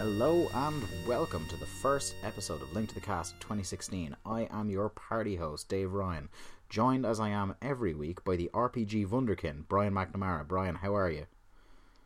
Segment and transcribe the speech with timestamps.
[0.00, 4.16] Hello and welcome to the first episode of Link to the Cast 2016.
[4.24, 6.30] I am your party host, Dave Ryan,
[6.70, 10.48] joined as I am every week by the RPG Wunderkind, Brian McNamara.
[10.48, 11.26] Brian, how are you?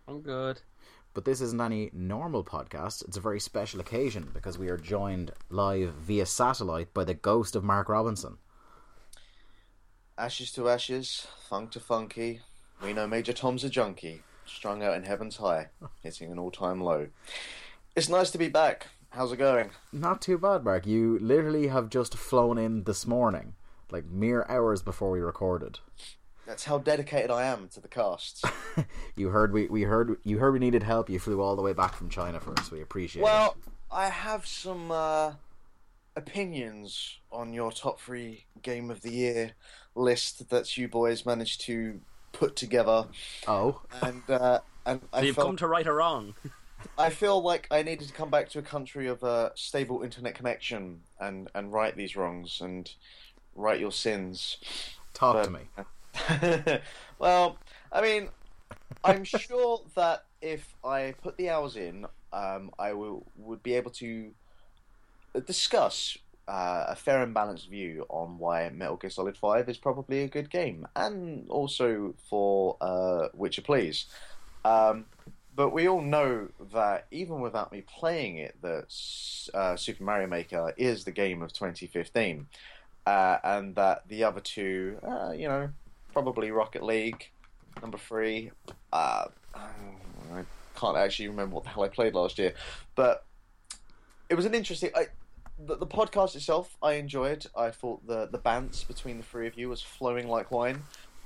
[0.08, 0.60] I'm good.
[1.14, 3.06] But this isn't any normal podcast.
[3.06, 7.54] It's a very special occasion because we are joined live via satellite by the ghost
[7.54, 8.38] of Mark Robinson.
[10.18, 12.40] Ashes to ashes, funk to funky.
[12.82, 15.68] We know Major Tom's a junkie, strung out in heaven's high,
[16.02, 17.06] hitting an all-time low.
[17.96, 18.88] It's nice to be back.
[19.10, 19.70] How's it going?
[19.92, 20.84] Not too bad, Mark.
[20.84, 23.54] You literally have just flown in this morning,
[23.88, 25.78] like mere hours before we recorded.
[26.44, 28.44] That's how dedicated I am to the cast.
[29.16, 31.08] you heard we, we heard you heard we needed help.
[31.08, 32.72] You flew all the way back from China for us.
[32.72, 33.72] We appreciate well, it.
[33.92, 35.34] I have some uh,
[36.16, 39.52] opinions on your top three game of the year
[39.94, 42.00] list that you boys managed to
[42.32, 43.06] put together.
[43.46, 46.34] Oh, and uh, and So I you've felt, come to right or wrong.
[46.98, 50.34] I feel like I needed to come back to a country of a stable internet
[50.34, 52.90] connection and and right these wrongs and
[53.54, 54.58] right your sins.
[55.12, 56.80] talk But- to me.
[57.18, 57.58] well,
[57.92, 58.28] I mean,
[59.02, 63.90] I'm sure that if I put the hours in, um, I will would be able
[63.92, 64.30] to
[65.46, 70.22] discuss uh, a fair and balanced view on why Metal Gear Solid Five is probably
[70.22, 74.06] a good game, and also for uh, Witcher Please.
[74.64, 75.06] Um,
[75.54, 78.84] but we all know that even without me playing it, that
[79.54, 82.46] uh, Super Mario Maker is the game of 2015,
[83.06, 85.68] uh, and that the other two, uh, you know,
[86.12, 87.30] probably Rocket League,
[87.80, 88.50] number three.
[88.92, 90.42] Uh, I
[90.76, 92.54] can't actually remember what the hell I played last year,
[92.94, 93.24] but
[94.28, 94.90] it was an interesting.
[94.94, 95.06] I,
[95.58, 97.46] the, the podcast itself, I enjoyed.
[97.56, 100.82] I thought the the bants between the three of you was flowing like wine,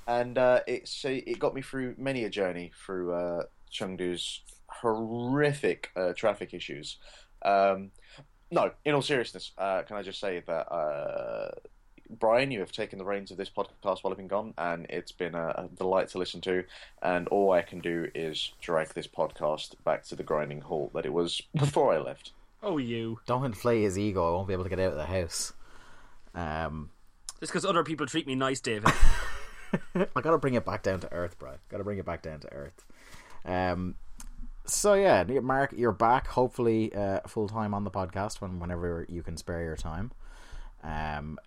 [0.06, 5.90] and uh, it so it got me through many a journey through uh, Chengdu's horrific
[5.96, 6.96] uh, traffic issues.
[7.42, 7.90] Um,
[8.50, 11.50] no, in all seriousness, uh, can I just say that uh,
[12.10, 15.12] Brian, you have taken the reins of this podcast while I've been gone, and it's
[15.12, 16.64] been a, a delight to listen to.
[17.02, 21.04] And all I can do is drag this podcast back to the grinding halt that
[21.04, 22.32] it was before I left.
[22.62, 23.20] Oh, you.
[23.26, 24.26] Don't inflate his ego.
[24.26, 25.52] I won't be able to get out of the house.
[26.34, 26.90] Um,
[27.40, 28.92] Just because other people treat me nice, David.
[29.94, 31.52] I gotta bring it back down to earth, bro.
[31.68, 32.84] Gotta bring it back down to earth.
[33.48, 33.94] Um,
[34.66, 36.26] so yeah, Mark, you're back.
[36.28, 40.12] Hopefully, uh, full time on the podcast when whenever you can spare your time.
[40.82, 41.38] Um,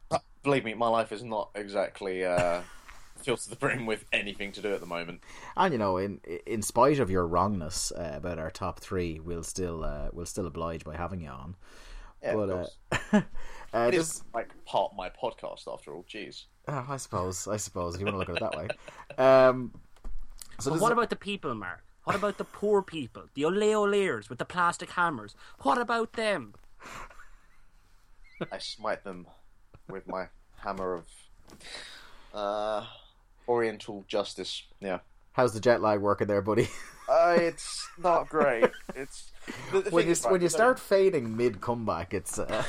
[0.44, 2.62] Believe me, my life is not exactly uh,
[3.18, 5.22] filled to the brim with anything to do at the moment.
[5.56, 9.44] and you know, in in spite of your wrongness uh, about our top three, we'll
[9.44, 11.56] still uh, we'll still oblige by having you on.
[12.24, 12.56] Yeah, but of uh,
[13.12, 13.24] course.
[13.74, 16.04] uh, it just- is like part of my podcast after all.
[16.12, 16.46] Jeez.
[16.68, 18.68] uh, I suppose, I suppose, if you want to look at it that way.
[19.24, 19.72] Um,
[20.60, 21.84] so but this what is- about the people, Mark?
[22.04, 23.24] What about the poor people?
[23.36, 25.36] The ole oleers with the plastic hammers?
[25.62, 26.54] What about them?
[28.52, 29.28] I smite them
[29.88, 30.28] with my
[30.64, 31.06] hammer of
[32.34, 32.86] uh,
[33.48, 34.64] Oriental justice.
[34.80, 35.00] Yeah.
[35.34, 36.70] how's the jet lag working there, buddy?
[37.10, 38.70] Uh, it's not great.
[38.96, 39.32] It's
[39.72, 42.64] the, the when you when you so- start fading mid comeback, it's uh,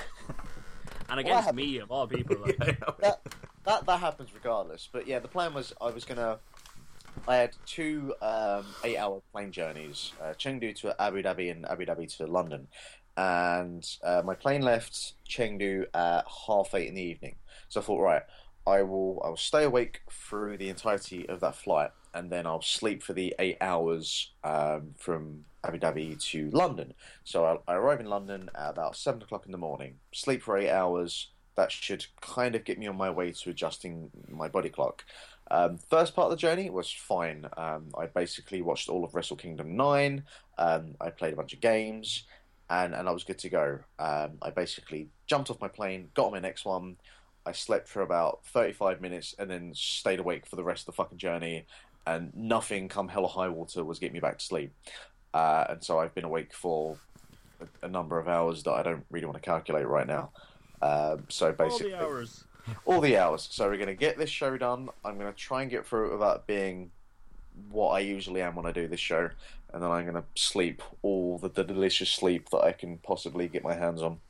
[1.09, 1.57] And against happened?
[1.57, 2.37] me, of all people.
[2.59, 2.59] Like,
[3.01, 3.21] that,
[3.65, 4.89] that that happens regardless.
[4.93, 6.39] But yeah, the plan was I was gonna.
[7.29, 12.17] I had two um, eight-hour plane journeys: uh, Chengdu to Abu Dhabi and Abu Dhabi
[12.17, 12.69] to London.
[13.17, 17.37] And uh, my plane left Chengdu at half eight in the evening.
[17.69, 18.23] So I thought, right,
[18.67, 22.63] I will I will stay awake through the entirety of that flight, and then I'll
[22.63, 26.95] sleep for the eight hours um, from Abu Dhabi to London.
[27.25, 29.97] So I, I arrive in London at about seven o'clock in the morning.
[30.13, 31.29] Sleep for eight hours.
[31.55, 35.05] That should kind of get me on my way to adjusting my body clock.
[35.51, 37.47] Um, first part of the journey was fine.
[37.57, 40.25] Um, I basically watched all of Wrestle Kingdom Nine.
[40.57, 42.25] Um, I played a bunch of games,
[42.71, 43.79] and and I was good to go.
[43.99, 46.97] Um, I basically jumped off my plane, got on my next one.
[47.45, 50.93] I slept for about thirty-five minutes, and then stayed awake for the rest of the
[50.93, 51.67] fucking journey.
[52.07, 54.73] And nothing, come hell or high water, was getting me back to sleep.
[55.35, 56.97] Uh, and so I've been awake for
[57.61, 60.31] a, a number of hours that I don't really want to calculate right now.
[60.83, 62.45] Um, so all basically, the hours.
[62.85, 63.49] All the hours.
[63.51, 64.89] So we're going to get this show done.
[65.05, 66.91] I'm going to try and get through it without being
[67.71, 69.31] what I usually am when I do this show,
[69.73, 73.49] and then I'm going to sleep all the, the delicious sleep that I can possibly
[73.49, 74.21] get my hands on.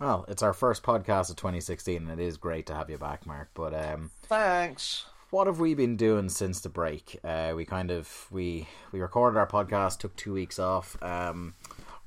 [0.00, 3.26] well, it's our first podcast of 2016, and it is great to have you back,
[3.26, 3.50] Mark.
[3.54, 5.06] But um, Thanks.
[5.30, 7.18] what have we been doing since the break?
[7.22, 11.00] Uh, we kind of we we recorded our podcast, took two weeks off.
[11.02, 11.54] Um,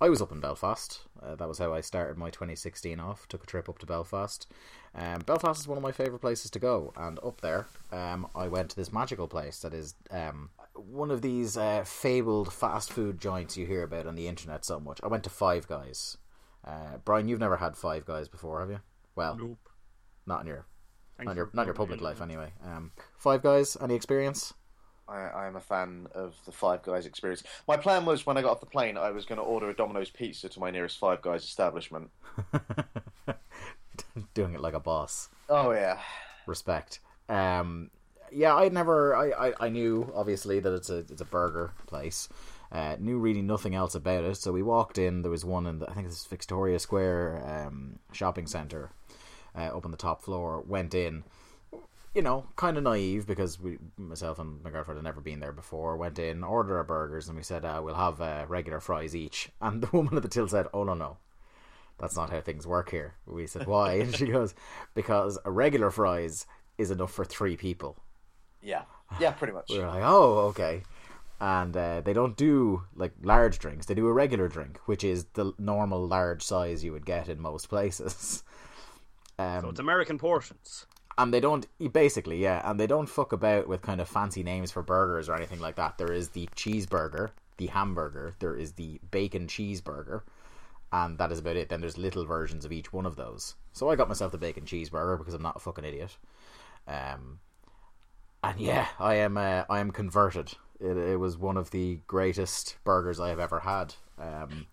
[0.02, 1.02] I was up in Belfast.
[1.22, 3.28] Uh, that was how I started my 2016 off.
[3.28, 4.48] Took a trip up to Belfast.
[4.96, 8.48] Um, Belfast is one of my favorite places to go, and up there, um, I
[8.48, 13.20] went to this magical place that is um, one of these uh, fabled fast food
[13.20, 15.00] joints you hear about on the internet so much.
[15.04, 16.18] I went to Five Guys.
[16.66, 18.80] Uh, Brian, you've never had Five Guys before, have you?
[19.16, 19.70] Well, Nope.
[20.26, 20.66] not in your
[21.18, 22.54] Thanks not your not your public life anyway.
[22.66, 24.54] Um, Five Guys, any experience?
[25.10, 27.44] I, I am a fan of the Five Guys experience.
[27.68, 29.76] My plan was when I got off the plane, I was going to order a
[29.76, 32.10] Domino's pizza to my nearest Five Guys establishment.
[34.34, 35.30] Doing it like a boss.
[35.50, 36.00] Oh yeah,
[36.46, 37.00] respect.
[37.28, 37.90] Um,
[38.32, 39.16] yeah, I never.
[39.16, 42.30] I, I, I knew obviously that it's a it's a burger place.
[42.72, 44.36] Uh, knew really nothing else about it.
[44.36, 45.24] So we walked in.
[45.24, 48.92] There was one in the, I think it's Victoria Square um, shopping center
[49.56, 50.62] uh, up on the top floor.
[50.62, 51.24] Went in.
[52.14, 55.52] You know, kind of naive because we, myself and my girlfriend had never been there
[55.52, 55.96] before.
[55.96, 59.50] Went in, ordered our burgers, and we said uh, we'll have uh, regular fries each.
[59.62, 61.18] And the woman at the till said, "Oh no, no,
[62.00, 64.56] that's not how things work here." We said, "Why?" and she goes,
[64.96, 66.48] "Because a regular fries
[66.80, 67.98] is enough for three people."
[68.64, 68.84] yeah,
[69.20, 69.70] yeah, pretty much.
[69.70, 70.84] We were like, "Oh, okay."
[71.40, 75.26] And uh, they don't do like large drinks; they do a regular drink, which is
[75.34, 78.44] the normal large size you would get in most places.
[79.38, 80.86] Um, So it's American portions.
[81.20, 84.72] And they don't basically yeah and they don't fuck about with kind of fancy names
[84.72, 85.98] for burgers or anything like that.
[85.98, 90.22] There is the cheeseburger the hamburger there is the bacon cheeseburger
[90.92, 91.70] and that is about it.
[91.70, 93.56] Then there's little versions of each one of those.
[93.74, 96.18] So i got myself the bacon cheeseburger because i'm not a fucking idiot.
[96.88, 97.40] Um
[98.42, 100.54] and yeah i am uh, i am converted.
[100.80, 103.96] It, it was one of the greatest burgers i have ever had.
[104.18, 104.68] Um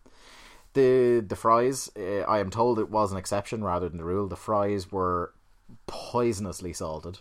[0.74, 4.28] the the fries uh, i am told it was an exception rather than the rule.
[4.28, 5.32] The fries were
[5.86, 7.18] poisonously salted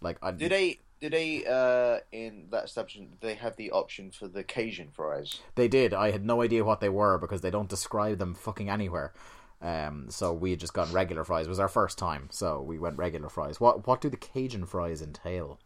[0.00, 0.80] like I, Did they?
[1.00, 1.44] Did they?
[1.46, 5.40] Uh, in that establishment, did they have the option for the Cajun fries?
[5.54, 8.68] they did i had no idea what they were because they don't describe them fucking
[8.70, 9.12] anywhere
[9.60, 12.78] um so we had just gotten regular fries it was our first time so we
[12.78, 15.58] went regular fries what what do the cajun fries entail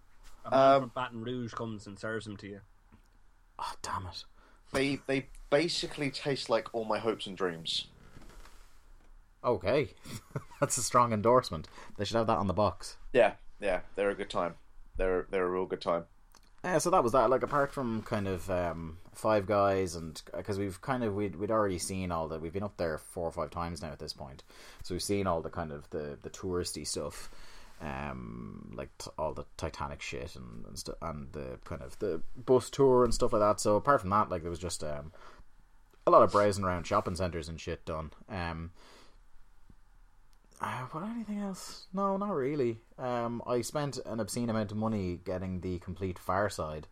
[0.46, 2.60] A man Um, from Baton Rouge comes and serves them to you.
[3.58, 4.24] oh damn it
[4.72, 7.88] They they basically taste like all my hopes and dreams.
[9.44, 9.89] Okay
[10.61, 14.15] that's a strong endorsement they should have that on the box Yeah, yeah, they're a
[14.15, 14.55] good time.
[14.97, 16.05] They're they're a real good time.
[16.65, 17.29] Yeah, so that was that.
[17.31, 21.50] Like apart from kind of um, Five Guys, and because we've kind of we'd we'd
[21.50, 22.41] already seen all that.
[22.41, 24.43] we've been up there four or five times now at this point,
[24.82, 27.31] so we've seen all the kind of the the touristy stuff,
[27.81, 32.20] um, like t- all the Titanic shit and and, stu- and the kind of the
[32.37, 33.61] bus tour and stuff like that.
[33.61, 35.13] So apart from that, like there was just um,
[36.06, 38.13] a lot of browsing around shopping centers and shit done.
[38.29, 38.70] Um,
[40.62, 41.86] uh, what anything else?
[41.92, 42.78] No, not really.
[42.98, 46.86] Um, I spent an obscene amount of money getting the complete Far Side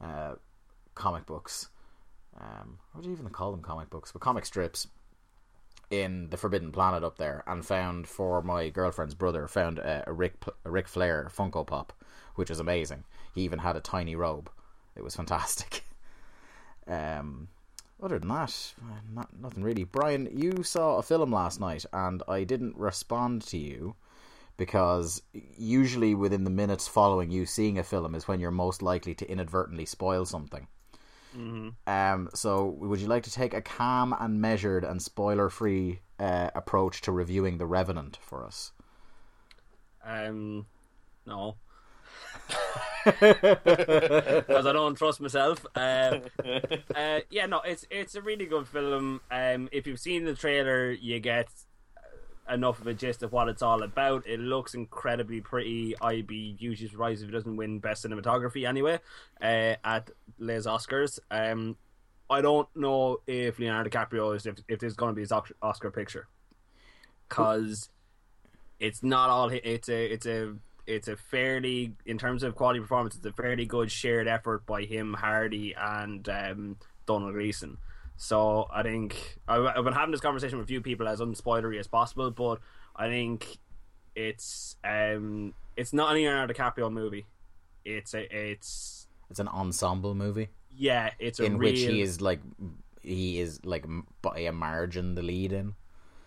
[0.00, 0.34] uh,
[0.94, 1.68] comic books.
[2.40, 3.60] Um, what do you even call them?
[3.62, 4.88] Comic books, but comic strips
[5.90, 10.12] in the Forbidden Planet up there, and found for my girlfriend's brother found a, a
[10.12, 10.34] Ric
[10.64, 11.92] a Flair Funko Pop,
[12.36, 13.04] which was amazing.
[13.34, 14.50] He even had a tiny robe.
[14.96, 15.84] It was fantastic.
[16.86, 17.48] um,
[18.02, 18.74] other than that,
[19.12, 19.84] not nothing really.
[19.84, 23.96] Brian, you saw a film last night, and I didn't respond to you
[24.56, 29.14] because usually within the minutes following you seeing a film is when you're most likely
[29.14, 30.68] to inadvertently spoil something.
[31.34, 36.50] hmm Um, so, would you like to take a calm and measured and spoiler-free uh,
[36.54, 38.72] approach to reviewing The Revenant for us?
[40.04, 40.66] Um,
[41.26, 41.56] no,
[43.04, 45.64] because I don't trust myself.
[45.74, 46.18] Uh,
[46.94, 49.20] uh, yeah, no, it's it's a really good film.
[49.30, 51.48] Um, if you've seen the trailer, you get
[52.50, 54.26] enough of a gist of what it's all about.
[54.26, 55.94] It looks incredibly pretty.
[56.00, 59.00] I'd be hugely surprised if it doesn't win best cinematography anyway
[59.40, 61.18] uh, at Les Oscars.
[61.30, 61.76] Um,
[62.28, 65.32] I don't know if Leonardo DiCaprio is if if this is going to be his
[65.62, 66.26] Oscar picture,
[67.28, 67.90] because
[68.80, 69.50] it's not all.
[69.50, 70.54] It's a it's a
[70.86, 73.16] it's a fairly in terms of quality performance.
[73.16, 76.76] It's a fairly good shared effort by him, Hardy, and um,
[77.06, 77.78] Domhnall Gleeson.
[78.16, 81.88] So I think I've been having this conversation with a few people as unspoilery as
[81.88, 82.60] possible, but
[82.94, 83.58] I think
[84.14, 87.26] it's um it's not a Leonardo DiCaprio movie.
[87.84, 92.20] It's a it's It's an ensemble movie yeah it's a in real, which he is
[92.20, 92.40] like
[93.02, 93.84] he is like
[94.22, 95.74] by a margin the lead in.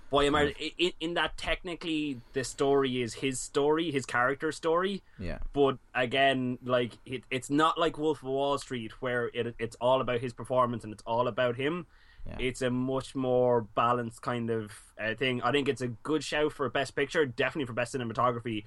[0.09, 5.03] Boy, am I, in, in that technically the story is his story, his character story.
[5.19, 9.75] Yeah, But again, like it, it's not like Wolf of Wall Street where it, it's
[9.81, 11.87] all about his performance and it's all about him.
[12.25, 12.35] Yeah.
[12.39, 15.41] It's a much more balanced kind of uh, thing.
[15.43, 18.63] I think it's a good shout for Best Picture, definitely for Best Cinematography.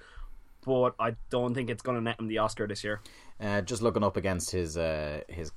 [0.65, 3.01] But I don't think it's going to net him the Oscar this year.
[3.41, 5.53] uh, just looking up against his uh, his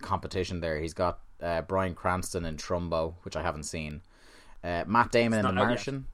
[0.00, 4.00] competition there, he's got uh, Bryan Cranston in Trumbo, which I haven't seen.
[4.62, 5.66] Uh, Matt Damon in The out yet.
[5.68, 6.06] Martian.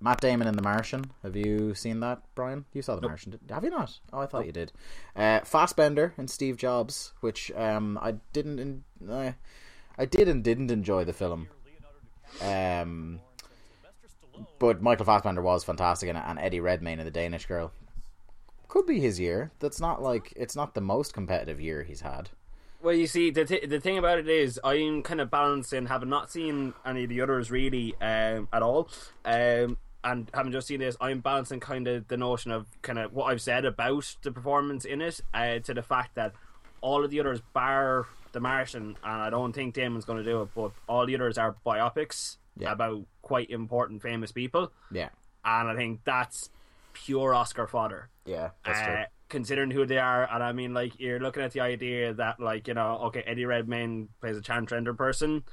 [0.00, 1.10] Matt Damon in The Martian.
[1.22, 2.64] Have you seen that, Brian?
[2.72, 3.10] You saw The Nope.
[3.12, 3.98] Martian, did, have you not?
[4.12, 4.72] Oh, I thought you did.
[5.14, 8.58] Uh, Fassbender and Steve Jobs, which um, I didn't.
[8.58, 9.32] En- uh,
[9.98, 11.48] I did and didn't enjoy the film.
[12.42, 13.20] Um,
[14.58, 17.72] but Michael Fassbender was fantastic in it, and Eddie Redmayne in The Danish Girl
[18.68, 19.52] could be his year.
[19.60, 22.28] That's not like it's not the most competitive year he's had.
[22.86, 26.08] Well, you see, the th- the thing about it is, I'm kind of balancing, having
[26.08, 28.88] not seen any of the others really um, at all,
[29.24, 33.12] um, and having just seen this, I'm balancing kind of the notion of kind of
[33.12, 36.34] what I've said about the performance in it uh, to the fact that
[36.80, 40.42] all of the others, bar The Martian, and I don't think Damon's going to do
[40.42, 42.70] it, but all the others are biopics Yeah.
[42.70, 45.08] about quite important, famous people, Yeah,
[45.44, 46.50] and I think that's
[46.92, 48.94] pure Oscar fodder yeah, that's true.
[48.94, 50.28] uh, considering who they are.
[50.32, 53.44] And I mean, like, you're looking at the idea that, like, you know, okay, Eddie
[53.44, 55.44] Redmayne plays a transgender person,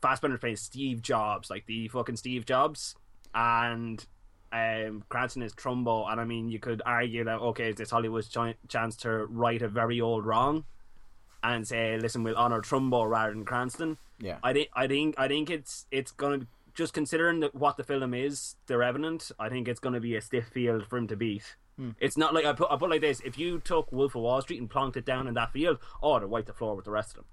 [0.00, 2.94] Fassbender plays Steve Jobs, like the fucking Steve Jobs,
[3.34, 4.04] and
[4.52, 6.10] um, Cranston is Trumbo.
[6.10, 9.62] And I mean, you could argue that, okay, is this Hollywood's ch- chance to right
[9.62, 10.64] a very old wrong?
[11.44, 13.98] And say, listen, we'll honor Trumbo rather than Cranston.
[14.20, 17.76] Yeah, I think I think I think it's it's gonna be, just considering that what
[17.76, 19.32] the film is, The Revenant.
[19.40, 21.56] I think it's gonna be a stiff field for him to beat.
[22.00, 24.40] It's not like I put I put like this: if you took Wolf of Wall
[24.42, 26.90] Street and plonked it down in that field, oh, they'd wipe the floor with the
[26.90, 27.24] rest of them.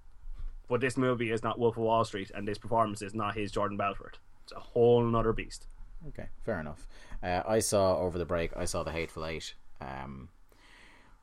[0.67, 3.51] But this movie is not Wolf of Wall Street, and this performance is not his
[3.51, 4.19] Jordan Belfort.
[4.43, 5.67] It's a whole nother beast.
[6.07, 6.87] Okay, fair enough.
[7.21, 8.55] Uh, I saw over the break.
[8.55, 10.29] I saw the Hateful Eight, um,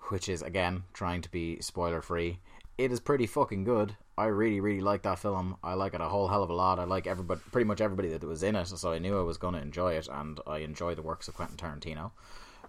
[0.09, 2.41] which is again trying to be spoiler free.
[2.77, 3.97] It is pretty fucking good.
[4.19, 5.57] I really, really like that film.
[5.63, 6.79] I like it a whole hell of a lot.
[6.79, 8.67] I like everybody, pretty much everybody that was in it.
[8.67, 11.35] So I knew I was going to enjoy it, and I enjoy the works of
[11.35, 12.13] Quentin Tarantino,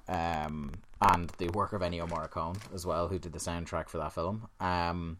[0.08, 0.72] um,
[1.02, 4.48] and the work of Ennio Morricone as well, who did the soundtrack for that film.
[4.60, 5.18] Um,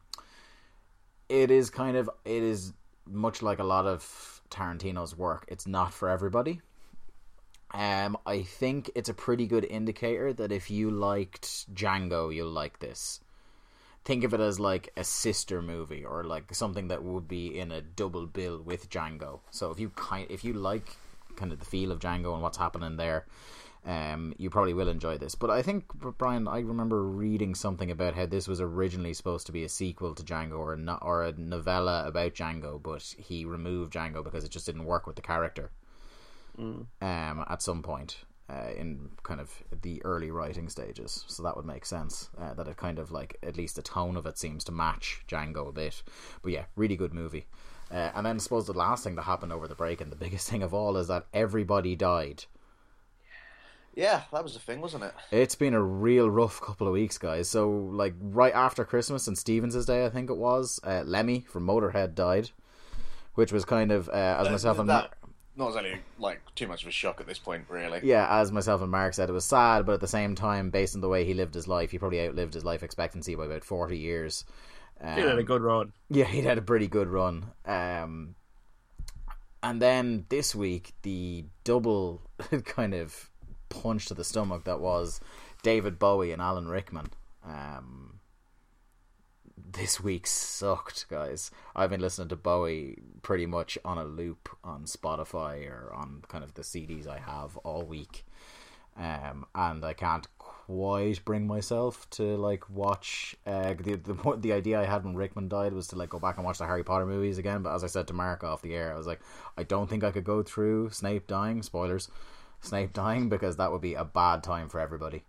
[1.30, 2.74] it is kind of it is
[3.06, 5.46] much like a lot of Tarantino's work.
[5.48, 6.62] It's not for everybody.
[7.74, 12.80] Um, I think it's a pretty good indicator that if you liked Django, you'll like
[12.80, 13.20] this.
[14.06, 17.74] Think of it as like a sister movie or like something that would be in
[17.74, 19.42] a double bill with Django.
[19.52, 20.96] So if you kind, if you like
[21.36, 23.26] kind of the feel of Django and what's happening there,
[23.88, 25.34] um, you probably will enjoy this.
[25.34, 25.86] But I think
[26.18, 30.14] Brian, I remember reading something about how this was originally supposed to be a sequel
[30.14, 34.44] to Django or a no, or a novella about Django, but he removed Django because
[34.44, 35.72] it just didn't work with the character
[37.02, 38.18] um, at some point
[38.50, 41.24] uh, in kind of the early writing stages.
[41.28, 44.18] So that would make sense uh, that it kind of like at least the tone
[44.18, 46.04] of it seems to match Django a bit.
[46.42, 47.46] But yeah, really good movie.
[47.90, 50.16] Uh, and then I suppose the last thing that happened over the break and the
[50.26, 52.46] biggest thing of all is that everybody died.
[53.98, 55.14] Yeah, that was the thing, wasn't it?
[55.32, 57.50] It's been a real rough couple of weeks, guys.
[57.50, 61.66] So, like, right after Christmas and Stephen's Day, I think it was, uh, Lemmy from
[61.66, 62.52] Motorhead died,
[63.34, 65.14] which was kind of, uh, as myself and that,
[65.56, 68.00] not exactly like too much of a shock at this point, really.
[68.04, 70.94] yeah, as myself and Mark said, it was sad, but at the same time, based
[70.94, 73.64] on the way he lived his life, he probably outlived his life expectancy by about
[73.64, 74.46] forty years.
[75.02, 75.94] Um, He had a good run.
[76.12, 77.48] yeah, he'd had a pretty good run.
[77.66, 78.36] Um,
[79.64, 82.22] and then this week, the double
[82.66, 83.32] kind of
[83.70, 85.20] punch to the stomach that was
[85.64, 87.08] David Bowie and Alan Rickman.
[87.46, 88.20] Um,
[89.72, 91.52] this week sucked, guys.
[91.76, 96.44] I've been listening to Bowie pretty much on a loop on Spotify or on kind
[96.44, 98.26] of the CDs I have all week.
[98.98, 103.36] Um, and I can't quite bring myself to like watch.
[103.46, 106.38] Uh, the the the idea I had when Rickman died was to like go back
[106.38, 107.62] and watch the Harry Potter movies again.
[107.62, 109.20] But as I said to Mark off the air, I was like,
[109.58, 111.62] I don't think I could go through Snape dying.
[111.62, 112.10] Spoilers,
[112.62, 115.24] Snape dying because that would be a bad time for everybody.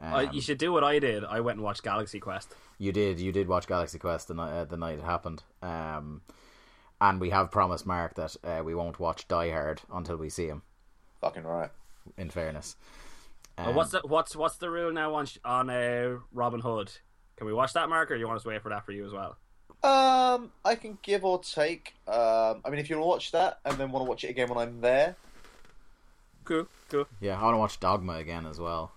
[0.00, 1.24] Um, Uh, you should do what I did.
[1.24, 2.54] I went and watched Galaxy Quest.
[2.78, 3.20] you did.
[3.20, 5.42] You did watch Galaxy Quest the night uh, the night it happened.
[5.62, 6.22] Um,
[7.00, 10.46] and we have promised Mark that uh, we won't watch Die Hard until we see
[10.46, 10.62] him.
[11.20, 11.70] Fucking right.
[12.18, 12.76] In fairness,
[13.56, 16.90] Uh, Um, what's the what's what's the rule now on sh- on uh, Robin Hood?
[17.36, 18.92] Can we watch that, Mark, or do you want us to wait for that for
[18.92, 19.36] you as well?
[19.82, 21.94] Um, I can give or take.
[22.06, 24.28] Um, I mean, if you want to watch that and then want to watch it
[24.30, 25.16] again when I'm there,
[26.44, 27.06] Cool, cool.
[27.20, 28.92] yeah, I want to watch Dogma again as well.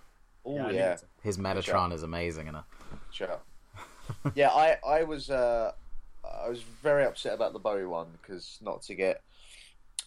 [0.46, 2.58] oh I yeah, His Metatron is amazing, and
[3.12, 3.40] sure.
[4.36, 5.72] yeah, I I was uh,
[6.24, 9.22] I was very upset about the Bowie one because not to get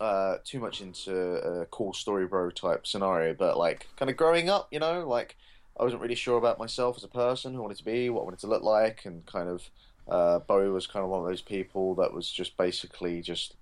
[0.00, 4.49] uh, too much into a cool story bro type scenario, but like kind of growing
[4.49, 5.37] up, you know, like
[5.78, 8.23] I wasn't really sure about myself as a person, who I wanted to be, what
[8.23, 9.70] I wanted to look like, and kind of
[10.09, 13.54] uh, Bowie was kind of one of those people that was just basically just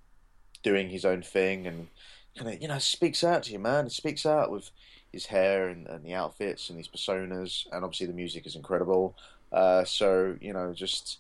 [0.63, 1.89] doing his own thing and
[2.39, 3.87] kind of you know speaks out to you, man.
[3.87, 4.71] It speaks out with
[5.13, 9.17] his hair and, and the outfits and his personas, and obviously the music is incredible.
[9.53, 11.19] Uh, so you know, just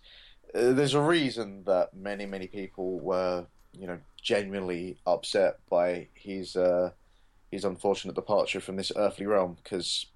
[0.55, 6.57] uh, there's a reason that many many people were you know genuinely upset by his
[6.57, 6.91] uh,
[7.51, 10.07] his unfortunate departure from this earthly realm because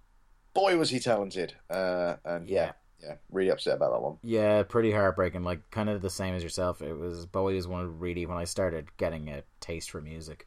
[0.54, 1.54] boy was he talented.
[1.70, 2.72] Uh, and yeah.
[3.02, 4.18] yeah, really upset about that one.
[4.22, 5.44] Yeah, pretty heartbreaking.
[5.44, 6.82] Like kind of the same as yourself.
[6.82, 10.46] It was Bowie was one of really when I started getting a taste for music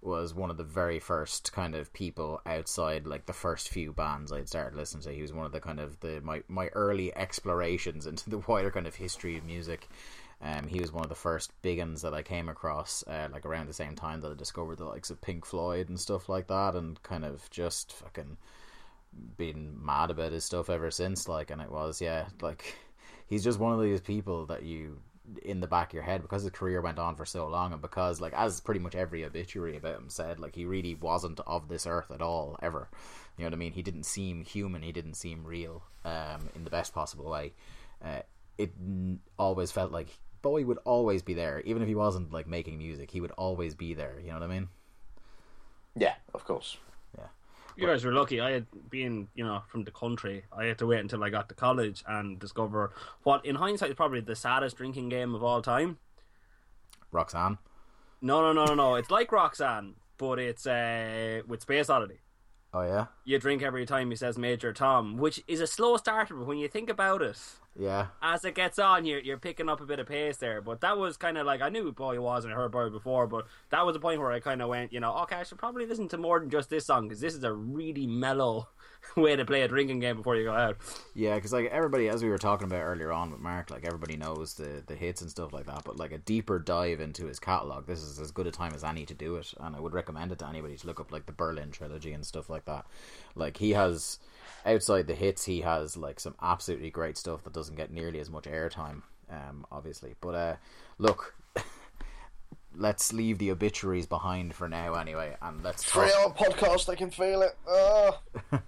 [0.00, 4.32] was one of the very first kind of people outside like the first few bands
[4.32, 5.12] I'd started listening to.
[5.12, 8.70] He was one of the kind of the my my early explorations into the wider
[8.70, 9.88] kind of history of music.
[10.40, 13.44] Um, he was one of the first big ones that I came across, uh, like
[13.44, 16.46] around the same time that I discovered the likes of Pink Floyd and stuff like
[16.46, 18.36] that, and kind of just fucking
[19.36, 21.28] been mad about his stuff ever since.
[21.28, 22.76] Like, and it was yeah, like
[23.26, 25.00] he's just one of these people that you
[25.42, 27.82] in the back of your head because his career went on for so long and
[27.82, 31.68] because like as pretty much every obituary about him said like he really wasn't of
[31.68, 32.88] this earth at all ever.
[33.36, 33.72] You know what i mean?
[33.72, 34.82] He didn't seem human.
[34.82, 37.52] He didn't seem real um, in the best possible way.
[38.04, 38.20] Uh,
[38.56, 40.08] it n- always felt like
[40.42, 41.60] bowie would always be there.
[41.64, 44.18] Even if he wasn't like making music he would always be there.
[44.20, 44.68] You know what i mean?
[45.96, 46.76] Yeah of course
[47.78, 48.40] you guys were lucky.
[48.40, 50.44] I had been, you know, from the country.
[50.52, 53.94] I had to wait until I got to college and discover what, in hindsight, is
[53.94, 55.98] probably the saddest drinking game of all time.
[57.12, 57.58] Roxanne.
[58.20, 58.94] No, no, no, no, no.
[58.96, 62.18] It's like Roxanne, but it's uh, with Space Oddity.
[62.74, 63.06] Oh yeah.
[63.24, 66.58] You drink every time he says Major Tom, which is a slow starter, but when
[66.58, 67.38] you think about it,
[67.78, 70.60] yeah, as it gets on, you're you're picking up a bit of pace there.
[70.60, 72.90] But that was kind of like I knew who Bowie was and I heard Bowie
[72.90, 75.42] before, but that was the point where I kind of went, you know, okay, I
[75.44, 78.68] should probably listen to more than just this song because this is a really mellow
[79.16, 80.76] way to play a drinking game before you go out.
[81.14, 84.16] Yeah, because like everybody, as we were talking about earlier on with Mark, like everybody
[84.16, 85.84] knows the the hits and stuff like that.
[85.84, 88.82] But like a deeper dive into his catalog, this is as good a time as
[88.82, 91.26] any to do it, and I would recommend it to anybody to look up like
[91.26, 92.86] the Berlin trilogy and stuff like that.
[93.36, 94.18] Like he has
[94.66, 98.30] outside the hits, he has like some absolutely great stuff that doesn't get nearly as
[98.30, 100.14] much airtime, um, obviously.
[100.20, 100.56] But uh,
[100.98, 101.34] look.
[102.76, 106.04] let's leave the obituaries behind for now anyway and let's talk...
[106.04, 108.20] free our podcast i can feel it oh.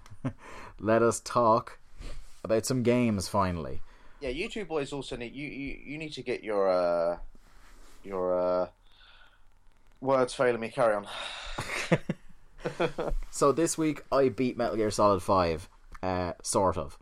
[0.79, 1.79] let us talk
[2.43, 3.81] about some games finally.
[4.19, 7.17] Yeah, you two boys also need you you, you need to get your uh
[8.03, 8.67] your uh
[9.99, 10.69] words failing me.
[10.69, 11.07] Carry on.
[13.31, 15.69] so this week I beat Metal Gear Solid Five,
[16.03, 16.97] uh, sort of.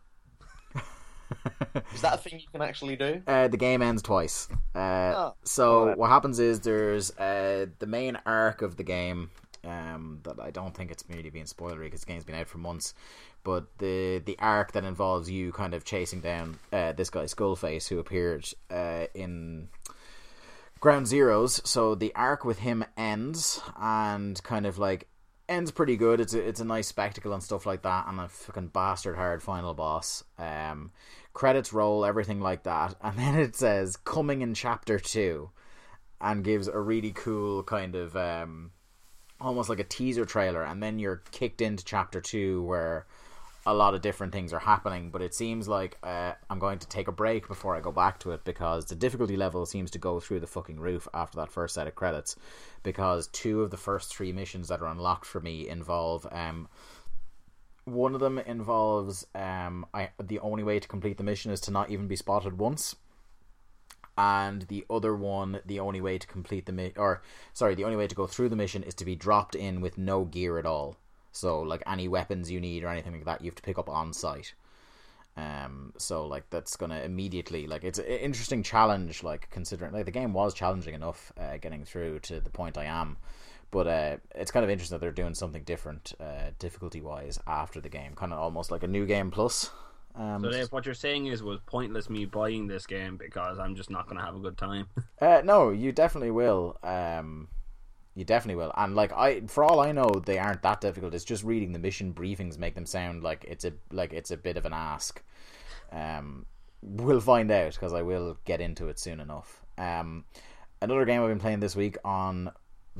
[1.93, 3.21] is that a thing you can actually do?
[3.27, 4.47] Uh, the game ends twice.
[4.75, 5.97] Uh, oh, so right.
[5.97, 9.29] what happens is there's uh, the main arc of the game
[9.63, 12.57] um, that I don't think it's really being spoilery because the game's been out for
[12.57, 12.93] months.
[13.43, 17.87] But the the arc that involves you kind of chasing down uh, this guy Skullface
[17.87, 19.69] who appeared uh, in
[20.79, 21.65] Ground Zeroes.
[21.65, 25.07] So the arc with him ends and kind of like
[25.49, 26.21] ends pretty good.
[26.21, 29.43] It's a, it's a nice spectacle and stuff like that, and a fucking bastard hard
[29.43, 30.23] final boss.
[30.37, 30.91] Um,
[31.33, 35.49] credits roll, everything like that, and then it says coming in chapter two,
[36.21, 38.71] and gives a really cool kind of um,
[39.41, 43.05] almost like a teaser trailer, and then you're kicked into chapter two where
[43.69, 45.11] a lot of different things are happening.
[45.11, 48.19] But it seems like uh, I'm going to take a break before I go back
[48.21, 51.51] to it because the difficulty level seems to go through the fucking roof after that
[51.51, 52.35] first set of credits.
[52.83, 56.27] Because two of the first three missions that are unlocked for me involve.
[56.31, 56.67] Um,
[57.85, 61.71] one of them involves um, I the only way to complete the mission is to
[61.71, 62.95] not even be spotted once
[64.17, 67.95] and the other one the only way to complete the mi- or sorry the only
[67.95, 70.65] way to go through the mission is to be dropped in with no gear at
[70.65, 70.97] all
[71.31, 73.89] so like any weapons you need or anything like that you have to pick up
[73.89, 74.53] on site
[75.37, 80.11] um so like that's gonna immediately like it's an interesting challenge like considering like the
[80.11, 83.17] game was challenging enough uh, getting through to the point i am
[83.71, 87.79] but uh, it's kind of interesting that they're doing something different uh, difficulty wise after
[87.79, 89.71] the game kind of almost like a new game plus
[90.15, 93.75] um, so, Dave, what you're saying is was pointless me buying this game because I'm
[93.75, 94.87] just not going to have a good time.
[95.21, 96.77] uh, no, you definitely will.
[96.83, 97.47] Um,
[98.19, 98.73] you definitely will.
[98.75, 101.13] And like I, for all I know, they aren't that difficult.
[101.13, 104.35] It's just reading the mission briefings make them sound like it's a like it's a
[104.35, 105.23] bit of an ask.
[105.93, 106.45] Um,
[106.81, 109.61] we'll find out because I will get into it soon enough.
[109.77, 110.25] Um,
[110.81, 112.51] another game I've been playing this week on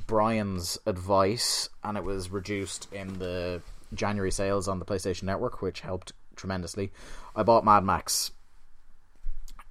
[0.07, 3.61] Brian's advice, and it was reduced in the
[3.93, 6.93] January sales on the PlayStation Network, which helped tremendously.
[7.35, 8.31] I bought Mad Max.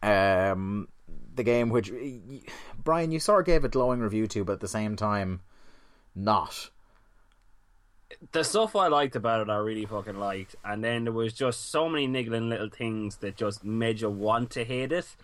[0.02, 0.88] Um,
[1.38, 1.90] the game which
[2.84, 5.40] Brian, you sort of gave a glowing review to, but at the same time,
[6.14, 6.68] not.
[8.32, 11.70] The stuff I liked about it, I really fucking liked, and then there was just
[11.70, 15.16] so many niggling little things that just made you want to hate it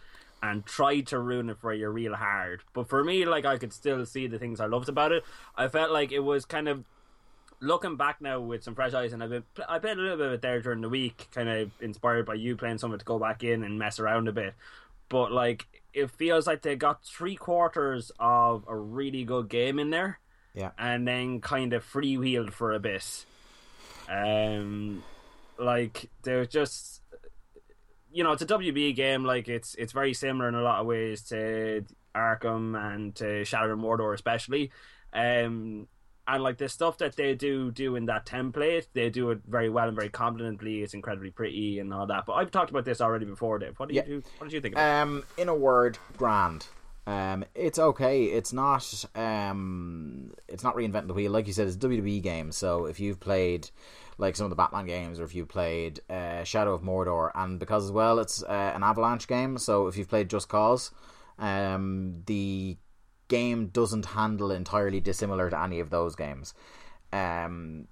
[0.42, 2.62] and tried to ruin it for you real hard.
[2.74, 5.24] But for me, like I could still see the things I loved about it.
[5.57, 6.85] I felt like it was kind of
[7.61, 10.27] looking back now with some fresh eyes, and I've been I played a little bit
[10.27, 13.18] of it there during the week, kind of inspired by you playing something to go
[13.18, 14.55] back in and mess around a bit.
[15.09, 19.90] But like, it feels like they got three quarters of a really good game in
[19.90, 20.18] there,
[20.54, 20.72] Yeah.
[20.78, 23.24] and then kind of freewheeled for a bit.
[24.09, 25.02] Um,
[25.59, 27.00] like they're just,
[28.12, 29.24] you know, it's a WB game.
[29.24, 33.72] Like it's it's very similar in a lot of ways to Arkham and to Shadow
[33.72, 34.70] of Mordor, especially.
[35.12, 35.87] Um,
[36.27, 39.69] and like the stuff that they do do in that template, they do it very
[39.69, 40.83] well and very competently.
[40.83, 42.25] It's incredibly pretty and all that.
[42.27, 43.79] But I've talked about this already before, Dave.
[43.79, 44.03] What do Yeah.
[44.07, 44.29] you do?
[44.39, 44.75] What did you think?
[44.75, 46.67] About Um, in a word, grand.
[47.07, 48.25] Um, it's okay.
[48.25, 49.05] It's not.
[49.15, 51.67] Um, it's not reinventing the wheel, like you said.
[51.67, 52.51] It's a WWE game.
[52.53, 53.69] So if you've played
[54.17, 57.59] like some of the Batman games, or if you've played uh, Shadow of Mordor, and
[57.59, 59.59] because as well it's uh, an Avalanche game.
[59.59, 60.93] So if you've played Just Cause,
[61.39, 62.77] um, the
[63.29, 66.55] game doesn't handle entirely dissimilar to any of those games.
[67.13, 67.89] Um,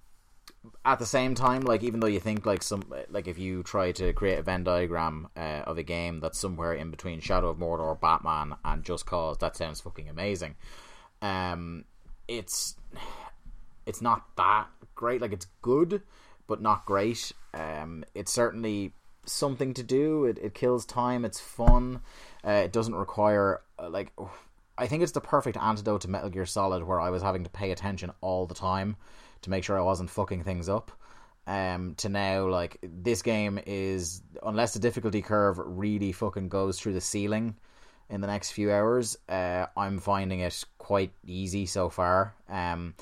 [0.85, 3.93] at the same time, like even though you think like some like if you try
[3.93, 7.59] to create a Venn diagram uh, of a game that's somewhere in between Shadow of
[7.59, 10.55] Mordor, Batman, and Just Cause, that sounds fucking amazing.
[11.21, 11.85] Um,
[12.29, 12.77] it's
[13.87, 15.21] it's not that great.
[15.21, 16.03] Like it's good,
[16.47, 17.33] but not great.
[17.55, 18.93] Um, it's certainly
[19.25, 20.25] something to do.
[20.25, 21.25] It it kills time.
[21.25, 22.03] It's fun.
[22.47, 24.13] Uh, it doesn't require uh, like.
[24.79, 27.51] I think it's the perfect antidote to Metal Gear Solid, where I was having to
[27.51, 28.97] pay attention all the time
[29.43, 30.91] to make sure I wasn't fucking things up.
[31.47, 36.93] Um, to now, like this game is unless the difficulty curve really fucking goes through
[36.93, 37.57] the ceiling
[38.09, 42.35] in the next few hours, uh, I'm finding it quite easy so far.
[42.49, 42.95] Um,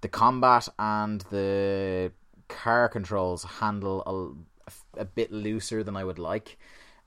[0.00, 2.12] the combat and the
[2.48, 4.36] car controls handle
[4.96, 6.58] a, a bit looser than I would like.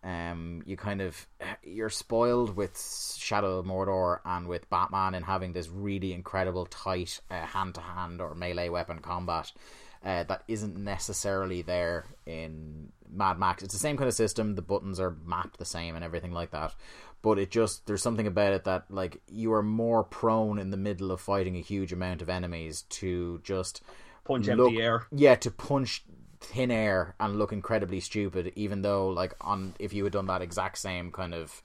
[0.04, 1.28] Um, you kind of
[1.64, 2.76] you're spoiled with
[3.20, 8.20] Shadow of Mordor and with Batman and having this really incredible tight hand to hand
[8.20, 9.52] or melee weapon combat
[10.04, 13.62] uh, that isn't necessarily there in Mad Max.
[13.62, 14.56] It's the same kind of system.
[14.56, 16.74] The buttons are mapped the same and everything like that.
[17.22, 20.78] But it just there's something about it that like you are more prone in the
[20.78, 23.84] middle of fighting a huge amount of enemies to just
[24.24, 25.06] Punch look- empty air.
[25.12, 26.04] yeah, to punch
[26.42, 30.42] thin air and look incredibly stupid, even though like on if you had done that
[30.42, 31.62] exact same kind of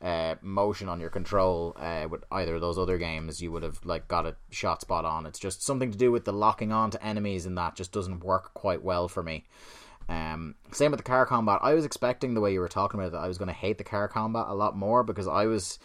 [0.00, 3.84] uh, motion on your control uh, with either of those other games, you would have
[3.84, 5.26] like got a shot spot on.
[5.26, 8.22] It's just something to do with the locking on to enemies, and that just doesn't
[8.22, 9.46] work quite well for me.
[10.08, 11.58] Um, same with the car combat.
[11.62, 13.54] I was expecting the way you were talking about it, that I was going to
[13.54, 15.78] hate the car combat a lot more because I was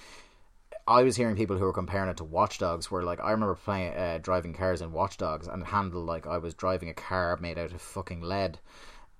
[0.88, 3.56] I was hearing people who were comparing it to Watch Dogs, where like I remember
[3.56, 7.38] playing uh, driving cars in Watch Dogs and handled like I was driving a car
[7.41, 8.60] made out of fucking lead.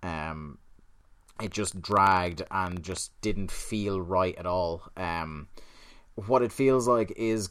[0.02, 0.58] Um,
[1.42, 4.84] it just dragged and just didn't feel right at all.
[4.98, 5.48] Um,
[6.16, 7.50] what it feels like is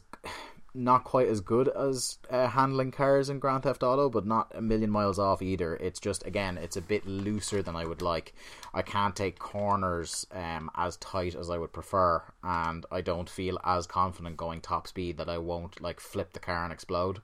[0.75, 4.63] not quite as good as uh, handling cars in Grand Theft Auto, but not a
[4.63, 5.77] million miles off either.
[5.77, 8.35] It's just again, it's a bit looser than I would like.
[8.73, 13.59] I can't take corners um, as tight as I would prefer, and I don't feel
[13.65, 17.21] as confident going top speed that I won't like flip the car and explode.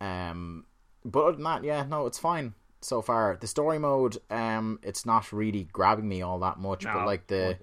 [0.00, 0.64] Um,
[1.04, 3.36] but other than that, yeah, no, it's fine so far.
[3.38, 7.58] The story mode, um, it's not really grabbing me all that much, but like the.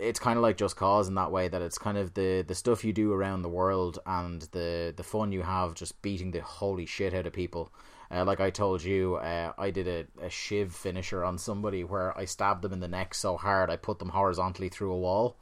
[0.00, 2.54] It's kind of like Just Cause in that way that it's kind of the the
[2.54, 6.40] stuff you do around the world and the the fun you have just beating the
[6.40, 7.72] holy shit out of people.
[8.10, 12.16] Uh, like I told you, uh, I did a, a shiv finisher on somebody where
[12.16, 15.38] I stabbed them in the neck so hard I put them horizontally through a wall.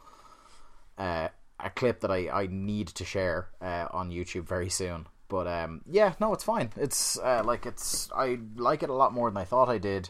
[0.96, 5.06] Uh, a clip that I, I need to share uh, on YouTube very soon.
[5.28, 6.70] But um, yeah, no, it's fine.
[6.76, 10.08] It's uh, like it's I like it a lot more than I thought I did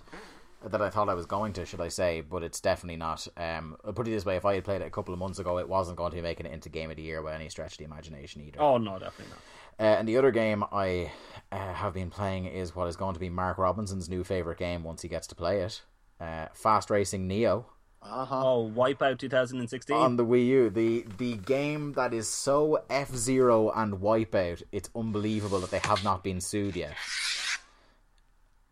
[0.64, 3.26] that I thought I was going to, should I say, but it's definitely not.
[3.36, 5.38] Um, I'll put it this way: if I had played it a couple of months
[5.38, 7.48] ago, it wasn't going to be making it into Game of the Year by any
[7.48, 8.60] stretch of the imagination either.
[8.60, 9.38] Oh no, definitely not.
[9.78, 11.10] Uh, and the other game I
[11.50, 14.82] uh, have been playing is what is going to be Mark Robinson's new favorite game
[14.84, 15.80] once he gets to play it:
[16.20, 17.64] uh, Fast Racing Neo
[18.02, 18.42] Uh huh.
[18.44, 19.96] Oh, Wipeout 2016.
[19.96, 20.70] on the Wii U.
[20.70, 26.04] The the game that is so F Zero and Wipeout, it's unbelievable that they have
[26.04, 26.94] not been sued yet.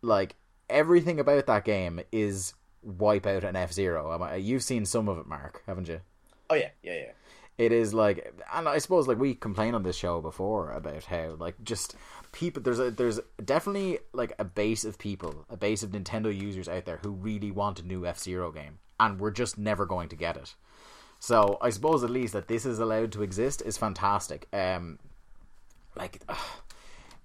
[0.01, 0.35] Like
[0.69, 2.53] everything about that game is
[2.85, 4.33] Wipeout and F Zero.
[4.35, 6.01] You've seen some of it, Mark, haven't you?
[6.49, 7.11] Oh yeah, yeah, yeah.
[7.59, 11.35] it is like and i suppose like we complained on this show before about how
[11.37, 11.95] like just
[12.31, 16.67] people there's a there's definitely like a base of people a base of nintendo users
[16.69, 20.15] out there who really want a new f-zero game and we're just never going to
[20.15, 20.55] get it
[21.19, 24.97] so i suppose at least that this is allowed to exist is fantastic um
[25.95, 26.37] like ugh,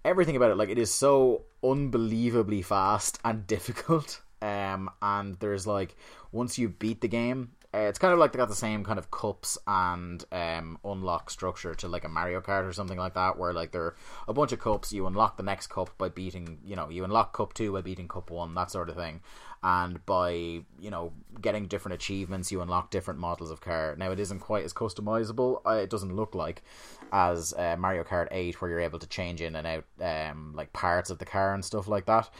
[0.05, 5.97] everything about it like it is so unbelievably fast and difficult um and there's like
[6.33, 9.01] once you beat the game Uh, it's kind of like they got the same kind
[9.01, 13.37] of cups and um, unlock structure to like a Mario Kart or something like that,
[13.37, 13.97] where like there are
[14.29, 14.93] a bunch of cups.
[14.93, 18.07] You unlock the next cup by beating, you know, you unlock cup two by beating
[18.07, 19.23] cup one, that sort of thing.
[19.65, 23.97] And by you know getting different achievements, you unlock different models of car.
[23.99, 25.61] Now it isn't quite as customizable.
[25.67, 26.63] Uh, it doesn't look like
[27.11, 30.73] as uh, Mario Kart Eight, where you're able to change in and out um, like
[30.73, 32.31] parts of the car and stuff like that.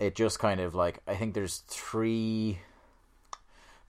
[0.00, 2.58] It just kind of like I think there's three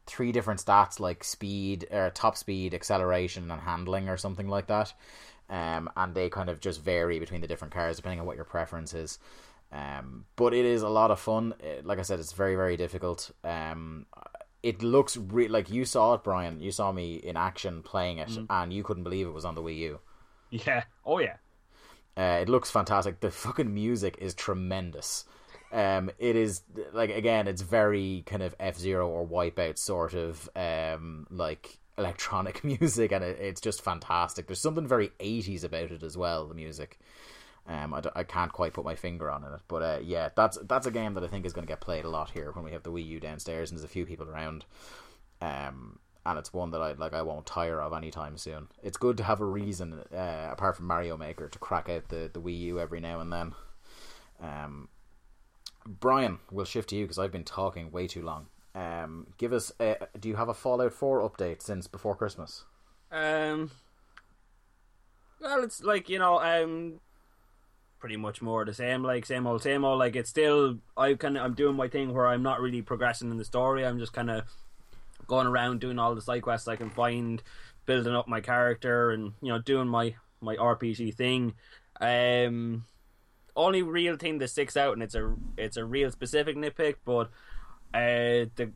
[0.06, 4.94] three different stats like speed or top speed, acceleration, and handling, or something like that.
[5.50, 8.46] Um, and they kind of just vary between the different cars depending on what your
[8.46, 9.20] preference is.
[9.72, 11.54] Um, but it is a lot of fun.
[11.60, 13.32] It, like I said, it's very very difficult.
[13.44, 14.06] Um,
[14.64, 16.62] it looks re- like you saw it, Brian.
[16.62, 18.46] You saw me in action playing it, mm.
[18.50, 20.00] and you couldn't believe it was on the Wii U.
[20.50, 20.84] Yeah.
[21.06, 21.38] Oh yeah.
[22.18, 23.22] Uh, it looks fantastic.
[23.22, 25.26] The fucking music is tremendous.
[25.72, 26.62] Um, it is
[26.94, 32.64] like again, it's very kind of F Zero or Wipeout sort of um like electronic
[32.64, 34.48] music, and it, it's just fantastic.
[34.48, 36.48] There's something very eighties about it as well.
[36.48, 37.00] The music.
[37.68, 40.88] Um, I, I can't quite put my finger on it, but uh, yeah, that's that's
[40.88, 42.72] a game that I think is going to get played a lot here when we
[42.72, 44.66] have the Wii U downstairs and there's a few people around.
[45.42, 48.68] Um, and it's one that I like I won't tire of anytime soon.
[48.84, 52.30] It's good to have a reason, uh, apart from Mario Maker, to crack out the,
[52.32, 53.54] the Wii U every now and then.
[54.42, 54.88] Um,
[55.86, 58.48] Brian, we'll shift to you because I've been talking way too long.
[58.74, 59.72] Um, give us.
[59.80, 62.63] A, do you have a Fallout Four update since before Christmas?
[63.12, 63.72] Um.
[65.41, 67.00] Well, it's like you know, um,
[68.00, 69.04] pretty much more the same.
[69.04, 70.00] Like same old, same old.
[70.00, 70.78] Like it's still.
[70.96, 71.44] I kind of.
[71.44, 73.86] I'm doing my thing where I'm not really progressing in the story.
[73.86, 74.44] I'm just kind of
[75.28, 77.41] going around doing all the side quests I can find,
[77.86, 81.56] building up my character, and you know, doing my my RPG thing.
[82.00, 82.86] Um
[83.56, 87.28] only real thing that sticks out, and it's a it's a real specific nitpick, but
[87.94, 88.72] uh, the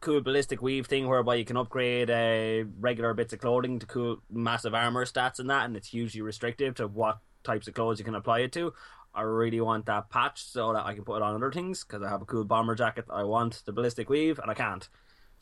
[0.00, 4.22] cool ballistic weave thing whereby you can upgrade uh, regular bits of clothing to cool
[4.30, 8.04] massive armor stats and that, and it's hugely restrictive to what types of clothes you
[8.04, 8.72] can apply it to.
[9.14, 12.02] I really want that patch so that I can put it on other things because
[12.02, 14.86] I have a cool bomber jacket I want the ballistic weave and I can't.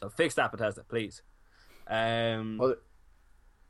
[0.00, 1.22] So fix that, Bethesda, please.
[1.88, 2.78] Um, other,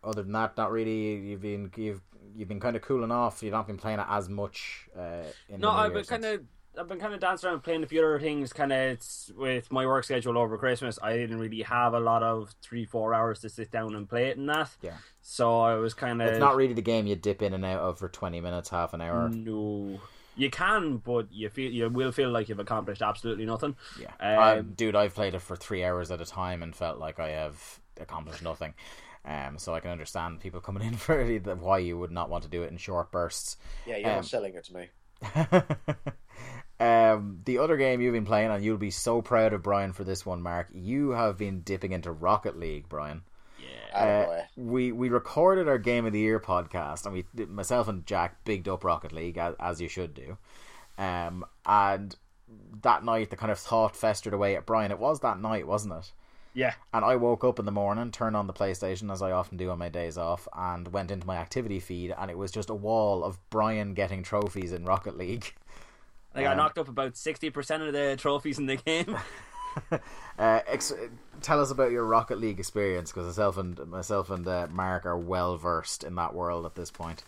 [0.05, 1.14] other than that, not really.
[1.14, 2.03] You've been you've
[2.37, 3.43] you've been kind of cooling off.
[3.43, 4.88] You've not been playing it as much.
[4.97, 5.23] Uh,
[5.57, 6.43] no, I've been kind of.
[6.77, 8.53] I've been kind of dancing around playing a few other things.
[8.53, 8.99] Kind of
[9.37, 13.14] with my work schedule over Christmas, I didn't really have a lot of three, four
[13.14, 14.71] hours to sit down and play it and that.
[14.83, 14.97] Yeah.
[15.23, 16.29] So I was kind of.
[16.29, 18.93] It's not really the game you dip in and out of for twenty minutes, half
[18.93, 19.29] an hour.
[19.29, 20.01] No,
[20.37, 23.77] you can, but you feel you will feel like you've accomplished absolutely nothing.
[24.01, 27.21] Yeah, um, dude, I've played it for three hours at a time and felt like
[27.21, 28.75] I have accomplished nothing.
[29.27, 32.45] Um, so I can understand people coming in for it, why you would not want
[32.45, 33.57] to do it in short bursts.
[33.87, 34.89] Yeah, you're um, not selling it to me.
[36.81, 40.05] um, the other game you've been playing, and you'll be so proud of Brian for
[40.05, 40.69] this one, Mark.
[40.75, 43.23] You have been dipping into Rocket League, Brian.
[43.93, 48.05] Yeah, uh, we we recorded our Game of the Year podcast, and we myself and
[48.05, 50.37] Jack bigged up Rocket League as, as you should do.
[50.99, 52.15] Um, and
[52.83, 54.91] that night, the kind of thought festered away at Brian.
[54.91, 56.13] It was that night, wasn't it?
[56.55, 56.75] Yeah.
[56.93, 59.71] And I woke up in the morning, turned on the PlayStation as I often do
[59.71, 62.75] on my days off, and went into my activity feed, and it was just a
[62.75, 65.53] wall of Brian getting trophies in Rocket League.
[66.35, 69.17] Like um, I knocked up about sixty percent of the trophies in the game.
[69.90, 69.99] uh,
[70.38, 70.93] ex-
[71.43, 75.19] tell us about your Rocket League experience, because myself and myself and uh, Mark are
[75.19, 77.25] well versed in that world at this point.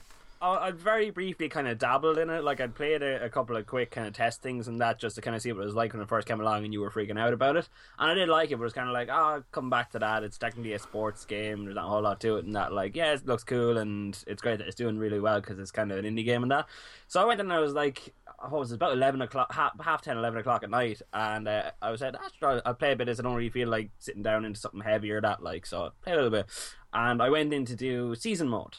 [0.53, 2.45] I very briefly kind of dabbled in it.
[2.45, 5.17] Like I'd played a, a, couple of quick kind of test things and that just
[5.17, 6.81] to kind of see what it was like when it first came along and you
[6.81, 7.69] were freaking out about it.
[7.99, 9.91] And I did like it, but it was kind of like, oh, I'll come back
[9.93, 10.25] to that.
[10.25, 11.65] It's technically a sports game.
[11.65, 14.23] There's not a whole lot to it, and that like, yeah, it looks cool and
[14.27, 16.51] it's great that it's doing really well because it's kind of an indie game and
[16.51, 16.67] that.
[17.09, 19.73] So I went in and I was like, what was it, about eleven o'clock, half,
[19.81, 22.97] half 10, 11 o'clock at night, and uh, I was like, ah, I'll play a
[22.97, 25.87] bit as I don't really feel like sitting down into something heavier that like, so
[25.87, 26.47] I play a little bit,
[26.93, 28.77] and I went in to do season mode.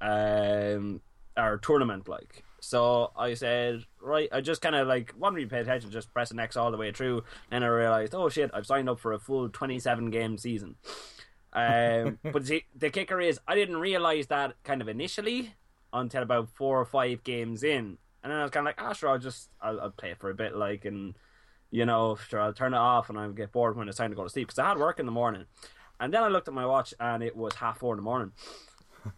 [0.00, 1.00] Um,
[1.36, 2.44] our tournament like.
[2.60, 6.38] So I said, right, I just kind of like wanted to pay attention, just pressing
[6.38, 7.24] X all the way through.
[7.50, 10.76] And I realized, oh shit, I've signed up for a full 27 game season.
[11.52, 15.54] Um, but see, the kicker is, I didn't realize that kind of initially
[15.92, 17.98] until about four or five games in.
[18.22, 20.30] And then I was kind of like, ah, sure, I'll just, I'll, I'll play for
[20.30, 21.14] a bit, like, and,
[21.70, 24.16] you know, sure, I'll turn it off and I'll get bored when it's time to
[24.16, 24.48] go to sleep.
[24.48, 25.44] Because I had work in the morning.
[26.00, 28.32] And then I looked at my watch and it was half four in the morning.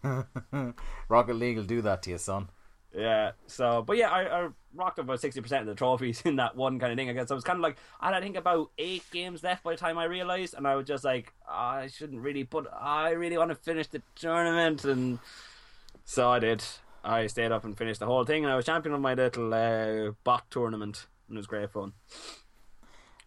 [1.09, 2.49] Rocket League will do that to you, son.
[2.93, 3.31] Yeah.
[3.47, 6.79] So, but yeah, I, I rocked about sixty percent of the trophies in that one
[6.79, 7.09] kind of thing.
[7.09, 9.63] I guess I was kind of like I had I think about eight games left
[9.63, 12.65] by the time I realized, and I was just like, oh, I shouldn't really put.
[12.73, 15.19] I really want to finish the tournament, and
[16.05, 16.63] so I did.
[17.03, 19.53] I stayed up and finished the whole thing, and I was champion of my little
[19.53, 21.93] uh, bot tournament, and it was great fun.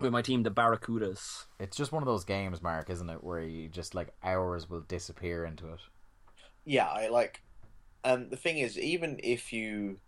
[0.01, 1.47] with my team, the Barracudas.
[1.59, 4.81] It's just one of those games, Mark, isn't it, where you just like hours will
[4.81, 5.81] disappear into it.
[6.65, 7.43] Yeah, I like.
[8.05, 9.99] And the thing is, even if you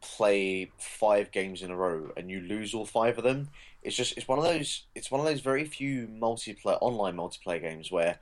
[0.00, 3.48] play five games in a row and you lose all five of them,
[3.82, 7.60] it's just it's one of those it's one of those very few multiplayer online multiplayer
[7.60, 8.18] games where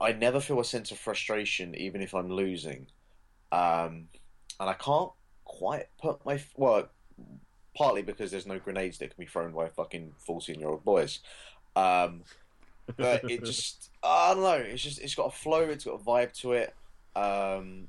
[0.00, 2.86] I never feel a sense of frustration even if I'm losing,
[3.52, 4.08] um,
[4.58, 5.12] and I can't
[5.44, 6.88] quite put my well
[7.76, 11.20] partly because there's no grenades that can be thrown by fucking fourteen year old boys.
[11.76, 12.22] Um,
[12.96, 14.52] but it just I don't know.
[14.54, 15.62] It's just it's got a flow.
[15.62, 16.74] It's got a vibe to it,
[17.16, 17.88] um,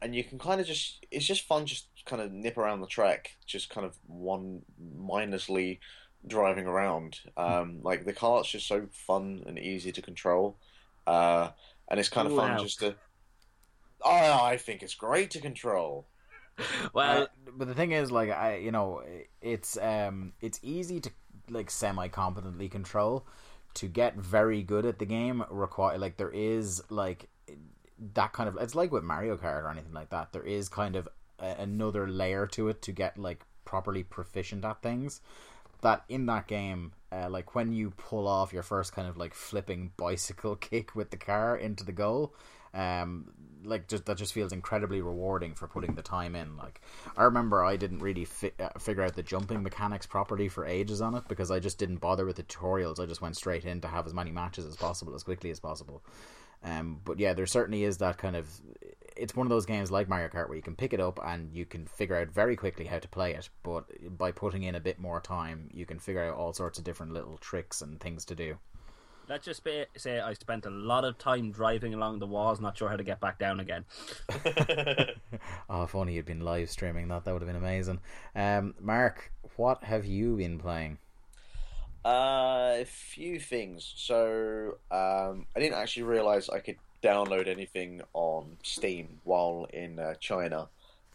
[0.00, 1.66] and you can kind of just it's just fun.
[1.66, 5.80] Just kind of nip around the track, just kind of one mindlessly
[6.26, 7.20] driving around.
[7.36, 10.58] Um, like the cart's just so fun and easy to control,
[11.06, 11.50] uh,
[11.88, 12.96] and it's kind of fun just to.
[14.04, 16.06] Oh, I think it's great to control.
[16.92, 17.26] Well, Uh,
[17.56, 19.02] but the thing is, like, I you know,
[19.40, 21.10] it's um, it's easy to
[21.50, 23.26] like semi competently control.
[23.74, 27.28] To get very good at the game, require like there is like
[28.14, 28.56] that kind of.
[28.60, 30.32] It's like with Mario Kart or anything like that.
[30.32, 31.08] There is kind of
[31.38, 35.20] a, another layer to it to get like properly proficient at things.
[35.80, 39.34] That in that game, uh, like when you pull off your first kind of like
[39.34, 42.34] flipping bicycle kick with the car into the goal,
[42.74, 43.32] um,
[43.64, 46.56] like just that just feels incredibly rewarding for putting the time in.
[46.56, 46.80] Like
[47.16, 51.00] I remember I didn't really fi- uh, figure out the jumping mechanics properly for ages
[51.00, 53.00] on it because I just didn't bother with the tutorials.
[53.00, 55.60] I just went straight in to have as many matches as possible as quickly as
[55.60, 56.02] possible.
[56.64, 58.48] Um, but yeah, there certainly is that kind of.
[59.16, 61.52] It's one of those games like Mario Kart where you can pick it up and
[61.52, 63.48] you can figure out very quickly how to play it.
[63.62, 63.84] But
[64.16, 67.12] by putting in a bit more time, you can figure out all sorts of different
[67.12, 68.56] little tricks and things to do.
[69.28, 72.76] Let's just be, say I spent a lot of time driving along the walls, not
[72.76, 73.84] sure how to get back down again.
[75.70, 78.00] Oh, if only you'd been live streaming that, that would have been amazing.
[78.36, 80.98] Um, Mark, what have you been playing?
[82.04, 83.94] Uh, a few things.
[83.96, 90.14] So, um, I didn't actually realize I could download anything on Steam while in uh,
[90.20, 90.68] China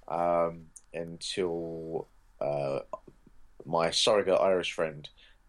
[0.08, 2.08] um, until
[2.42, 2.80] uh,
[3.66, 5.08] my surrogate Irish friend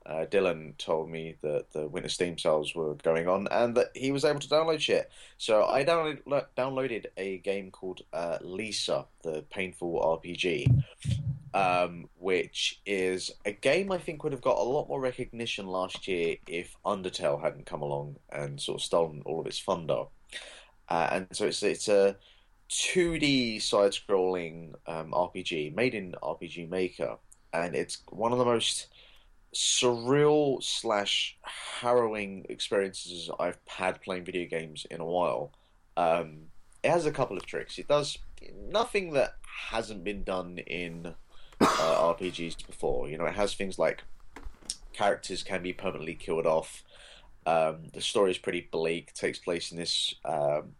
[0.09, 4.11] uh, Dylan told me that the Winter Steam sales were going on and that he
[4.11, 5.11] was able to download shit.
[5.37, 10.66] So I downloaded downloaded a game called uh, Lisa, the painful RPG
[11.55, 16.07] um, which is a game I think would have got a lot more recognition last
[16.07, 20.05] year if Undertale hadn't come along and sort of stolen all of its thunder.
[20.88, 22.16] Uh, and so it's it's a
[22.71, 27.16] 2D side-scrolling um, RPG made in RPG Maker,
[27.53, 28.88] and it's one of the most
[29.54, 35.52] surreal slash harrowing experiences I've had playing video games in a while.
[35.96, 36.48] Um,
[36.82, 37.78] it has a couple of tricks.
[37.78, 38.18] It does
[38.70, 39.34] nothing that
[39.70, 41.14] hasn't been done in
[41.61, 41.64] uh,
[42.14, 43.08] RPGs before.
[43.08, 44.02] You know, it has things like
[44.92, 46.84] characters can be permanently killed off.
[47.46, 49.14] Um, the story is pretty bleak.
[49.14, 50.74] Takes place in this um,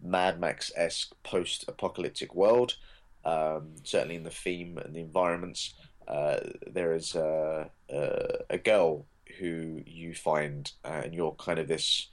[0.00, 2.76] Mad Max esque post apocalyptic world.
[3.24, 5.74] Um, certainly in the theme and the environments.
[6.08, 9.06] Uh, there is a, a, a girl
[9.38, 12.08] who you find, uh, and you're kind of this.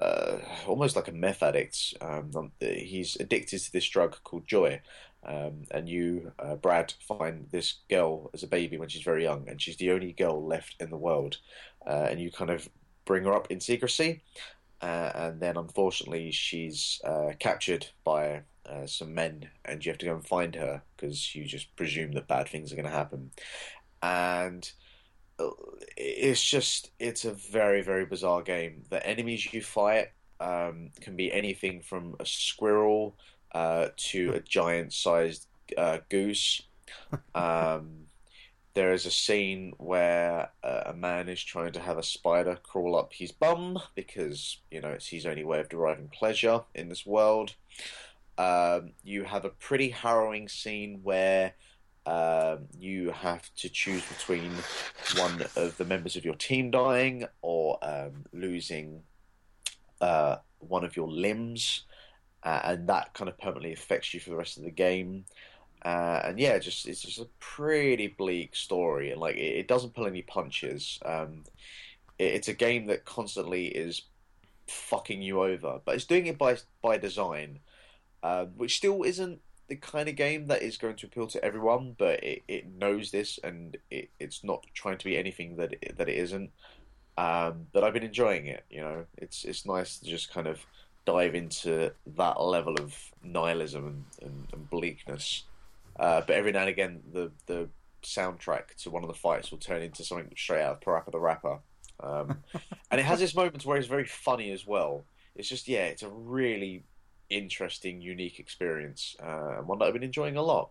[0.00, 1.94] Uh, almost like a meth addict.
[2.00, 4.80] Um, he's addicted to this drug called joy,
[5.24, 9.48] um, and you, uh, Brad, find this girl as a baby when she's very young,
[9.48, 11.36] and she's the only girl left in the world.
[11.86, 12.68] Uh, and you kind of
[13.04, 14.22] bring her up in secrecy,
[14.80, 18.42] uh, and then unfortunately she's uh, captured by
[18.72, 22.12] uh, some men, and you have to go and find her because you just presume
[22.12, 23.30] that bad things are going to happen.
[24.02, 24.70] And
[25.38, 25.50] uh,
[25.96, 28.84] it's just it's a very very bizarre game.
[28.88, 30.08] The enemies you fight
[30.40, 33.16] um, can be anything from a squirrel
[33.52, 35.46] uh, to a giant sized
[35.76, 36.62] uh, goose.
[37.34, 38.06] Um,
[38.74, 42.96] there is a scene where uh, a man is trying to have a spider crawl
[42.96, 47.04] up his bum because you know it's his only way of deriving pleasure in this
[47.04, 47.54] world.
[48.38, 51.54] Um, you have a pretty harrowing scene where
[52.06, 54.52] um, you have to choose between
[55.16, 59.02] one of the members of your team dying or um, losing
[60.00, 61.84] uh, one of your limbs,
[62.42, 65.24] uh, and that kind of permanently affects you for the rest of the game.
[65.84, 69.94] Uh, and yeah, just it's just a pretty bleak story, and like it, it doesn't
[69.94, 70.98] pull any punches.
[71.04, 71.44] Um,
[72.18, 74.02] it, it's a game that constantly is
[74.66, 77.60] fucking you over, but it's doing it by by design,
[78.22, 81.94] um, which still isn't the kind of game that is going to appeal to everyone.
[81.98, 85.96] But it, it knows this, and it, it's not trying to be anything that it,
[85.98, 86.50] that it isn't.
[87.18, 88.64] Um, but I've been enjoying it.
[88.70, 90.64] You know, it's it's nice to just kind of
[91.04, 95.44] dive into that level of nihilism and, and, and bleakness.
[95.98, 97.68] Uh, but every now and again, the the
[98.02, 101.20] soundtrack to one of the fights will turn into something straight out of Parappa the
[101.20, 101.58] Rapper.
[102.00, 102.38] Um,
[102.90, 105.04] and it has its moments where it's very funny as well.
[105.34, 106.84] It's just yeah, it's a really
[107.32, 110.70] interesting, unique experience, uh, and one that I've been enjoying a lot.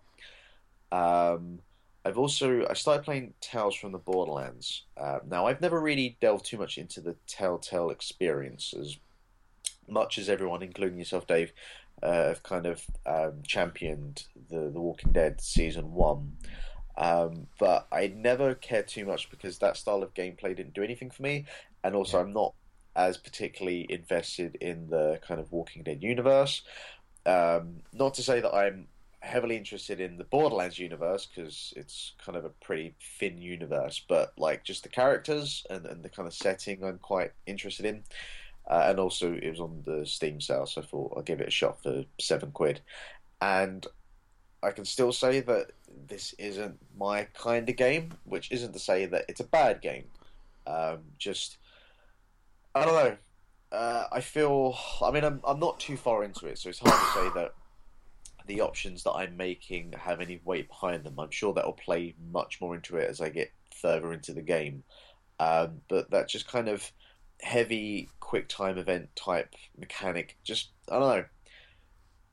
[0.91, 1.59] Um,
[2.03, 4.86] I've also I started playing Tales from the Borderlands.
[4.97, 8.97] Uh, now I've never really delved too much into the Telltale experience as
[9.88, 11.51] much as everyone, including yourself, Dave,
[12.01, 16.38] uh, have kind of um, championed the The Walking Dead season one.
[16.97, 21.09] Um, but I never cared too much because that style of gameplay didn't do anything
[21.09, 21.45] for me,
[21.84, 22.24] and also yeah.
[22.24, 22.53] I'm not
[22.95, 26.63] as particularly invested in the kind of Walking Dead universe.
[27.25, 28.87] Um, not to say that I'm
[29.21, 34.33] heavily interested in the Borderlands universe because it's kind of a pretty thin universe, but
[34.37, 38.03] like just the characters and, and the kind of setting I'm quite interested in.
[38.67, 41.47] Uh, and also, it was on the Steam sale, so I thought I'll give it
[41.47, 42.81] a shot for seven quid.
[43.41, 43.85] And
[44.63, 45.71] I can still say that
[46.07, 50.05] this isn't my kind of game, which isn't to say that it's a bad game.
[50.67, 51.57] Um, just
[52.74, 53.17] I don't know.
[53.72, 54.78] Uh, I feel.
[55.01, 57.53] I mean, I'm I'm not too far into it, so it's hard to say that
[58.47, 61.19] the options that I'm making have any weight behind them.
[61.19, 63.51] I'm sure that'll play much more into it as I get
[63.82, 64.84] further into the game.
[65.39, 66.91] Um, but that just kind of
[67.41, 71.26] heavy quick time event type mechanic, just I don't know.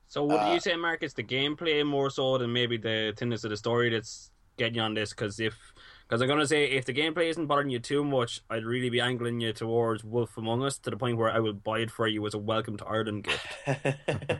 [0.07, 3.51] So would uh, you say, Marcus, the gameplay more so than maybe the thinness of
[3.51, 5.11] the story that's getting on this?
[5.11, 5.55] Because if
[6.09, 8.99] because I'm gonna say if the gameplay isn't bothering you too much, I'd really be
[8.99, 12.07] angling you towards Wolf Among Us to the point where I will buy it for
[12.07, 13.45] you as a welcome to Ireland gift.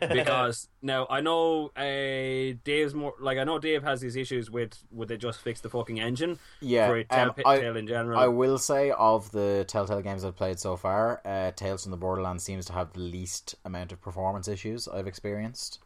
[0.00, 4.82] because now I know uh, Dave's more like I know Dave has these issues with
[4.90, 6.40] would they just fix the fucking engine?
[6.60, 8.18] Yeah, for um, Telltale in general.
[8.18, 11.96] I will say of the Telltale games I've played so far, uh, Tales from the
[11.96, 15.78] Borderlands seems to have the least amount of performance issues I've experienced.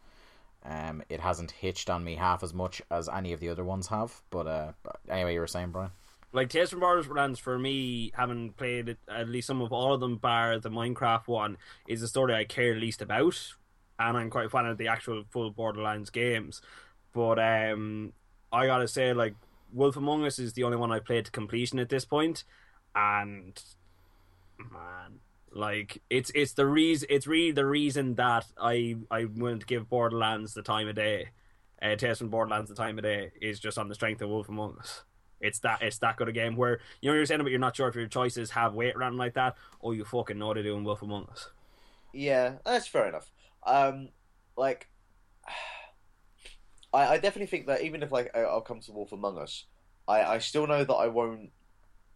[0.67, 3.87] Um, it hasn't hitched on me half as much as any of the other ones
[3.87, 4.21] have.
[4.31, 4.71] But, uh,
[5.07, 5.91] anyway, you were saying, Brian.
[6.33, 10.17] Like Tales from Borderlands, for me, having played at least some of all of them,
[10.17, 11.57] bar the Minecraft one,
[11.87, 13.53] is the story I care least about,
[13.97, 16.61] and I'm quite a fan of the actual full Borderlands games.
[17.13, 18.11] But um,
[18.51, 19.35] I gotta say, like
[19.71, 22.43] Wolf Among Us is the only one I played to completion at this point,
[22.93, 23.61] and
[24.59, 25.19] man,
[25.55, 29.23] like it's it's the reason it's really the reason that I I
[29.61, 31.29] to give Borderlands the time of day.
[31.81, 31.95] Uh,
[32.29, 35.03] Borderlands the time of day is just on the strength of Wolf Among Us.
[35.39, 37.75] It's that it's that good a game where you know you're saying but you're not
[37.75, 39.55] sure if your choices have weight around like that.
[39.79, 41.49] or you fucking know to doing Wolf Among Us.
[42.13, 43.31] Yeah, that's fair enough.
[43.65, 44.09] Um,
[44.57, 44.89] like,
[46.93, 49.65] I, I definitely think that even if like I'll come to Wolf Among Us,
[50.05, 51.51] I I still know that I won't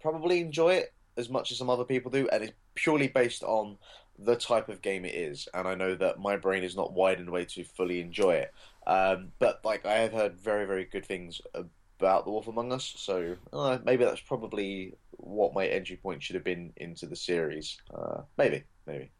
[0.01, 3.77] probably enjoy it as much as some other people do, and it's purely based on
[4.17, 5.47] the type of game it is.
[5.53, 8.35] And I know that my brain is not wide in a way to fully enjoy
[8.35, 8.53] it.
[8.87, 12.93] Um, but like I have heard very very good things about The Wolf Among Us,
[12.97, 17.77] so uh, maybe that's probably what my entry point should have been into the series.
[17.93, 19.11] Uh, maybe, maybe.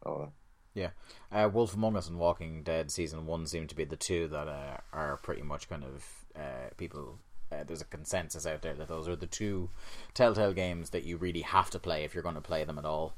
[0.74, 0.90] Yeah,
[1.30, 4.48] uh, Wolf Among Us and Walking Dead season one seem to be the two that
[4.48, 7.18] uh, are pretty much kind of uh, people
[7.52, 9.70] uh, there's a consensus out there that those are the two
[10.14, 12.84] Telltale games that you really have to play if you're going to play them at
[12.84, 13.14] all.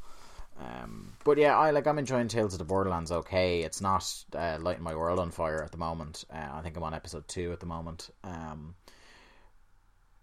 [0.60, 3.10] Um, but yeah, I like I'm enjoying Tales of the Borderlands.
[3.10, 6.24] Okay, it's not uh, lighting my world on fire at the moment.
[6.32, 8.10] Uh, I think I'm on episode two at the moment.
[8.22, 8.74] Um,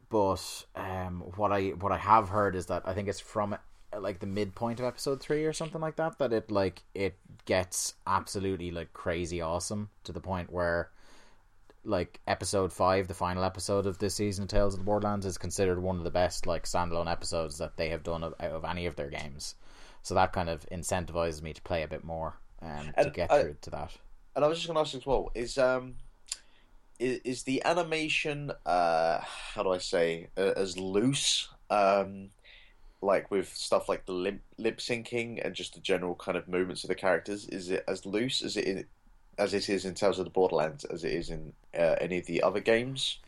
[0.09, 3.57] but um, what I what I have heard is that I think it's from
[3.97, 7.95] like the midpoint of episode three or something like that that it like it gets
[8.05, 10.91] absolutely like crazy awesome to the point where
[11.83, 15.37] like episode five, the final episode of this season of Tales of the Borderlands, is
[15.37, 18.65] considered one of the best like standalone episodes that they have done of, out of
[18.65, 19.55] any of their games.
[20.01, 23.41] So that kind of incentivizes me to play a bit more um, to get I,
[23.41, 23.97] through to that.
[24.35, 25.95] And I was just going to ask as well: is um
[26.99, 32.29] is, is the animation uh how do I say uh, as loose um
[33.01, 36.83] like with stuff like the lip, lip syncing and just the general kind of movements
[36.83, 38.87] of the characters is it as loose as it
[39.39, 42.25] as it is in Tales of the Borderlands as it is in uh, any of
[42.25, 43.19] the other games?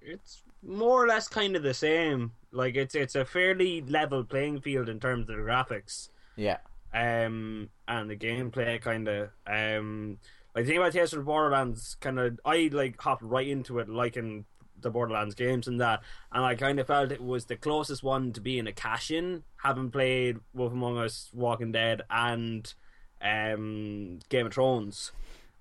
[0.00, 2.32] It's more or less kind of the same.
[2.52, 6.10] Like it's it's a fairly level playing field in terms of the graphics.
[6.36, 6.58] Yeah.
[6.92, 10.18] Um, and the gameplay kind of um,
[10.54, 13.78] like the thing about Tales of the Borderlands, kind of I like hopped right into
[13.78, 14.44] it, liking
[14.80, 16.00] the Borderlands games and that,
[16.32, 19.44] and I kind of felt it was the closest one to being a cash in,
[19.62, 22.72] having played Wolf Among Us, Walking Dead, and
[23.20, 25.12] um, Game of Thrones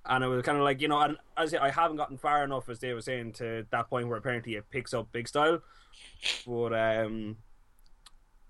[0.10, 2.68] and it was kind of like you know, and as I haven't gotten far enough,
[2.70, 5.62] as they were saying, to that point where apparently it picks up big style.
[6.46, 7.38] But um,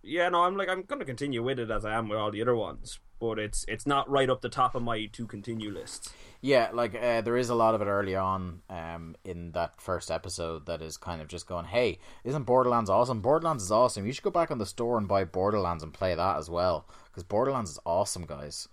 [0.02, 2.42] yeah, no, I'm like I'm gonna continue with it as I am with all the
[2.42, 3.00] other ones.
[3.20, 6.14] but it's it's not right up the top of my to continue list.
[6.42, 10.10] Yeah, like uh, there is a lot of it early on um, in that first
[10.10, 13.22] episode that is kind of just going, "Hey, isn't Borderlands awesome?
[13.22, 14.06] Borderlands is awesome.
[14.06, 16.88] You should go back on the store and buy Borderlands and play that as well
[17.08, 18.70] because Borderlands is awesome, guys."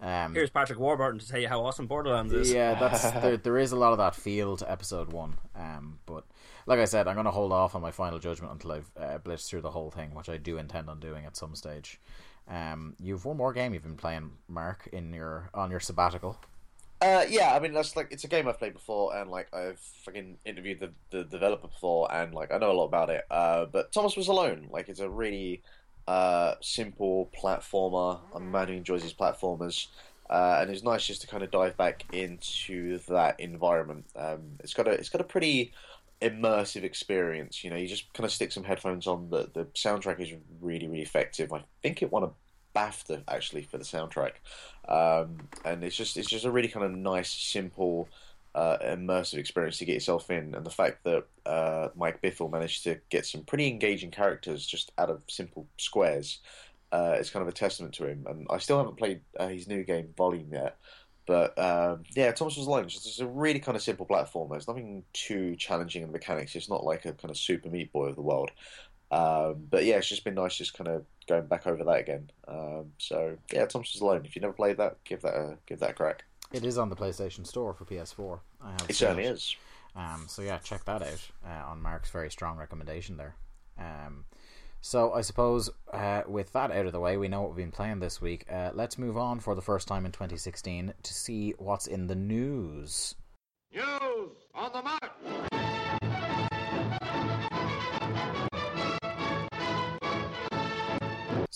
[0.00, 2.52] Um, Here's Patrick Warburton to tell you how awesome Borderlands is.
[2.52, 3.36] yeah, that's there.
[3.36, 6.24] There is a lot of that feel to episode one, um, but
[6.66, 9.18] like I said, I'm going to hold off on my final judgment until I've uh,
[9.18, 12.00] blitzed through the whole thing, which I do intend on doing at some stage.
[12.48, 16.38] Um, you've one more game you've been playing, Mark, in your on your sabbatical.
[17.00, 19.78] Uh, yeah, I mean that's like it's a game I've played before, and like I've
[19.78, 23.24] fucking interviewed the, the developer before, and like I know a lot about it.
[23.30, 24.68] Uh, but Thomas was alone.
[24.70, 25.62] Like it's a really
[26.60, 28.20] simple platformer.
[28.34, 29.88] I'm a man who enjoys his platformers,
[30.30, 34.06] uh, and it's nice just to kind of dive back into that environment.
[34.16, 35.72] Um, it's got a it's got a pretty
[36.22, 37.62] immersive experience.
[37.62, 39.30] You know, you just kind of stick some headphones on.
[39.30, 41.52] The the soundtrack is really really effective.
[41.52, 42.30] I think it won a
[42.74, 44.32] BAFTA actually for the soundtrack,
[44.88, 48.08] um, and it's just it's just a really kind of nice, simple,
[48.54, 50.54] uh, immersive experience to get yourself in.
[50.54, 54.92] And the fact that uh, Mike Bithell managed to get some pretty engaging characters just
[54.96, 56.40] out of simple squares
[56.92, 58.24] uh, is kind of a testament to him.
[58.28, 60.76] And I still haven't played uh, his new game Volume yet.
[61.26, 62.84] But um, yeah, Thomas was alone.
[62.84, 64.50] It's a really kind of simple platformer.
[64.50, 66.54] There's nothing too challenging in the mechanics.
[66.54, 68.50] It's not like a kind of Super Meat Boy of the world.
[69.10, 72.30] Um, but yeah, it's just been nice just kind of going back over that again.
[72.46, 74.24] Um, so yeah, Thomas was alone.
[74.24, 76.24] If you never played that, give that a give that a crack.
[76.54, 78.38] It is on the PlayStation Store for PS4.
[78.62, 79.56] I have It certainly is.
[79.96, 83.34] Um, so yeah, check that out uh, on Mark's very strong recommendation there.
[83.76, 84.24] Um,
[84.80, 87.72] so I suppose uh, with that out of the way, we know what we've been
[87.72, 88.44] playing this week.
[88.48, 92.14] Uh, let's move on for the first time in 2016 to see what's in the
[92.14, 93.16] news.
[93.72, 95.63] News on the mark.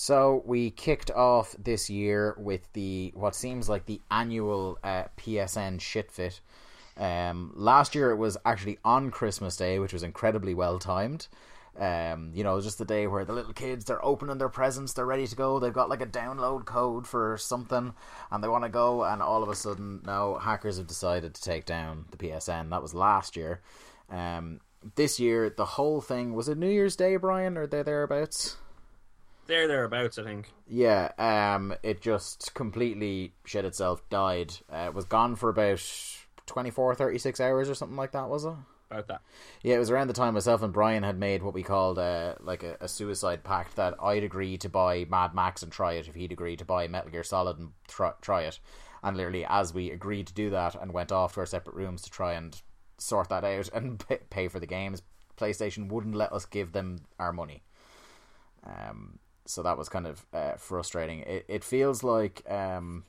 [0.09, 5.81] So we kicked off this year with the what seems like the annual uh, PSN
[5.81, 6.41] shitfit.
[6.97, 11.29] Um, last year it was actually on Christmas Day, which was incredibly well timed.
[11.79, 15.05] Um, you know, just the day where the little kids they're opening their presents, they're
[15.05, 15.59] ready to go.
[15.59, 17.93] They've got like a download code for something,
[18.31, 19.05] and they want to go.
[19.05, 22.71] And all of a sudden, now hackers have decided to take down the PSN.
[22.71, 23.61] That was last year.
[24.09, 24.61] Um,
[24.95, 28.57] this year, the whole thing was it New Year's Day, Brian, or there thereabouts.
[29.49, 30.53] There, thereabouts, I think.
[30.69, 34.53] Yeah, um, it just completely shit itself, died.
[34.71, 35.83] Uh, it was gone for about
[36.45, 38.53] 24, 36 hours or something like that, was it?
[38.91, 39.23] About that.
[39.63, 42.35] Yeah, it was around the time myself and Brian had made what we called uh,
[42.41, 46.09] like a, a suicide pact that I'd agree to buy Mad Max and try it
[46.09, 48.61] if he'd agree to buy Metal Gear Solid and try, try it.
[49.03, 52.03] And literally, as we agreed to do that and went off to our separate rooms
[52.03, 52.61] to try and
[52.99, 55.01] sort that out and pay, pay for the games,
[55.39, 57.63] PlayStation wouldn't let us give them our money.
[58.65, 59.19] Um,
[59.49, 61.21] so that was kind of uh, frustrating.
[61.21, 63.05] It, it feels like um,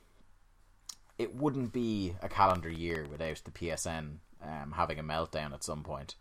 [1.18, 5.82] it wouldn't be a calendar year without the PSN um, having a meltdown at some
[5.82, 6.14] point.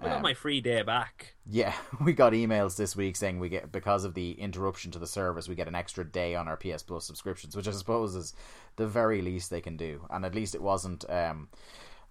[0.00, 1.34] I got Um, my free day back.
[1.46, 5.06] Yeah, we got emails this week saying we get because of the interruption to the
[5.06, 8.34] service, we get an extra day on our PS Plus subscriptions, which I suppose is
[8.76, 10.06] the very least they can do.
[10.10, 11.48] And at least it wasn't um,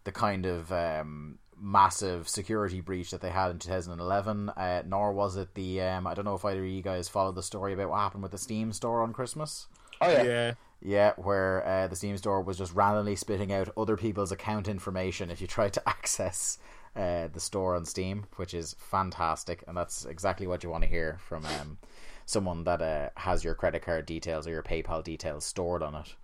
[0.06, 4.50] the kind of um, massive security breach that they had in 2011.
[4.50, 7.36] Uh, nor was it the um, I don't know if either of you guys followed
[7.36, 9.68] the story about what happened with the Steam store on Christmas.
[10.02, 10.24] Oh yeah.
[10.24, 10.54] Yeah.
[10.82, 15.30] Yeah, where uh, the Steam store was just randomly spitting out other people's account information
[15.30, 16.58] if you tried to access
[16.96, 20.90] uh, the store on Steam, which is fantastic, and that's exactly what you want to
[20.90, 21.78] hear from um,
[22.26, 26.16] someone that uh, has your credit card details or your PayPal details stored on it.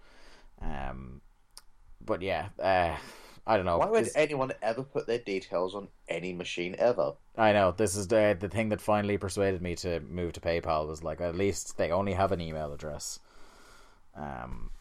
[0.62, 1.22] Um,
[2.00, 2.96] but yeah, uh,
[3.48, 3.78] I don't know.
[3.78, 7.14] Why would anyone ever put their details on any machine ever?
[7.38, 10.88] I know this is the the thing that finally persuaded me to move to PayPal
[10.88, 13.20] was like at least they only have an email address.
[14.16, 14.72] Um,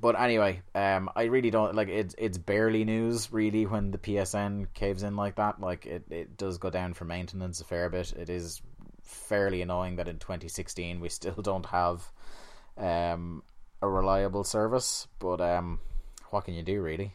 [0.00, 4.68] but anyway, um, I really don't like it's it's barely news really when the PSN
[4.74, 5.60] caves in like that.
[5.60, 8.12] Like it, it does go down for maintenance a fair bit.
[8.12, 8.62] It is
[9.02, 12.08] fairly annoying that in 2016 we still don't have
[12.76, 13.42] um
[13.82, 15.08] a reliable service.
[15.18, 15.80] But um,
[16.30, 17.12] what can you do really?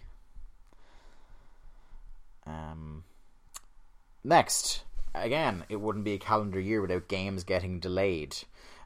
[2.48, 3.04] Um.
[4.24, 4.84] Next,
[5.16, 8.36] again, it wouldn't be a calendar year without games getting delayed.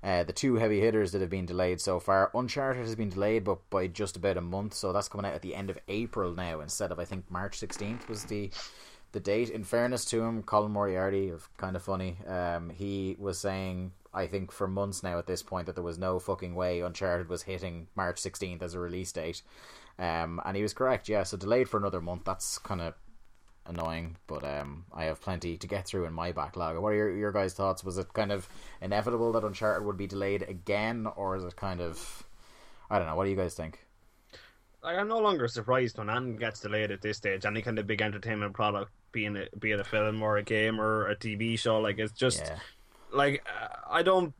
[0.03, 3.43] Uh, the two heavy hitters that have been delayed so far, Uncharted has been delayed,
[3.43, 6.33] but by just about a month, so that's coming out at the end of April
[6.33, 8.49] now instead of I think March sixteenth was the
[9.13, 9.49] the date.
[9.49, 14.51] In fairness to him, Colin Moriarty, kind of funny, um, he was saying I think
[14.51, 17.87] for months now at this point that there was no fucking way Uncharted was hitting
[17.95, 19.43] March sixteenth as a release date,
[19.99, 21.09] um, and he was correct.
[21.09, 22.25] Yeah, so delayed for another month.
[22.25, 22.95] That's kind of
[23.65, 26.77] annoying, but um, I have plenty to get through in my backlog.
[26.77, 27.83] What are your, your guys' thoughts?
[27.83, 28.47] Was it kind of
[28.81, 32.23] inevitable that Uncharted would be delayed again, or is it kind of
[32.89, 33.15] I don't know.
[33.15, 33.79] What do you guys think?
[34.83, 37.45] Like, I'm no longer surprised when anything gets delayed at this stage.
[37.45, 40.81] Any kind of big entertainment product, being it, be it a film or a game
[40.81, 42.57] or a TV show, like it's just Yeah.
[43.13, 44.33] like uh, I don't.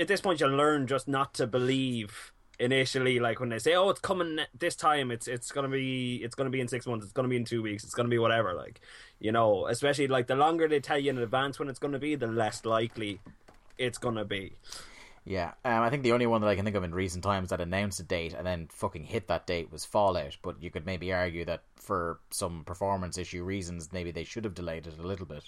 [0.00, 3.18] At this point, you learn just not to believe initially.
[3.18, 6.50] Like when they say, "Oh, it's coming this time," it's it's gonna be it's gonna
[6.50, 8.54] be in six months, it's gonna be in two weeks, it's gonna be whatever.
[8.54, 8.80] Like
[9.18, 12.14] you know, especially like the longer they tell you in advance when it's gonna be,
[12.14, 13.20] the less likely
[13.78, 14.52] it's gonna be.
[15.24, 17.50] Yeah, um, I think the only one that I can think of in recent times
[17.50, 20.36] that announced a date and then fucking hit that date was Fallout.
[20.42, 24.54] But you could maybe argue that for some performance issue reasons, maybe they should have
[24.54, 25.44] delayed it a little bit.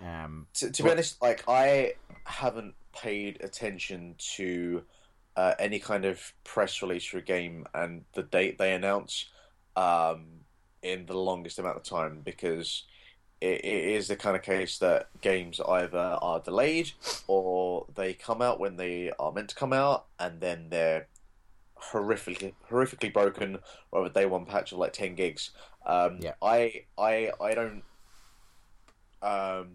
[0.00, 4.82] Um, to, to be honest, like I haven't paid attention to
[5.36, 9.26] uh, any kind of press release for a game and the date they announce
[9.76, 10.24] um,
[10.82, 12.84] in the longest amount of time because
[13.40, 16.90] it, it is the kind of case that games either are delayed
[17.26, 21.06] or they come out when they are meant to come out and then they're
[21.92, 23.58] horrifically horrifically broken
[23.92, 25.50] or have a day one patch of like 10 gigs
[25.84, 26.32] um, Yeah.
[26.42, 27.82] I I I don't
[29.22, 29.68] um,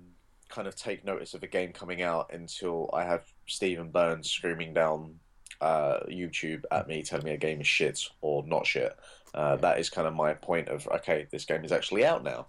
[0.50, 4.74] kind of take notice of a game coming out until I have Stephen Burns screaming
[4.74, 5.20] down
[5.62, 8.98] uh, YouTube at me, telling me a game is shit or not shit.
[9.34, 12.48] Uh, that is kind of my point of okay, this game is actually out now.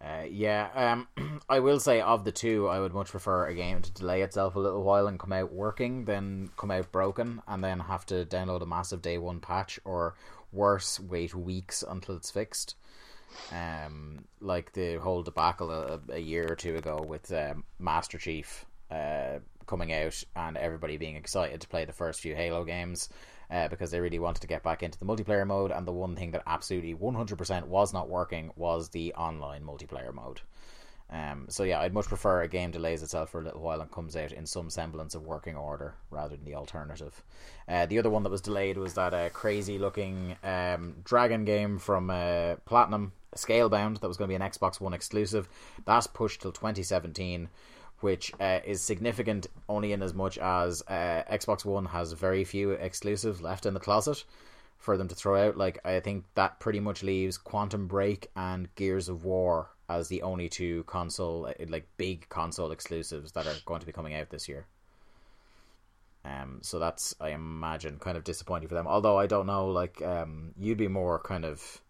[0.00, 3.80] Uh, yeah, um, I will say of the two, I would much prefer a game
[3.80, 7.64] to delay itself a little while and come out working than come out broken and
[7.64, 10.14] then have to download a massive day one patch or
[10.52, 12.76] worse, wait weeks until it's fixed.
[13.50, 18.66] Um, like the whole debacle a, a year or two ago with um, Master Chief
[18.90, 23.08] uh, coming out and everybody being excited to play the first few Halo games
[23.50, 25.70] uh, because they really wanted to get back into the multiplayer mode.
[25.70, 30.40] And the one thing that absolutely 100% was not working was the online multiplayer mode.
[31.10, 33.90] Um, so yeah, I'd much prefer a game delays itself for a little while and
[33.90, 37.22] comes out in some semblance of working order rather than the alternative.
[37.68, 41.78] Uh, the other one that was delayed was that uh, crazy looking um, dragon game
[41.78, 45.48] from uh, Platinum, Scalebound, that was going to be an Xbox One exclusive.
[45.84, 47.48] That's pushed till 2017
[48.04, 52.72] which uh, is significant only in as much as uh, Xbox One has very few
[52.72, 54.24] exclusives left in the closet
[54.76, 55.56] for them to throw out.
[55.56, 60.20] Like I think that pretty much leaves Quantum Break and Gears of War as the
[60.20, 64.50] only two console like big console exclusives that are going to be coming out this
[64.50, 64.66] year.
[66.26, 68.86] Um, so that's I imagine kind of disappointing for them.
[68.86, 71.80] Although I don't know, like um, you'd be more kind of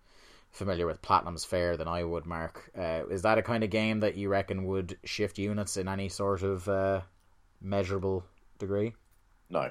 [0.54, 2.70] familiar with Platinum's fare than I would, Mark.
[2.78, 6.08] Uh, is that a kind of game that you reckon would shift units in any
[6.08, 7.02] sort of uh,
[7.60, 8.24] measurable
[8.58, 8.94] degree?
[9.50, 9.70] No,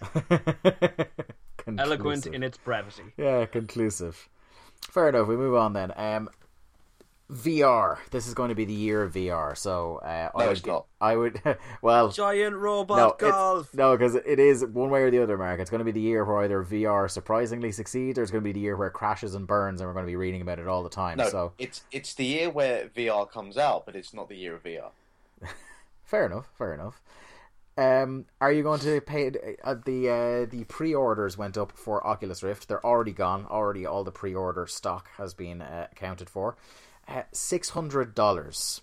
[1.78, 3.02] Eloquent in its brevity.
[3.16, 4.28] Yeah, conclusive.
[4.82, 5.28] Fair enough.
[5.28, 5.92] We move on then.
[5.96, 6.30] Um,
[7.30, 7.98] VR.
[8.10, 9.56] This is going to be the year of VR.
[9.56, 10.86] So uh, I No, would, it's not.
[11.00, 11.42] I would.
[11.82, 13.74] Well, Giant robot no, golf.
[13.74, 15.60] no, because it is one way or the other, Mark.
[15.60, 18.48] It's going to be the year where either VR surprisingly succeeds, or it's going to
[18.48, 20.58] be the year where it crashes and burns, and we're going to be reading about
[20.58, 21.18] it all the time.
[21.18, 24.54] no, So it's it's the year where VR comes out, but it's not the year
[24.54, 24.90] of VR.
[26.04, 26.48] fair enough.
[26.56, 27.00] Fair enough.
[27.76, 29.30] Um, are you going to pay
[29.62, 32.66] uh, the uh, the pre-orders went up for Oculus Rift?
[32.66, 33.46] They're already gone.
[33.46, 36.56] Already, all the pre-order stock has been uh, accounted for.
[37.08, 38.82] Uh, Six hundred dollars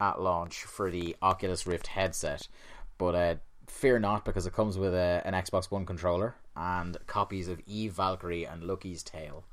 [0.00, 2.48] at launch for the Oculus Rift headset,
[2.96, 3.34] but uh,
[3.66, 7.92] fear not because it comes with a, an Xbox One controller and copies of Eve
[7.92, 9.44] Valkyrie and Lucky's Tale.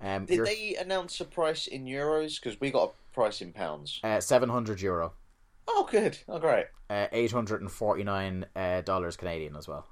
[0.00, 2.40] Um, Did you're- they announce a price in euros?
[2.40, 4.00] Because we got a price in pounds.
[4.04, 5.12] uh, seven hundred euro,
[5.66, 6.16] Oh, good.
[6.28, 6.66] Oh, great.
[6.88, 9.86] uh, eight hundred and forty nine uh, dollars Canadian as well.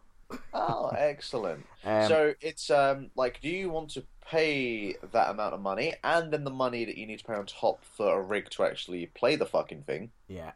[0.52, 1.66] Oh, excellent.
[1.84, 6.32] Um, so it's um like, do you want to pay that amount of money and
[6.32, 9.06] then the money that you need to pay on top for a rig to actually
[9.06, 10.10] play the fucking thing?
[10.28, 10.52] yeah,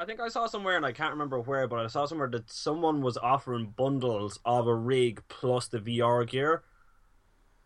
[0.00, 2.50] I think I saw somewhere, and I can't remember where, but I saw somewhere that
[2.50, 6.62] someone was offering bundles of a rig plus the VR gear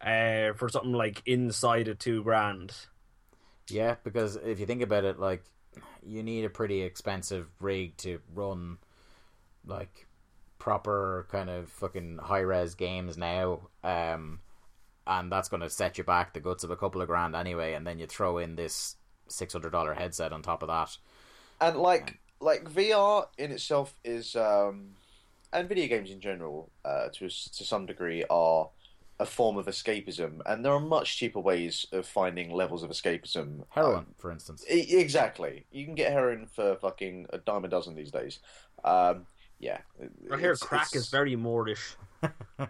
[0.00, 2.74] uh, for something like inside of two grand.
[3.70, 5.44] Yeah, because if you think about it, like
[6.04, 8.78] you need a pretty expensive rig to run
[9.64, 10.08] like
[10.64, 13.68] proper kind of fucking high res games now.
[13.84, 14.40] Um
[15.06, 17.86] and that's gonna set you back the guts of a couple of grand anyway, and
[17.86, 18.96] then you throw in this
[19.28, 20.96] six hundred dollar headset on top of that.
[21.60, 24.96] And like like VR in itself is um
[25.52, 28.70] and video games in general uh, to to some degree are
[29.20, 33.64] a form of escapism and there are much cheaper ways of finding levels of escapism.
[33.68, 34.64] Heroin, Um, for instance.
[34.68, 35.66] E- Exactly.
[35.70, 38.40] You can get heroin for fucking a dime a dozen these days.
[38.82, 39.26] Um,
[39.58, 39.78] yeah.
[40.32, 41.96] I hear crack it's- is very Moorish.
[42.58, 42.68] well,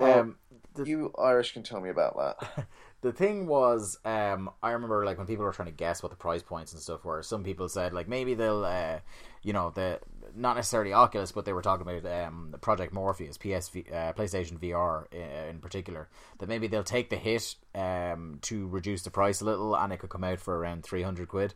[0.20, 0.36] um
[0.76, 2.66] the, You Irish can tell me about that.
[3.00, 6.16] the thing was, um, I remember like when people were trying to guess what the
[6.16, 7.22] price points and stuff were.
[7.22, 8.98] Some people said like maybe they'll, uh,
[9.42, 10.00] you know, the
[10.34, 15.10] not necessarily Oculus, but they were talking about um, Project Morpheus, PSV, uh, PlayStation VR
[15.12, 16.08] in, uh, in, particular.
[16.38, 19.98] That maybe they'll take the hit um, to reduce the price a little, and it
[19.98, 21.54] could come out for around three hundred quid.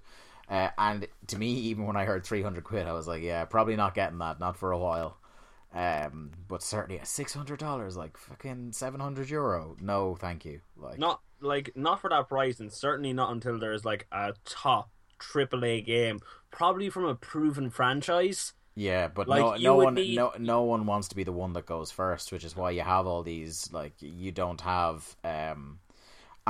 [0.51, 3.45] Uh, and to me, even when I heard three hundred quid, I was like, yeah,
[3.45, 5.17] probably not getting that, not for a while.
[5.73, 10.61] Um, but certainly at six hundred dollars, like fucking seven hundred euro, no, thank you.
[10.77, 14.91] Like not like not for that price, and certainly not until there's like a top
[15.21, 16.19] AAA game,
[16.51, 18.53] probably from a proven franchise.
[18.75, 20.17] Yeah, but like, no, no one, need...
[20.17, 22.83] no, no one wants to be the one that goes first, which is why you
[22.83, 23.71] have all these.
[23.73, 25.79] Like, you don't have um,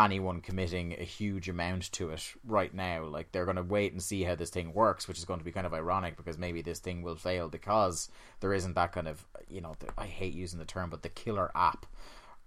[0.05, 3.05] anyone committing a huge amount to it right now.
[3.05, 5.45] Like, they're going to wait and see how this thing works, which is going to
[5.45, 8.09] be kind of ironic because maybe this thing will fail because
[8.41, 11.51] there isn't that kind of, you know, I hate using the term, but the killer
[11.55, 11.87] app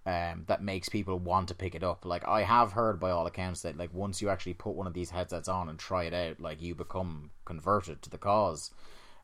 [0.05, 2.05] um, that makes people want to pick it up.
[2.05, 4.93] Like I have heard by all accounts that like once you actually put one of
[4.93, 8.71] these headsets on and try it out, like you become converted to the cause.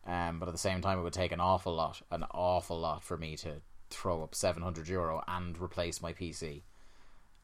[0.07, 3.03] Um, but at the same time, it would take an awful lot, an awful lot
[3.03, 6.61] for me to throw up seven hundred euro and replace my PC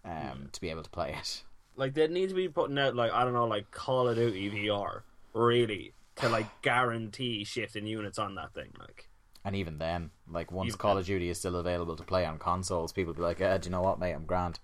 [0.05, 0.51] um, mm.
[0.51, 1.43] to be able to play it.
[1.75, 4.49] Like they need to be putting out like I don't know, like Call of Duty
[4.51, 5.01] VR,
[5.33, 9.09] really to like guarantee shifting units on that thing, like.
[9.43, 12.39] And even then, like once even Call of Duty is still available to play on
[12.39, 14.13] consoles, people be like, eh, "Do you know what, mate?
[14.13, 14.59] I'm grand."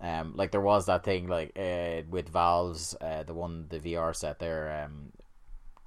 [0.00, 4.14] Um, like there was that thing like uh, with Valve's uh, the one the VR
[4.14, 5.12] set there um,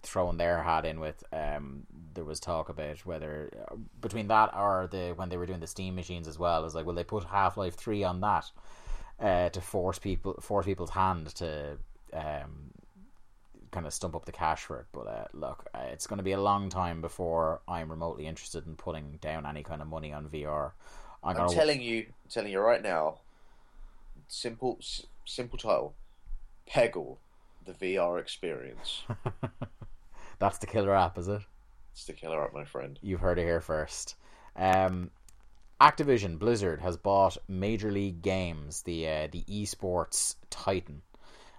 [0.04, 1.24] throwing their hat in with.
[1.32, 5.59] Um, there was talk about whether uh, between that or the when they were doing
[5.59, 6.59] the Steam machines as well.
[6.59, 8.49] It was like, will they put Half Life Three on that
[9.20, 11.78] uh, to force people force people's hand to
[12.14, 12.72] um,
[13.72, 14.86] kind of stump up the cash for it.
[14.91, 18.68] But uh, look, uh, it's going to be a long time before I'm remotely interested
[18.68, 20.72] in putting down any kind of money on VR.
[21.24, 23.20] I'm, I'm telling you, I'm telling you right now.
[24.28, 24.80] Simple,
[25.26, 25.93] simple title:
[26.70, 27.18] Peggle,
[27.66, 29.03] the VR experience.
[30.39, 31.41] That's the killer app, is it?
[31.92, 32.98] It's the killer app, my friend.
[33.02, 34.16] You've heard it here first.
[34.56, 35.12] Um,
[35.80, 41.02] Activision Blizzard has bought Major League Games, the uh, the esports titan.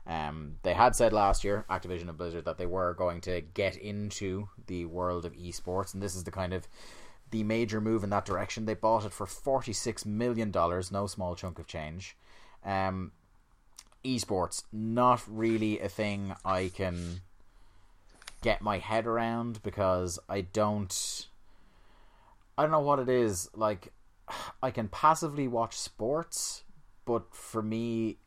[0.07, 3.77] Um, they had said last year, Activision and Blizzard, that they were going to get
[3.77, 6.67] into the world of esports, and this is the kind of
[7.31, 8.65] the major move in that direction.
[8.65, 12.17] They bought it for forty six million dollars, no small chunk of change.
[12.65, 13.13] Um,
[14.05, 17.23] esports, not really a thing I can
[18.43, 21.27] get my head around because I don't.
[22.59, 23.49] I don't know what it is.
[23.55, 23.93] Like,
[24.63, 26.65] I can passively watch sports,
[27.07, 28.19] but for me,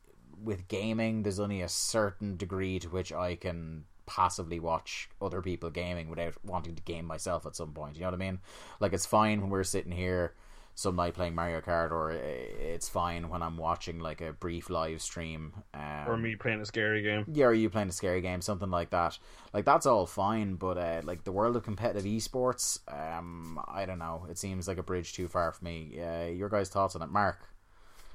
[0.44, 5.70] with gaming, there's only a certain degree to which I can passively watch other people
[5.70, 7.96] gaming without wanting to game myself at some point.
[7.96, 8.40] You know what I mean?
[8.80, 10.34] Like it's fine when we're sitting here
[10.76, 15.02] some night playing Mario Kart, or it's fine when I'm watching like a brief live
[15.02, 17.26] stream, um, or me playing a scary game.
[17.32, 19.18] Yeah, or you playing a scary game, something like that.
[19.54, 24.00] Like that's all fine, but uh, like the world of competitive esports, um, I don't
[24.00, 24.28] know.
[24.30, 25.98] It seems like a bridge too far for me.
[26.00, 27.40] Uh, your guys' thoughts on it, Mark?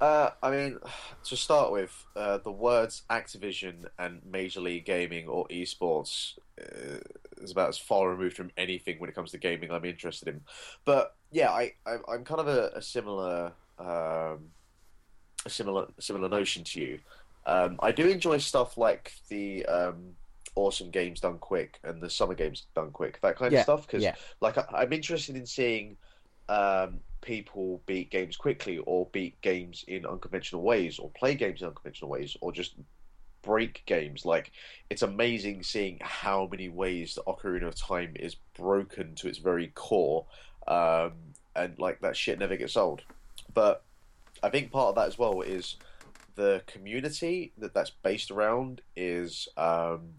[0.00, 0.78] Uh, I mean,
[1.24, 6.98] to start with, uh, the words Activision and Major League Gaming or esports uh,
[7.42, 10.40] is about as far removed from anything when it comes to gaming I'm interested in.
[10.84, 14.50] But yeah, I, I am kind of a, a similar um,
[15.46, 16.98] a similar similar notion to you.
[17.46, 20.14] Um, I do enjoy stuff like the um,
[20.54, 23.86] awesome games done quick and the summer games done quick, that kind yeah, of stuff.
[23.86, 24.14] Because yeah.
[24.40, 25.96] like I, am interested in seeing
[26.50, 31.68] um, people beat games quickly or beat games in unconventional ways or play games in
[31.68, 32.74] unconventional ways or just
[33.42, 34.26] break games.
[34.26, 34.50] Like
[34.90, 39.68] it's amazing seeing how many ways the Ocarina of Time is broken to its very
[39.68, 40.26] core,
[40.66, 41.12] um,
[41.54, 43.02] and like that shit never gets old.
[43.54, 43.84] But
[44.42, 45.76] I think part of that as well is
[46.34, 50.14] the community that that's based around is um,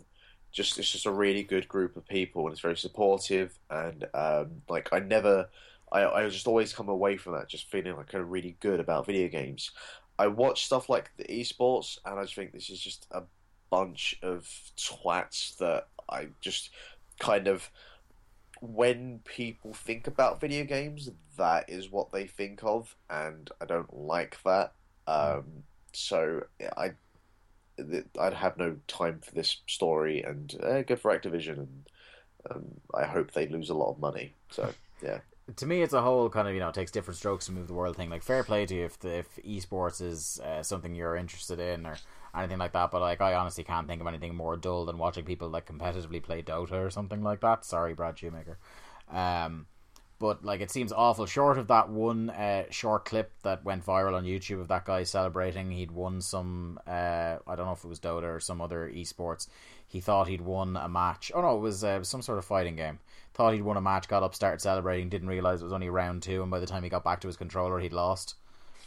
[0.51, 4.61] just it's just a really good group of people and it's very supportive and um,
[4.69, 5.49] like I never
[5.91, 8.79] I, I just always come away from that just feeling like kind of really good
[8.79, 9.71] about video games.
[10.17, 13.23] I watch stuff like the esports, and I just think this is just a
[13.69, 16.69] bunch of twats that I just
[17.19, 17.69] kind of.
[18.61, 23.91] When people think about video games, that is what they think of, and I don't
[23.91, 24.73] like that.
[25.07, 25.63] Um,
[25.93, 26.43] so
[26.77, 26.91] I,
[28.19, 31.89] I'd have no time for this story, and uh, good for Activision, and
[32.51, 34.35] um, I hope they lose a lot of money.
[34.51, 34.71] So
[35.01, 35.21] yeah
[35.55, 37.73] to me, it's a whole kind of you know takes different strokes to move the
[37.73, 38.09] world thing.
[38.09, 41.85] Like fair play to you if the, if esports is uh, something you're interested in
[41.85, 41.97] or
[42.35, 42.91] anything like that.
[42.91, 46.21] But like I honestly can't think of anything more dull than watching people like competitively
[46.21, 47.65] play Dota or something like that.
[47.65, 48.57] Sorry, Brad Shoemaker.
[49.11, 49.67] Um,
[50.19, 51.25] but like it seems awful.
[51.25, 55.03] Short of that one uh, short clip that went viral on YouTube of that guy
[55.03, 56.79] celebrating, he'd won some.
[56.85, 59.47] Uh, I don't know if it was Dota or some other esports.
[59.91, 61.31] He thought he'd won a match.
[61.35, 62.99] Oh no, it was, uh, some sort of fighting game.
[63.33, 66.23] Thought he'd won a match, got up, started celebrating, didn't realize it was only round
[66.23, 68.35] two, and by the time he got back to his controller, he'd lost.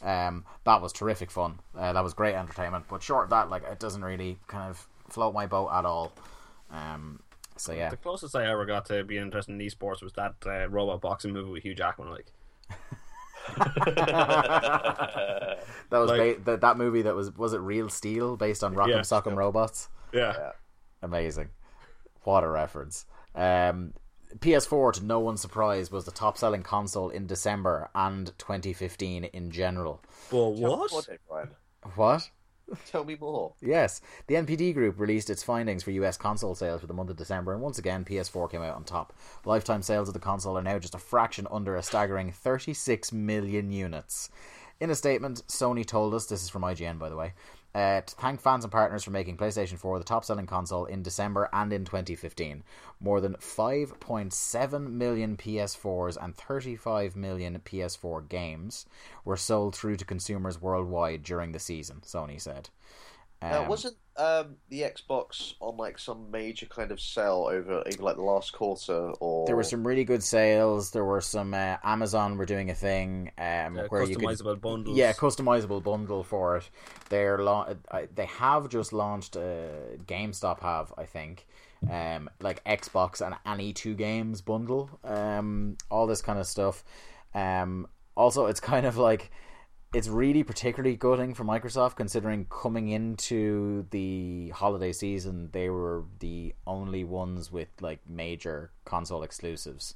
[0.03, 1.61] Um, that was terrific fun.
[1.77, 2.87] Uh, that was great entertainment.
[2.89, 6.13] But short of that, like it doesn't really kind of float my boat at all.
[6.71, 7.21] Um,
[7.57, 10.69] so yeah, The closest I ever got to being interested in esports was that uh,
[10.69, 12.11] robot boxing movie with Hugh Jackman.
[12.11, 12.27] Like,
[13.57, 15.59] that
[15.91, 18.89] was like- ba- that that movie that was was it Real Steel based on Rock'em
[18.89, 18.99] Yeah.
[19.01, 19.89] Sock'em Robots.
[20.13, 20.53] yeah,
[21.05, 21.51] Amazing,
[22.23, 23.05] what a reference.
[23.35, 23.93] Um,
[24.39, 29.51] PS4, to no one's surprise, was the top selling console in December and 2015 in
[29.51, 30.03] general.
[30.31, 30.93] but Tell me what?
[30.93, 31.49] more, Dave Ryan.
[31.95, 32.31] What?
[32.87, 33.53] Tell me more.
[33.61, 37.17] Yes, the NPD Group released its findings for US console sales for the month of
[37.17, 39.13] December, and once again, PS4 came out on top.
[39.45, 43.71] Lifetime sales of the console are now just a fraction under a staggering 36 million
[43.71, 44.31] units.
[44.81, 47.35] In a statement, Sony told us, this is from IGN by the way,
[47.75, 51.03] uh, to thank fans and partners for making PlayStation 4 the top selling console in
[51.03, 52.63] December and in 2015.
[53.01, 58.87] More than 5.7 million PS4s and 35 million PS4 games
[59.25, 62.71] were sold through to consumers worldwide during the season, Sony said.
[63.51, 68.05] Now, Um, wasn't um, the Xbox on like some major kind of sell over even
[68.05, 70.93] like the last quarter or There were some really good sales.
[70.93, 74.61] There were some uh, Amazon were doing a thing um, Uh, where you could customizable
[74.61, 74.97] bundles.
[74.97, 76.71] yeah customizable bundle for it.
[77.09, 79.37] They're la- uh, they have just launched.
[79.37, 81.47] Uh, GameStop have I think
[81.91, 84.89] um, like Xbox and any two games bundle.
[85.05, 86.85] Um, all this kind of stuff.
[87.35, 89.31] Um, also, it's kind of like
[89.95, 96.55] it's really particularly gutting for Microsoft considering coming into the holiday season they were the
[96.67, 99.95] only ones with like major console exclusives.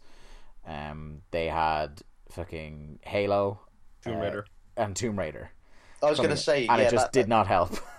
[0.67, 3.61] Um, they had fucking Halo,
[4.05, 4.47] Tomb uh, Raider.
[4.77, 5.51] and Tomb Raider,
[6.03, 7.79] I was going to say, and yeah, it just that, did that, not help.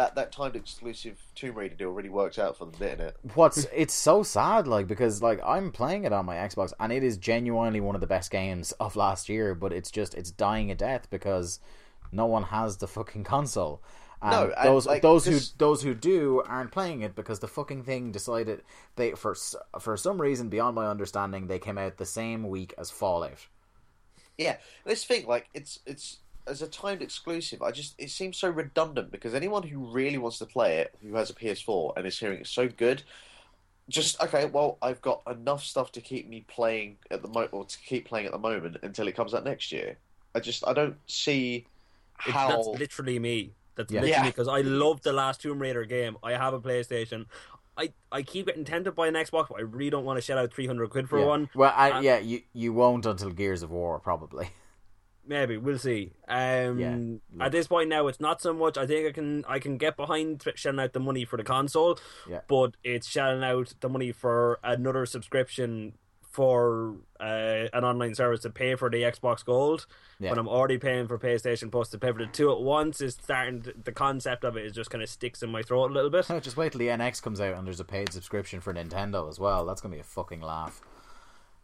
[0.00, 3.16] that that timed exclusive Tomb Raider deal really worked out for them, didn't it?
[3.34, 7.02] What's it's so sad, like because like I'm playing it on my Xbox and it
[7.04, 10.70] is genuinely one of the best games of last year, but it's just it's dying
[10.70, 11.60] a death because
[12.10, 13.82] no one has the fucking console.
[14.22, 17.48] And No, and, those like, those who those who do aren't playing it because the
[17.48, 18.62] fucking thing decided
[18.96, 19.36] they for
[19.78, 23.48] for some reason beyond my understanding they came out the same week as Fallout.
[24.38, 27.62] Yeah, this thing like it's it's as a timed exclusive.
[27.62, 31.14] I just it seems so redundant because anyone who really wants to play it, who
[31.14, 33.02] has a PS4 and is hearing it's so good,
[33.88, 34.44] just okay.
[34.46, 38.06] Well, I've got enough stuff to keep me playing at the moment, or to keep
[38.08, 39.96] playing at the moment until it comes out next year.
[40.34, 41.66] I just I don't see
[42.26, 43.52] It- how that's literally me.
[43.76, 44.00] That's Yeah.
[44.00, 44.30] literally Yeah.
[44.30, 46.16] because I love the last Tomb Raider game.
[46.22, 47.26] I have a PlayStation.
[47.76, 50.36] I, I keep getting tempted by an Xbox, but I really don't want to shell
[50.38, 51.24] out three hundred quid for yeah.
[51.24, 51.48] one.
[51.54, 54.50] Well, I, Uh, yeah, you you won't until Gears of War probably.
[55.30, 56.10] Maybe we'll see.
[56.26, 57.44] Um, Yeah.
[57.46, 58.76] At this point now, it's not so much.
[58.76, 62.00] I think I can I can get behind shelling out the money for the console,
[62.28, 62.40] Yeah.
[62.48, 65.92] but it's shelling out the money for another subscription
[66.28, 69.86] for uh, an online service to pay for the Xbox Gold.
[70.18, 70.30] Yeah.
[70.30, 73.14] When I'm already paying for PlayStation Plus to pay for the two at once is
[73.14, 73.62] starting.
[73.62, 76.10] To, the concept of it is just kind of sticks in my throat a little
[76.10, 76.26] bit.
[76.42, 79.38] Just wait till the NX comes out and there's a paid subscription for Nintendo as
[79.38, 79.64] well.
[79.64, 80.80] That's gonna be a fucking laugh.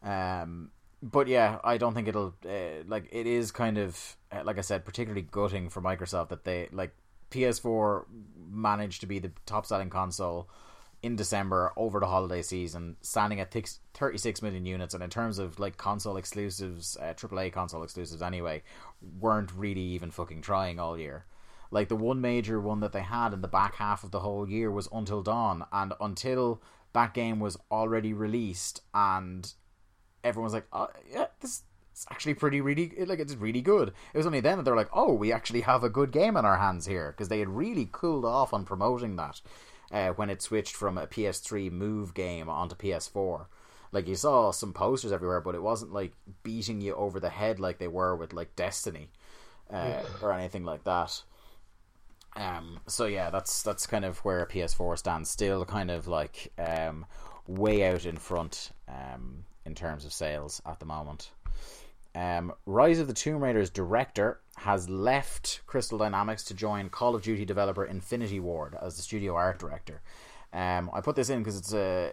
[0.04, 0.70] Um,
[1.03, 4.62] but yeah, I don't think it'll uh, like it is kind of uh, like I
[4.62, 6.94] said, particularly gutting for Microsoft that they like
[7.30, 8.05] PS4
[8.51, 10.49] managed to be the top selling console
[11.03, 14.94] in December over the holiday season, standing at thix- 36 million units.
[14.94, 18.62] And in terms of like console exclusives, uh, AAA console exclusives anyway,
[19.20, 21.26] weren't really even fucking trying all year.
[21.70, 24.49] Like the one major one that they had in the back half of the whole
[24.49, 29.53] year was Until Dawn, and until that game was already released, and
[30.27, 31.62] everyone was like, oh, "Yeah, this
[31.95, 34.91] is actually pretty really like it's really good." It was only then that they're like,
[34.93, 37.89] "Oh, we actually have a good game in our hands here," because they had really
[37.91, 39.41] cooled off on promoting that
[39.91, 43.47] uh, when it switched from a PS3 Move game onto PS4.
[43.93, 46.12] Like you saw some posters everywhere, but it wasn't like
[46.43, 49.11] beating you over the head like they were with like Destiny
[49.70, 51.22] uh, or anything like that.
[52.35, 55.31] Um, so yeah, that's that's kind of where PS4 stands.
[55.31, 57.07] Still, kind of like um,
[57.47, 61.30] way out in front um, in terms of sales at the moment.
[62.14, 67.22] Um, Rise of the Tomb Raider's director has left Crystal Dynamics to join Call of
[67.22, 70.00] Duty developer Infinity Ward as the studio art director.
[70.52, 72.12] Um, I put this in because it's a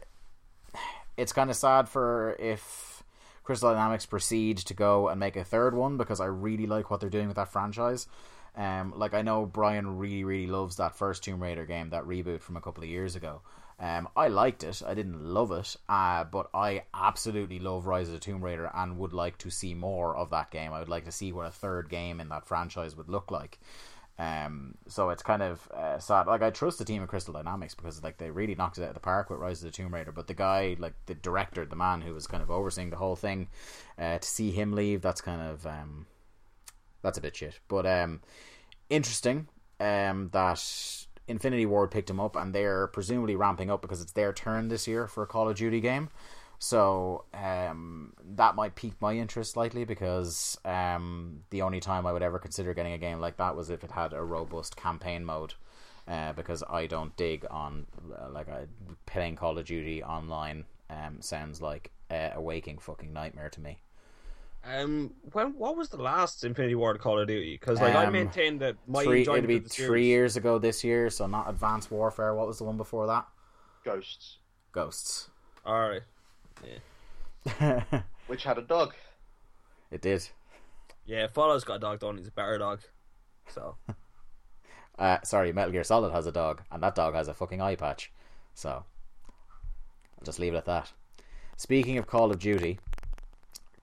[1.16, 3.04] it's kind of sad for if
[3.44, 7.00] Crystal Dynamics proceed to go and make a third one because I really like what
[7.00, 8.08] they're doing with that franchise.
[8.56, 12.42] Um, like I know Brian really, really loves that first Tomb Raider game, that reboot
[12.42, 13.42] from a couple of years ago.
[13.80, 14.82] Um, I liked it.
[14.86, 18.98] I didn't love it, uh, but I absolutely love Rise of the Tomb Raider and
[18.98, 20.72] would like to see more of that game.
[20.74, 23.60] I would like to see what a third game in that franchise would look like.
[24.20, 26.28] Um, so it's kind of uh, sad.
[26.28, 28.90] Like I trust the team of Crystal Dynamics because like they really knocked it out
[28.90, 30.12] of the park with Rise of the Tomb Raider.
[30.12, 33.16] But the guy, like the director, the man who was kind of overseeing the whole
[33.16, 33.50] thing,
[33.98, 36.06] uh, to see him leave, that's kind of um,
[37.02, 37.60] that's a bit shit.
[37.68, 38.22] But um,
[38.90, 39.48] interesting
[39.80, 40.60] um, that
[41.28, 44.88] Infinity Ward picked him up, and they're presumably ramping up because it's their turn this
[44.88, 46.10] year for a Call of Duty game.
[46.60, 52.22] So um, that might pique my interest slightly because um, the only time I would
[52.24, 55.54] ever consider getting a game like that was if it had a robust campaign mode.
[56.06, 57.86] Uh, because I don't dig on
[58.18, 58.66] uh, like uh,
[59.06, 60.66] playing Call of Duty online.
[60.90, 63.80] Um, sounds like uh, a waking fucking nightmare to me.
[64.66, 67.56] Um, when what was the last Infinity Ward Call of Duty?
[67.60, 70.08] Because like I Um, maintain that my Three, enjoyment it'd be of the three series-
[70.08, 72.34] years ago this year, so not Advanced Warfare.
[72.34, 73.28] What was the one before that?
[73.84, 74.38] Ghosts,
[74.72, 75.30] Ghosts.
[75.66, 76.02] All right.
[76.66, 77.84] Yeah.
[78.28, 78.94] which had a dog.
[79.92, 80.28] it did.
[81.06, 82.18] Yeah, Fallout's got a dog, don't?
[82.18, 82.80] He's a better dog.
[83.48, 83.76] So
[84.98, 87.76] Uh, sorry, Metal Gear Solid has a dog, and that dog has a fucking eye
[87.76, 88.12] patch.
[88.54, 90.94] So I'll just leave it at that.
[91.58, 92.80] Speaking of Call of Duty,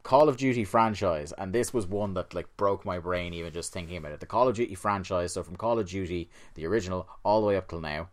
[0.03, 3.73] Call of Duty franchise, and this was one that like broke my brain even just
[3.73, 4.21] thinking about it.
[4.21, 7.57] The Call of Duty franchise, so from Call of Duty, the original, all the way
[7.57, 8.09] up till now,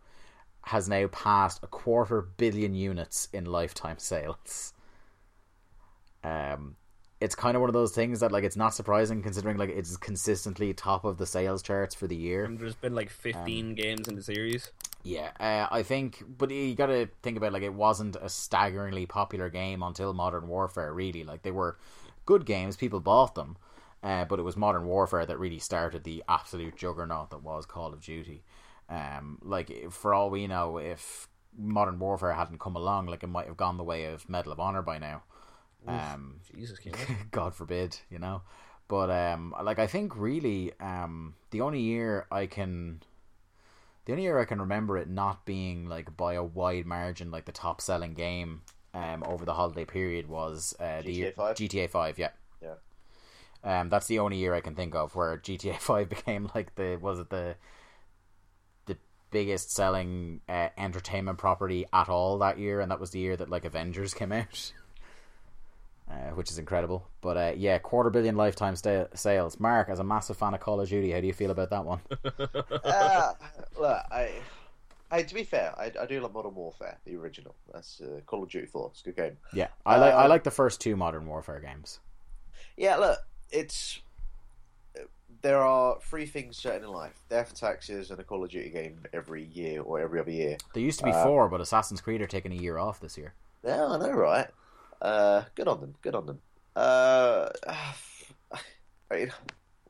[0.62, 4.74] has now passed a quarter billion units in lifetime sales.
[6.22, 6.76] Um,
[7.20, 9.96] it's kind of one of those things that like it's not surprising considering like it's
[9.96, 12.44] consistently top of the sales charts for the year.
[12.44, 14.70] and there's been like 15 games in the series.
[15.02, 19.06] Yeah, uh, I think, but you got to think about like it wasn't a staggeringly
[19.06, 20.92] popular game until Modern Warfare.
[20.92, 21.78] Really, like they were
[22.26, 23.56] good games, people bought them,
[24.02, 27.92] uh, but it was Modern Warfare that really started the absolute juggernaut that was Call
[27.92, 28.42] of Duty.
[28.90, 33.46] Um, like for all we know, if Modern Warfare hadn't come along, like it might
[33.46, 35.22] have gone the way of Medal of Honor by now.
[35.86, 36.78] Um, Jesus,
[37.30, 38.42] God forbid, you know.
[38.88, 43.02] But um, like I think really, um, the only year I can,
[44.08, 47.44] the only year I can remember it not being like by a wide margin, like
[47.44, 48.62] the top selling game,
[48.94, 51.56] um, over the holiday period was uh, the year GTA 5?
[51.56, 52.18] GTA Five.
[52.18, 52.30] Yeah,
[52.62, 52.76] Yeah.
[53.62, 56.96] um, that's the only year I can think of where GTA Five became like the
[56.98, 57.56] was it the
[58.86, 58.96] the
[59.30, 63.50] biggest selling uh, entertainment property at all that year, and that was the year that
[63.50, 64.72] like Avengers came out.
[66.10, 69.60] Uh, which is incredible, but uh, yeah, quarter billion lifetime sta- sales.
[69.60, 71.84] Mark, as a massive fan of Call of Duty, how do you feel about that
[71.84, 72.00] one?
[72.82, 73.32] uh,
[73.78, 74.30] look, I,
[75.10, 77.54] I, to be fair, I, I do love Modern Warfare, the original.
[77.74, 78.88] That's uh, Call of Duty 4.
[78.90, 79.36] It's a good game.
[79.52, 82.00] yeah, I like I Uh, like the first two Modern Warfare games.
[82.78, 83.18] Yeah, look,
[83.50, 84.00] it's
[85.42, 89.00] there are three things certain in life: death, taxes, and a Call of Duty game
[89.12, 90.56] every year or every other year.
[90.72, 93.18] There used to be uh, four, but Assassin's Creed are taking a year off this
[93.18, 93.34] year.
[93.62, 94.48] Yeah, I know, right?
[95.00, 95.94] Uh, good on them.
[96.02, 96.40] Good on them.
[96.74, 97.48] Uh,
[99.10, 99.32] I mean,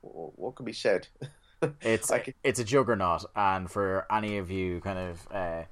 [0.01, 1.09] what can be said?
[1.83, 5.63] It's can- it's a juggernaut, and for any of you kind of uh,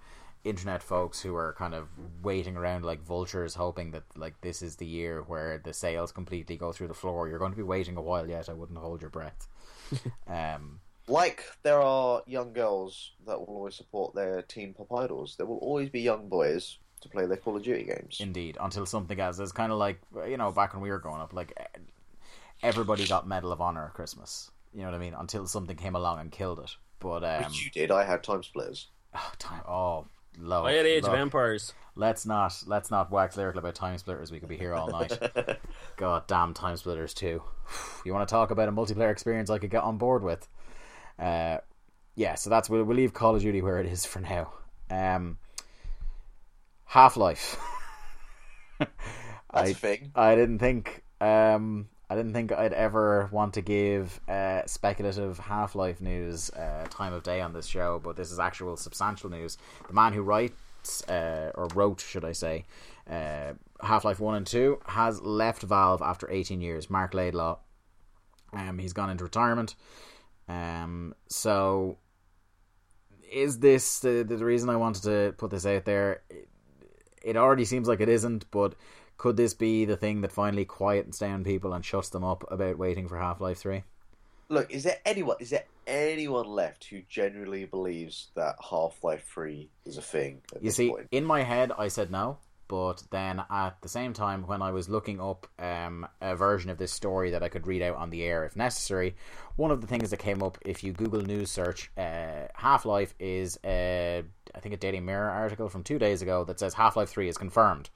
[0.43, 1.87] internet folks who are kind of
[2.25, 6.57] waiting around like vultures, hoping that like this is the year where the sales completely
[6.57, 8.49] go through the floor, you're going to be waiting a while yet.
[8.49, 9.47] I wouldn't hold your breath.
[10.27, 15.47] um, like there are young girls that will always support their teen pop idols, there
[15.47, 18.19] will always be young boys to play their Call of Duty games.
[18.21, 19.39] Indeed, until something else.
[19.39, 21.53] It's kind of like you know back when we were growing up, like
[22.63, 24.51] everybody got Medal of Honor at Christmas.
[24.73, 25.15] You know what I mean?
[25.15, 26.71] Until something came along and killed it.
[27.01, 27.91] But um, Which you did.
[27.91, 28.87] I had TimeSplitters.
[29.15, 30.07] oh, time, oh,
[30.39, 30.65] low.
[30.65, 31.73] I had Age of Empires.
[31.95, 34.31] Let's not let's not wax lyrical about TimeSplitters.
[34.31, 35.19] We could be here all night.
[35.97, 37.43] God damn TimeSplitters too.
[38.05, 40.47] You want to talk about a multiplayer experience I could get on board with?
[41.19, 41.59] Uh,
[42.15, 42.37] yeah.
[42.37, 44.53] So that's we'll, we'll leave Call of Duty where it is for now.
[44.89, 45.39] Um,
[46.87, 47.57] Half Life.
[48.79, 48.91] That's
[49.53, 50.13] I a thing.
[50.15, 55.75] I didn't think um I didn't think I'd ever want to give uh, speculative Half
[55.75, 59.59] Life news uh, time of day on this show, but this is actual substantial news.
[59.89, 62.65] The man who writes uh, or wrote, should I say,
[63.11, 66.89] uh, Half Life One and Two has left Valve after 18 years.
[66.89, 67.59] Marc Laidlaw.
[68.53, 69.75] Um, he's gone into retirement.
[70.49, 71.99] Um, so
[73.33, 76.23] is this the, the reason I wanted to put this out there?
[77.27, 78.75] It, already seems like it isn't, but
[79.19, 82.79] could this be the thing that finally quiets down people and shuts them up about
[82.79, 83.83] waiting for Half Life Three?
[84.49, 85.37] Look, is there anyone?
[85.41, 90.43] Is there anyone left who genuinely believes that Half Life Three is a thing?
[90.55, 91.09] At You see, point?
[91.11, 92.39] in my head, I said no.
[92.69, 96.79] But then at the same time, when I was looking up um, a version of
[96.79, 99.15] this story that I could read out on the air if necessary,
[99.57, 103.15] one of the things that came up if you Google news search uh, Half Life
[103.19, 106.97] is a, I think a Daily Mirror article from two days ago that says Half
[106.97, 107.91] Life Three is confirmed.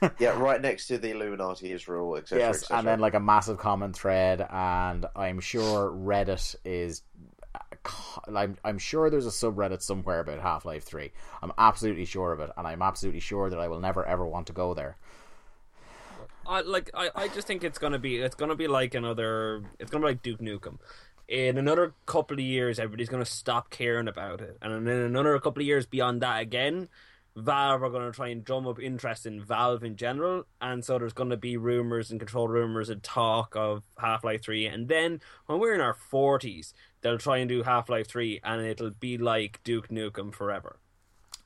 [0.18, 2.38] yeah, right next to the Illuminati Israel, etc.
[2.38, 2.78] Yes, etc.
[2.78, 7.02] and then like a massive comment thread, and I'm sure Reddit is.
[8.34, 11.10] I'm, I'm sure there's a subreddit somewhere about Half Life 3.
[11.42, 14.46] I'm absolutely sure of it, and I'm absolutely sure that I will never ever want
[14.48, 14.96] to go there.
[16.48, 19.90] I like I, I just think it's gonna be it's gonna be like another it's
[19.90, 20.78] gonna be like Duke Nukem.
[21.28, 25.60] In another couple of years, everybody's gonna stop caring about it, and in another couple
[25.60, 26.88] of years beyond that, again,
[27.36, 31.12] Valve are gonna try and drum up interest in Valve in general, and so there's
[31.12, 35.58] gonna be rumors and control rumors and talk of Half Life Three, and then when
[35.58, 39.60] we're in our forties, they'll try and do Half Life Three, and it'll be like
[39.64, 40.78] Duke Nukem forever.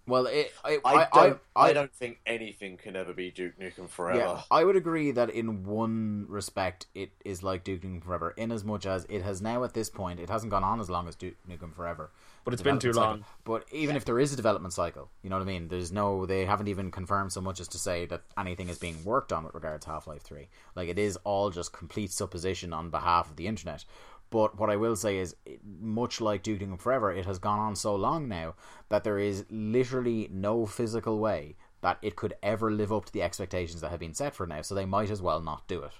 [0.06, 3.56] Well, it, I, I I, don't, I, I, don't think anything can ever be Duke
[3.60, 4.18] Nukem forever.
[4.18, 8.50] Yeah, I would agree that in one respect it is like Duke Nukem Forever, in
[8.50, 11.06] as much as it has now at this point it hasn't gone on as long
[11.06, 12.10] as Duke Nukem Forever.
[12.44, 13.26] But it's been too Development long.
[13.44, 13.68] cycle.
[13.68, 15.68] But even if there is a development cycle, you know what I mean.
[15.68, 19.04] There's no, they haven't even confirmed so much as to say that anything is being
[19.04, 20.48] worked on with regards to Half Life Three.
[20.74, 23.84] Like it is all just complete supposition on behalf of the internet.
[24.32, 27.76] But what I will say is, much like Duke Nukem Forever, it has gone on
[27.76, 28.54] so long now
[28.88, 33.22] that there is literally no physical way that it could ever live up to the
[33.22, 34.62] expectations that have been set for now.
[34.62, 35.92] So they might as well not do it.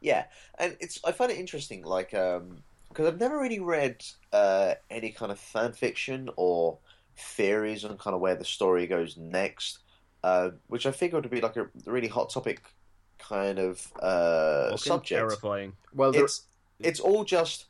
[0.00, 0.24] Yeah,
[0.58, 5.10] and it's I find it interesting, like um, because I've never really read uh, any
[5.10, 6.78] kind of fan fiction or
[7.16, 9.78] theories on kind of where the story goes next,
[10.24, 12.62] uh, which I figured would be like a really hot topic
[13.18, 15.18] kind of uh, subject.
[15.20, 15.74] terrifying.
[15.94, 16.42] Well, there, It's
[16.84, 17.66] it's all just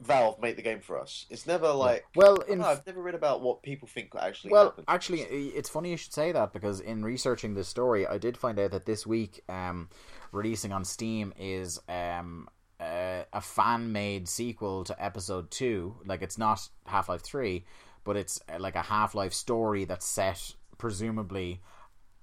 [0.00, 1.26] Valve make the game for us.
[1.28, 2.60] It's never like well, in...
[2.60, 4.84] know, I've never read about what people think actually Well, happened.
[4.86, 8.58] actually, it's funny you should say that because in researching this story, I did find
[8.60, 9.88] out that this week, um,
[10.30, 12.48] releasing on Steam is um,
[12.78, 15.96] uh, a fan made sequel to Episode 2.
[16.06, 17.64] Like, it's not Half Life 3,
[18.04, 21.60] but it's uh, like a Half Life story that's set, presumably,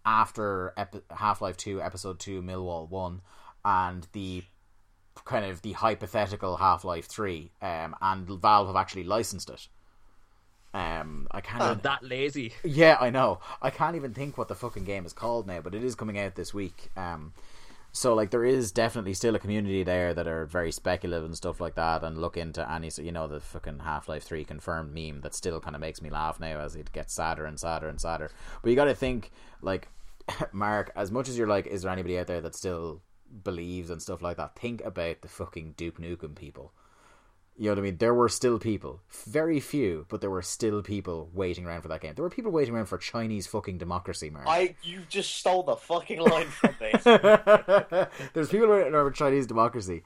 [0.06, 3.22] after Ep- Half Life 2, Episode 2, Millwall 1,
[3.66, 4.44] and the
[5.24, 7.52] kind of the hypothetical Half Life 3.
[7.62, 9.68] Um, and Valve have actually licensed it.
[10.74, 11.62] Um, I can't.
[11.62, 12.54] Uh, even- that lazy.
[12.64, 13.40] yeah, I know.
[13.62, 16.20] I can't even think what the fucking game is called now, but it is coming
[16.20, 16.90] out this week.
[16.98, 17.34] Um,
[17.94, 21.62] so like there is definitely still a community there that are very speculative and stuff
[21.62, 24.94] like that, and look into any so you know the fucking Half Life Three confirmed
[24.94, 27.88] meme that still kind of makes me laugh now as it gets sadder and sadder
[27.88, 28.30] and sadder.
[28.62, 29.88] But you got to think like
[30.52, 33.02] Mark, as much as you're like, is there anybody out there that still
[33.44, 34.56] believes and stuff like that?
[34.56, 36.74] Think about the fucking Duke Nukem people.
[37.58, 37.98] You know what I mean?
[37.98, 42.02] There were still people, very few, but there were still people waiting around for that
[42.02, 42.14] game.
[42.14, 44.46] There were people waiting around for Chinese fucking democracy, Mark.
[44.46, 46.92] I you just stole the fucking line from me.
[48.34, 50.04] There's people waiting around for Chinese democracy.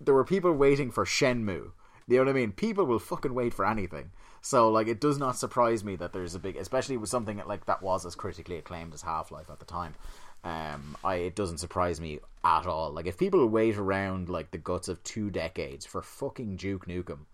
[0.00, 1.72] There were people waiting for Shenmue.
[2.08, 2.52] You know what I mean?
[2.52, 4.10] People will fucking wait for anything.
[4.40, 7.66] So, like, it does not surprise me that there's a big, especially with something like
[7.66, 9.94] that was as critically acclaimed as Half Life at the time.
[10.44, 12.90] Um, I it doesn't surprise me at all.
[12.90, 17.26] Like, if people wait around like the guts of two decades for fucking Duke Nukem,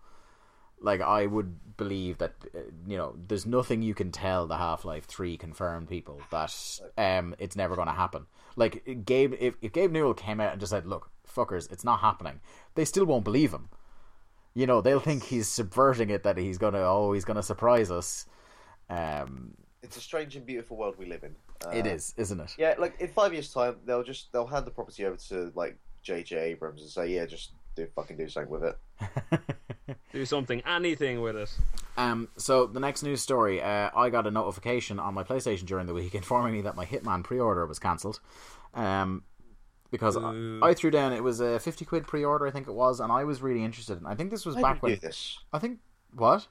[0.81, 4.85] like I would believe that uh, you know there's nothing you can tell the Half
[4.85, 6.53] Life Three confirmed people that
[6.97, 8.27] um it's never going to happen.
[8.55, 11.99] Like Gabe, if, if Gabe Newell came out and just said, "Look, fuckers, it's not
[11.99, 12.39] happening,"
[12.75, 13.69] they still won't believe him.
[14.53, 18.25] You know, they'll think he's subverting it, that he's gonna oh he's gonna surprise us.
[18.89, 21.35] Um, it's a strange and beautiful world we live in.
[21.65, 22.55] Uh, it is, isn't it?
[22.57, 25.77] Yeah, like in five years' time, they'll just they'll hand the property over to like
[26.03, 26.37] J.J.
[26.37, 29.39] Abrams and say, "Yeah, just do fucking do something with it."
[30.11, 31.55] Do something, anything with it.
[31.95, 35.85] Um, so the next news story, uh, I got a notification on my PlayStation during
[35.85, 38.19] the week informing me that my Hitman pre-order was cancelled.
[38.73, 39.23] Um,
[39.91, 42.99] because I, I threw down it was a fifty quid pre-order, I think it was,
[42.99, 43.97] and I was really interested.
[43.97, 45.39] And I think this was Why back do you when do this?
[45.51, 45.79] I think
[46.13, 46.47] what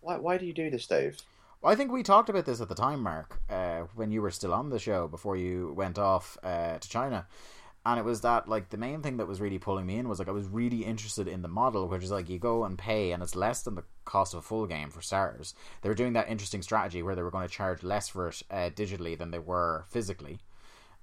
[0.00, 1.18] Why why do you do this, Dave?
[1.64, 4.52] I think we talked about this at the time, Mark, uh, when you were still
[4.52, 7.26] on the show before you went off uh, to China.
[7.84, 10.18] And it was that, like, the main thing that was really pulling me in was,
[10.18, 13.10] like, I was really interested in the model, which is, like, you go and pay,
[13.10, 15.54] and it's less than the cost of a full game for starters.
[15.82, 18.42] They were doing that interesting strategy where they were going to charge less for it
[18.50, 20.38] uh, digitally than they were physically,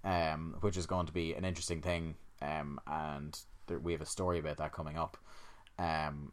[0.06, 2.16] um, which is going to be an interesting thing.
[2.42, 3.38] Um, and
[3.68, 5.18] there, we have a story about that coming up.
[5.78, 6.32] Um,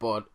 [0.00, 0.26] but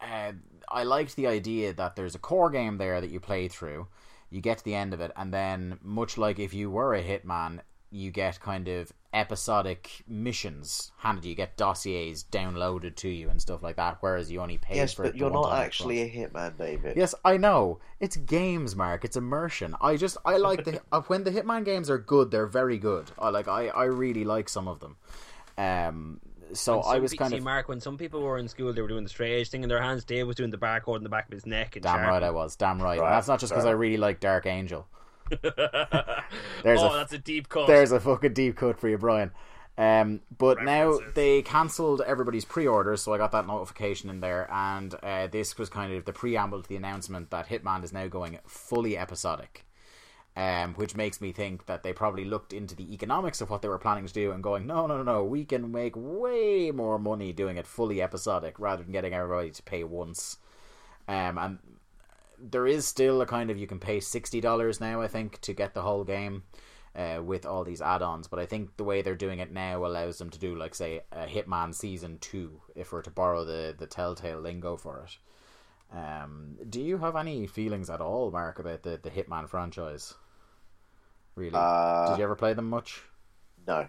[0.00, 0.32] uh,
[0.68, 3.88] I liked the idea that there's a core game there that you play through.
[4.30, 7.02] You get to the end of it, and then, much like if you were a
[7.02, 7.60] hitman,
[7.90, 11.30] you get kind of episodic missions handed you.
[11.30, 14.92] You get dossiers downloaded to you and stuff like that, whereas you only pay Yes,
[14.92, 16.96] for but it you're not actually a hitman, David.
[16.96, 17.80] Yes, I know.
[18.00, 19.04] It's games, Mark.
[19.04, 19.74] It's immersion.
[19.80, 23.10] I just I like the uh, when the Hitman games are good, they're very good.
[23.18, 24.96] I like I I really like some of them.
[25.56, 26.20] Um
[26.52, 28.72] so When I was pe- kind see, of Mark, when some people were in school,
[28.72, 30.04] they were doing the straight edge thing in their hands.
[30.04, 31.76] Dave was doing the barcode in the back of his neck.
[31.76, 32.08] And damn Sharpie.
[32.08, 32.56] right I was.
[32.56, 32.98] Damn right.
[32.98, 34.86] Right, And that's not just because I really like Dark Angel.
[35.42, 37.66] There's oh, a that's a deep cut.
[37.66, 39.30] There's a fucking deep cut for you, Brian.
[39.76, 44.92] Um, but now they cancelled everybody's pre-orders, so I got that notification in there, and
[45.04, 48.40] uh, this was kind of the preamble to the announcement that Hitman is now going
[48.44, 49.64] fully episodic.
[50.38, 53.66] Um, which makes me think that they probably looked into the economics of what they
[53.66, 56.96] were planning to do and going, no, no, no, no, we can make way more
[56.96, 60.38] money doing it fully episodic rather than getting everybody to pay once.
[61.08, 61.58] Um, and
[62.38, 65.52] there is still a kind of you can pay sixty dollars now, I think, to
[65.52, 66.44] get the whole game
[66.94, 68.28] uh, with all these add-ons.
[68.28, 71.00] But I think the way they're doing it now allows them to do, like, say,
[71.10, 75.18] a Hitman season two, if we're to borrow the the Telltale lingo for it.
[75.90, 80.14] Um, do you have any feelings at all, Mark, about the the Hitman franchise?
[81.38, 81.54] Really?
[81.54, 83.00] Uh, Did you ever play them much?
[83.64, 83.86] No.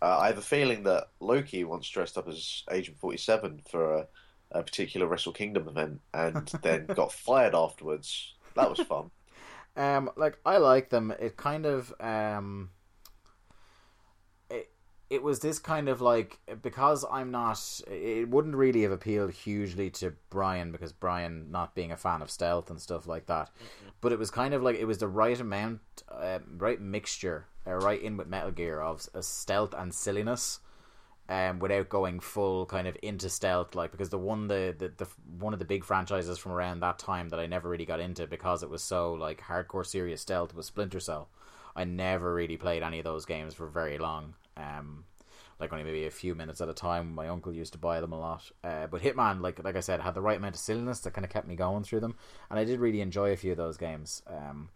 [0.00, 4.06] Uh, I have a feeling that Loki once dressed up as Agent 47 for a,
[4.50, 8.34] a particular Wrestle Kingdom event and then got fired afterwards.
[8.54, 9.10] That was fun.
[9.78, 11.12] Um, like I like them.
[11.20, 12.70] It kind of um,
[15.08, 17.60] it was this kind of like because I'm not.
[17.86, 22.30] It wouldn't really have appealed hugely to Brian because Brian not being a fan of
[22.30, 23.50] stealth and stuff like that.
[24.00, 25.80] But it was kind of like it was the right amount,
[26.10, 30.60] uh, right mixture, uh, right in with Metal Gear of uh, stealth and silliness.
[31.28, 35.08] Um, without going full kind of into stealth, like because the one the, the the
[35.40, 38.28] one of the big franchises from around that time that I never really got into
[38.28, 41.28] because it was so like hardcore serious stealth was Splinter Cell.
[41.74, 44.34] I never really played any of those games for very long.
[44.56, 45.04] Um,
[45.58, 47.14] like only maybe a few minutes at a time.
[47.14, 48.50] My uncle used to buy them a lot.
[48.62, 51.24] Uh, but Hitman, like like I said, had the right amount of silliness that kind
[51.24, 52.16] of kept me going through them,
[52.50, 54.22] and I did really enjoy a few of those games.
[54.26, 54.68] Um,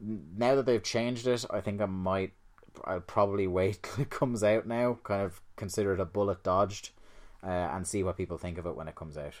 [0.00, 2.32] now that they've changed it, I think I might.
[2.84, 4.98] I'll probably wait till it comes out now.
[5.04, 6.90] Kind of consider it a bullet dodged,
[7.44, 9.34] uh, and see what people think of it when it comes out.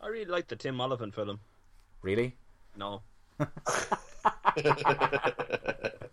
[0.00, 1.40] I really like the Tim Olyphant film.
[2.02, 2.34] Really?
[2.76, 3.00] No,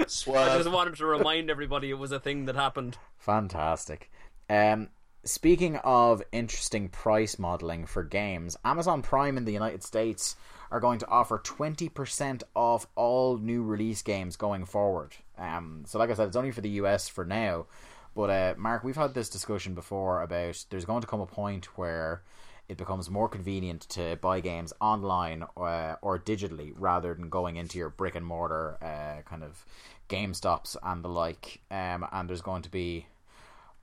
[0.00, 2.96] I just wanted to remind everybody it was a thing that happened.
[3.18, 4.10] Fantastic.
[4.48, 4.88] Um,
[5.24, 10.36] speaking of interesting price modeling for games, Amazon Prime in the United States
[10.70, 15.14] are going to offer 20% off all new release games going forward.
[15.38, 17.66] Um, so, like I said, it's only for the US for now.
[18.14, 21.66] But, uh, Mark, we've had this discussion before about there's going to come a point
[21.76, 22.22] where
[22.68, 27.78] it becomes more convenient to buy games online uh, or digitally rather than going into
[27.78, 29.64] your brick and mortar uh, kind of
[30.08, 31.60] game stops and the like.
[31.70, 33.06] Um, and there's going to be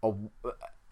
[0.01, 0.11] a,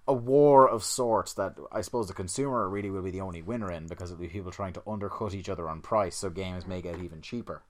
[0.07, 3.71] a war of sorts that I suppose the consumer really will be the only winner
[3.71, 6.81] in because it'll be people trying to undercut each other on price, so games may
[6.81, 7.61] get even cheaper.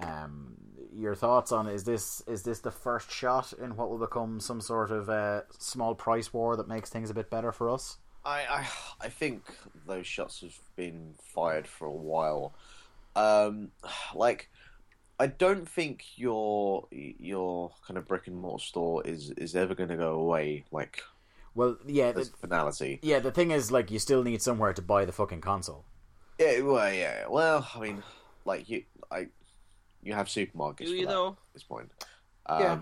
[0.00, 0.56] Um,
[0.94, 4.60] your thoughts on is this is this the first shot in what will become some
[4.60, 7.98] sort of uh, small price war that makes things a bit better for us?
[8.24, 8.68] I, I
[9.02, 9.42] I think
[9.86, 12.52] those shots have been fired for a while.
[13.16, 13.70] Um,
[14.14, 14.50] like,
[15.18, 19.88] I don't think your your kind of brick and mortar store is is ever going
[19.88, 20.64] to go away.
[20.70, 21.02] Like,
[21.54, 22.98] Well, yeah, the, finality.
[23.02, 23.20] yeah.
[23.20, 25.84] The thing is, like, you still need somewhere to buy the fucking console.
[26.38, 27.26] Yeah, well, yeah.
[27.28, 28.02] Well, I mean,
[28.44, 29.28] like you, I,
[30.02, 30.78] you have supermarkets.
[30.78, 31.28] Do for you that though?
[31.30, 31.90] At this point,
[32.46, 32.78] um, Yeah.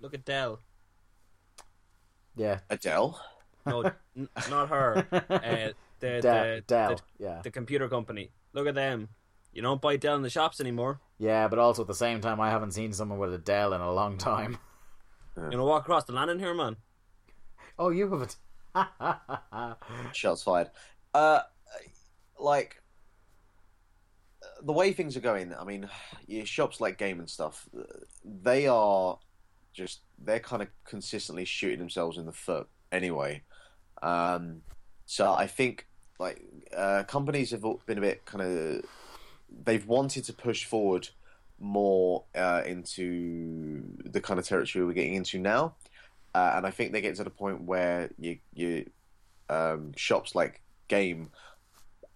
[0.00, 0.60] Look at Dell.
[2.36, 3.18] Yeah, Adele.
[3.66, 5.06] No, n- not her.
[5.30, 6.96] Uh, the, Dell, the, Dell.
[6.96, 8.30] the, yeah, the computer company.
[8.52, 9.08] Look at them.
[9.52, 11.00] You don't buy Dell in the shops anymore.
[11.18, 11.48] yeah.
[11.48, 13.92] But also at the same time, I haven't seen someone with a Dell in a
[13.92, 14.58] long time.
[15.36, 16.76] You know, walk across the landing here, man.
[17.76, 18.36] Oh, you haven't.
[20.12, 20.70] Shots fired.
[21.12, 21.40] Uh,
[22.38, 22.80] like
[24.62, 25.52] the way things are going.
[25.52, 25.88] I mean,
[26.28, 27.68] your shops like Game and stuff.
[28.24, 29.18] They are
[29.72, 33.42] just they're kind of consistently shooting themselves in the foot anyway.
[34.04, 34.60] Um,
[35.06, 35.86] so I think
[36.20, 36.42] like
[36.76, 38.84] uh, companies have been a bit kind of
[39.64, 41.08] they've wanted to push forward
[41.58, 45.74] more uh, into the kind of territory we're getting into now.
[46.34, 48.90] Uh, and I think they get to the point where you you
[49.48, 51.30] um, shops like Game,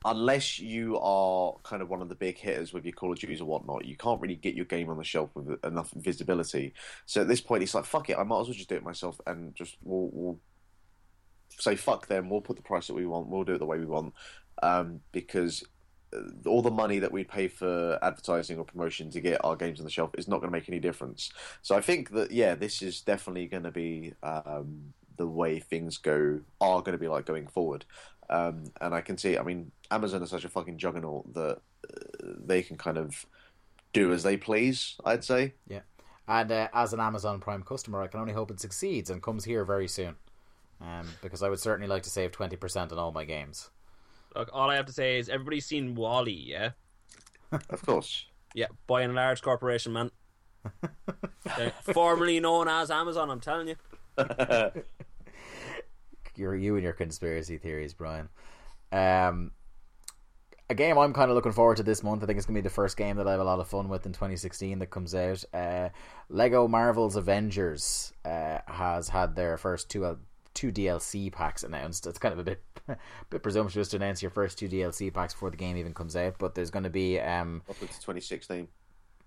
[0.05, 3.41] unless you are kind of one of the big hitters with your Call of Duties
[3.41, 6.75] or whatnot, you can't really get your game on the shelf with enough visibility.
[7.07, 8.85] So at this point, it's like fuck it, I might as well just do it
[8.85, 10.39] myself and just we'll, we'll
[11.59, 12.31] say fuck them.
[12.31, 13.29] We'll put the price that we want.
[13.29, 14.15] We'll do it the way we want
[14.63, 15.65] um, because
[16.15, 19.81] uh, all the money that we pay for advertising or promotion to get our games
[19.81, 21.31] on the shelf is not going to make any difference.
[21.63, 25.99] So I think that yeah, this is definitely going to be um, the way things
[25.99, 27.85] go are going to be like going forward.
[28.31, 31.61] Um, and I can see, I mean, Amazon is such a fucking juggernaut that
[31.91, 33.27] uh, they can kind of
[33.93, 34.97] do as they please.
[35.05, 35.55] I'd say.
[35.67, 35.81] Yeah.
[36.27, 39.45] And uh, as an Amazon Prime customer, I can only hope it succeeds and comes
[39.45, 40.17] here very soon.
[40.81, 43.71] Um, because I would certainly like to save 20% on all my games.
[44.37, 46.71] Look, all I have to say is everybody's seen WALL-E, yeah?
[47.71, 48.27] Of course.
[48.55, 50.11] Yeah, Buy n Large corporation, man.
[50.65, 53.77] Uh, formerly known as Amazon, I'm telling you.
[56.37, 58.29] You're you and your conspiracy theories, Brian.
[58.93, 59.53] Um,
[60.71, 62.23] a game I'm kind of looking forward to this month.
[62.23, 63.69] I think it's going to be the first game that I have a lot of
[63.69, 65.43] fun with in 2016 that comes out.
[65.53, 65.89] Uh,
[66.29, 70.05] Lego Marvel's Avengers uh, has had their first two
[70.55, 72.07] two DLC packs announced.
[72.07, 72.63] It's kind of a bit
[73.31, 76.37] bit presumptuous to announce your first two DLC packs before the game even comes out,
[76.39, 78.69] but there's going to be um, Up to 2016.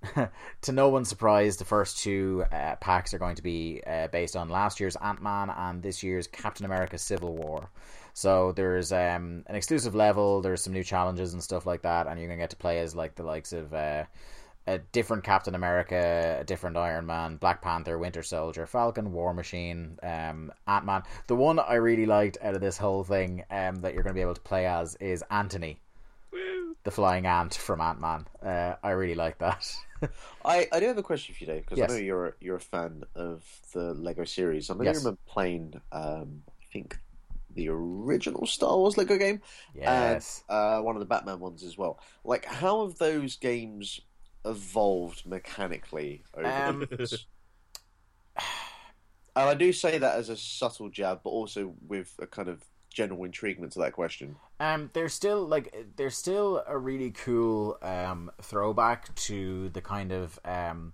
[0.61, 4.35] to no one's surprise, the first two uh, packs are going to be uh, based
[4.35, 7.69] on last year's Ant Man and this year's Captain America: Civil War.
[8.14, 10.41] So there's um, an exclusive level.
[10.41, 12.95] There's some new challenges and stuff like that, and you're gonna get to play as
[12.95, 14.06] like the likes of uh,
[14.67, 19.97] a different Captain America, a different Iron Man, Black Panther, Winter Soldier, Falcon, War Machine,
[20.03, 21.03] um, Ant Man.
[21.27, 24.17] The one I really liked out of this whole thing um, that you're going to
[24.17, 25.79] be able to play as is Anthony,
[26.83, 28.27] the flying ant from Ant Man.
[28.43, 29.73] Uh, I really like that.
[30.45, 31.91] I, I do have a question for you, Dave, because Yes.
[31.91, 33.43] I know you're a, you're a fan of
[33.73, 34.69] the Lego series.
[34.69, 34.97] I mean, Yes.
[34.97, 36.97] Remember playing, um, I think,
[37.53, 39.41] the original Star Wars Lego game
[39.75, 40.43] yes.
[40.47, 41.99] and uh, one of the Batman ones as well.
[42.23, 43.99] Like, how have those games
[44.45, 47.26] evolved mechanically over Um, the years?
[49.35, 52.63] and I do say that as a subtle jab, but also with a kind of
[52.89, 54.35] general intriguement to that question.
[54.59, 60.39] Um, there's still like there's still a really cool um throwback to the kind of
[60.45, 60.93] um.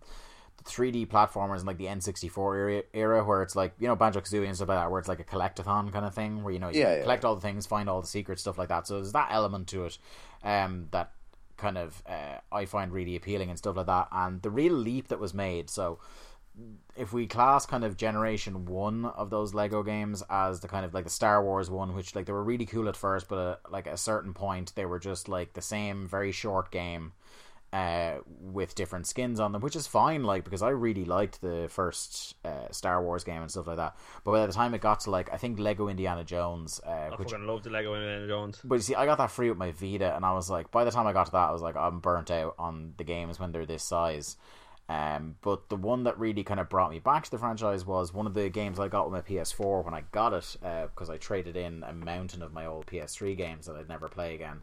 [0.65, 4.47] 3D platformers in like the N64 era, era where it's like you know Banjo Kazooie
[4.47, 6.67] and stuff like that, where it's like a collectathon kind of thing, where you know
[6.67, 7.03] you Yeah, yeah.
[7.03, 8.85] collect all the things, find all the secrets, stuff like that.
[8.85, 9.97] So there's that element to it,
[10.43, 11.13] um, that
[11.57, 14.07] kind of uh, I find really appealing and stuff like that.
[14.11, 15.99] And the real leap that was made, so
[16.95, 20.93] if we class kind of generation one of those Lego games as the kind of
[20.93, 23.55] like the Star Wars one, which like they were really cool at first, but uh,
[23.69, 27.13] like at a certain point they were just like the same very short game
[27.77, 31.67] uh, with different skins on them, which is fine, like because I really liked the
[31.69, 33.95] first uh, Star Wars game and stuff like that.
[34.23, 37.09] But by the time it got to like I think Lego Indiana Jones, uh, I
[37.17, 38.59] which fucking love the Lego Indiana Jones.
[38.63, 40.85] but you see, I got that free with my Vita, and I was like, by
[40.85, 43.39] the time I got to that, I was like, I'm burnt out on the games
[43.39, 44.37] when they're this size.
[44.89, 48.11] Um, but the one that really kind of brought me back to the franchise was
[48.11, 51.17] one of the games I got with my PS4 when I got it, because I
[51.17, 54.61] traded in a mountain of my old PS3 games that I'd never play again.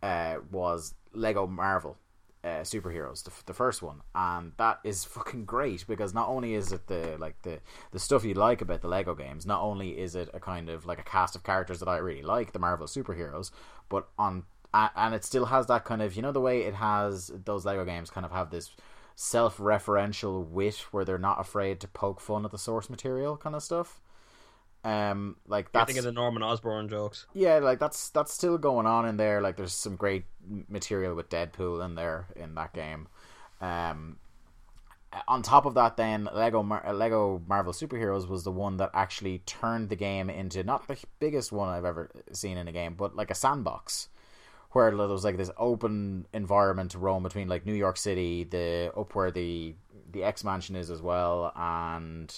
[0.00, 1.98] Uh, was Lego Marvel
[2.44, 6.72] uh, superheroes, the, the first one, and that is fucking great because not only is
[6.72, 7.60] it the like the
[7.92, 10.86] the stuff you like about the Lego games, not only is it a kind of
[10.86, 13.50] like a cast of characters that I really like, the Marvel superheroes,
[13.88, 14.44] but on
[14.74, 17.84] and it still has that kind of you know the way it has those Lego
[17.84, 18.70] games kind of have this
[19.16, 23.62] self-referential wit where they're not afraid to poke fun at the source material kind of
[23.62, 24.00] stuff.
[24.84, 27.26] Um, like I that's think of the Norman Osborn jokes.
[27.34, 29.40] yeah, like that's that's still going on in there.
[29.40, 30.24] Like there's some great
[30.68, 33.08] material with Deadpool in there in that game.
[33.60, 34.18] Um,
[35.26, 39.38] on top of that, then Lego Mar- Lego Marvel Superheroes was the one that actually
[39.46, 43.16] turned the game into not the biggest one I've ever seen in a game, but
[43.16, 44.08] like a sandbox
[44.72, 48.92] where there was like this open environment to roam between like New York City, the
[48.96, 49.74] up where the
[50.12, 52.32] the X Mansion is as well, and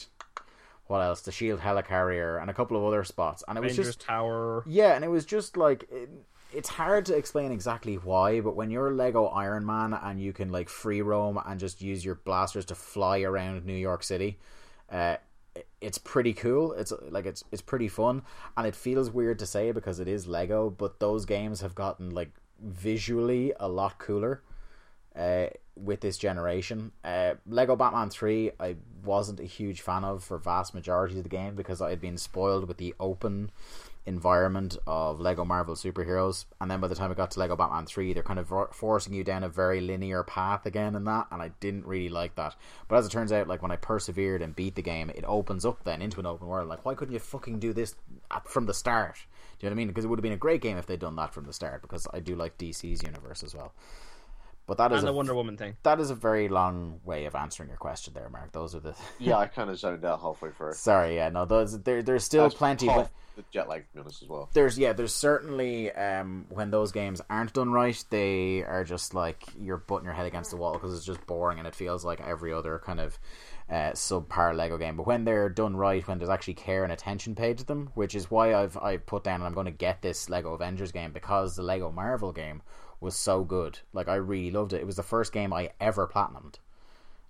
[0.91, 1.21] what else?
[1.23, 4.65] The Shield Helicarrier and a couple of other spots, and it was just Tower.
[4.67, 6.11] yeah, and it was just like it,
[6.53, 10.51] it's hard to explain exactly why, but when you're Lego Iron Man and you can
[10.51, 14.39] like free roam and just use your blasters to fly around New York City,
[14.91, 15.17] uh,
[15.55, 16.73] it- it's pretty cool.
[16.73, 18.23] It's like it's it's pretty fun,
[18.57, 22.11] and it feels weird to say because it is Lego, but those games have gotten
[22.11, 22.31] like
[22.61, 24.43] visually a lot cooler
[25.17, 25.47] uh,
[25.77, 26.93] with this generation.
[27.05, 31.29] Uh, Lego Batman 3, I wasn't a huge fan of for vast majority of the
[31.31, 33.51] game because I had been spoiled with the open
[34.07, 36.47] environment of Lego Marvel superheroes.
[36.61, 39.13] And then by the time I got to Lego Batman 3, they're kind of forcing
[39.13, 42.57] you down a very linear path again in that, and I didn't really like that.
[42.89, 45.65] But as it turns out, like when I persevered and beat the game, it opens
[45.65, 46.69] up then into an open world.
[46.69, 47.95] Like, why couldn't you fucking do this
[48.45, 49.17] from the start?
[49.59, 49.89] Do you know what I mean?
[49.89, 51.83] Because it would have been a great game if they'd done that from the start,
[51.83, 53.73] because I do like DC's universe as well.
[54.67, 55.77] But that is and a, the Wonder Woman thing.
[55.83, 58.53] that is a very long way of answering your question there, Mark.
[58.53, 60.75] Those are the Yeah, I kind of zoned out halfway through.
[60.75, 62.87] sorry, yeah, no, those there there's still That's plenty.
[62.87, 64.49] half But the jet lag, to be honest, as well.
[64.53, 69.43] there's yeah, there's certainly um, when those games aren't done right, they are just like
[69.59, 72.21] you're butting your head against the wall because it's just boring and it feels like
[72.21, 73.19] every other kind of
[73.69, 74.97] uh, subpar Lego game.
[74.97, 78.15] But when they're done right, when there's actually care and attention paid to them, which
[78.15, 81.13] is why I've I put down and I'm going to get this Lego Avengers game
[81.13, 82.63] because the Lego Marvel game
[83.01, 83.79] was so good.
[83.93, 84.81] Like I really loved it.
[84.81, 86.57] It was the first game I ever platinumed.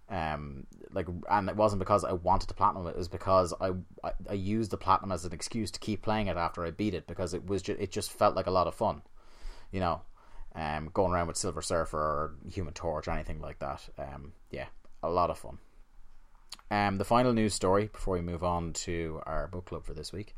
[0.09, 3.71] Um like and it wasn't because I wanted to platinum it, it was because I,
[4.03, 6.95] I I used the platinum as an excuse to keep playing it after I beat
[6.95, 9.03] it because it was ju- it just felt like a lot of fun
[9.71, 10.03] you know?
[10.55, 13.89] Um going around with Silver Surfer or Human Torch or anything like that.
[13.97, 14.67] Um yeah
[15.03, 15.59] a lot of fun.
[16.73, 20.13] Um the final news story before we move on to our book club for this
[20.13, 20.35] week.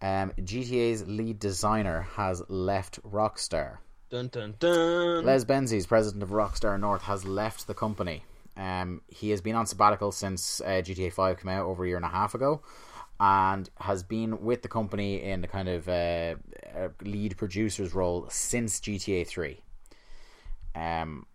[0.00, 3.78] Um GTA's lead designer has left Rockstar
[4.10, 5.24] Dun dun dun.
[5.24, 8.24] Les Benzies, president of Rockstar North, has left the company.
[8.56, 11.96] Um, he has been on sabbatical since uh, GTA 5 came out over a year
[11.96, 12.60] and a half ago
[13.20, 16.34] and has been with the company in the kind of uh,
[16.76, 19.62] uh, lead producer's role since GTA 3.
[20.74, 21.26] Um,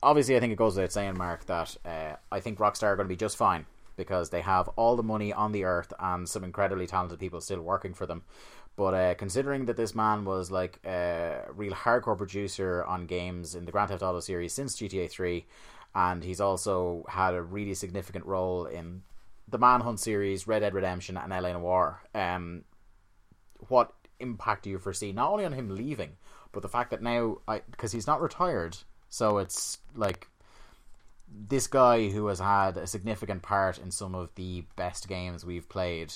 [0.00, 3.08] obviously, I think it goes without saying, Mark, that uh, I think Rockstar are going
[3.08, 3.66] to be just fine
[3.96, 7.60] because they have all the money on the earth and some incredibly talented people still
[7.60, 8.22] working for them.
[8.76, 13.64] But uh, considering that this man was like a real hardcore producer on games in
[13.66, 15.44] the Grand Theft Auto series since GTA 3,
[15.94, 19.02] and he's also had a really significant role in
[19.48, 22.02] the Manhunt series, Red Dead Redemption, and LA Noire.
[22.14, 22.64] Um,
[23.68, 26.16] what impact do you foresee not only on him leaving,
[26.52, 27.38] but the fact that now,
[27.70, 28.76] because he's not retired,
[29.08, 30.28] so it's like
[31.28, 35.68] this guy who has had a significant part in some of the best games we've
[35.68, 36.12] played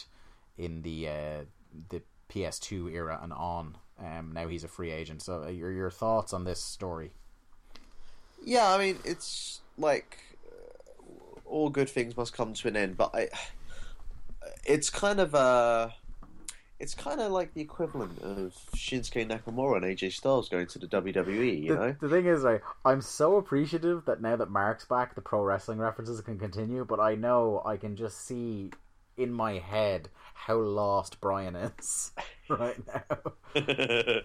[0.59, 1.45] in the uh,
[1.89, 3.77] the PS2 era and on.
[3.99, 5.23] Um, now he's a free agent.
[5.23, 7.13] So, uh, your your thoughts on this story?
[8.45, 10.19] Yeah, I mean, it's like
[11.45, 13.29] all good things must come to an end, but I,
[14.65, 15.91] it's kind of uh
[16.81, 20.89] it's kind of like the equivalent of Shinsuke Nakamura and AJ Styles going to the
[20.89, 21.63] WWE.
[21.63, 25.15] You the, know, the thing is, right, I'm so appreciative that now that Mark's back,
[25.15, 26.85] the pro wrestling references can continue.
[26.85, 28.71] But I know I can just see
[29.17, 32.13] in my head how lost Brian is
[32.49, 33.33] right now.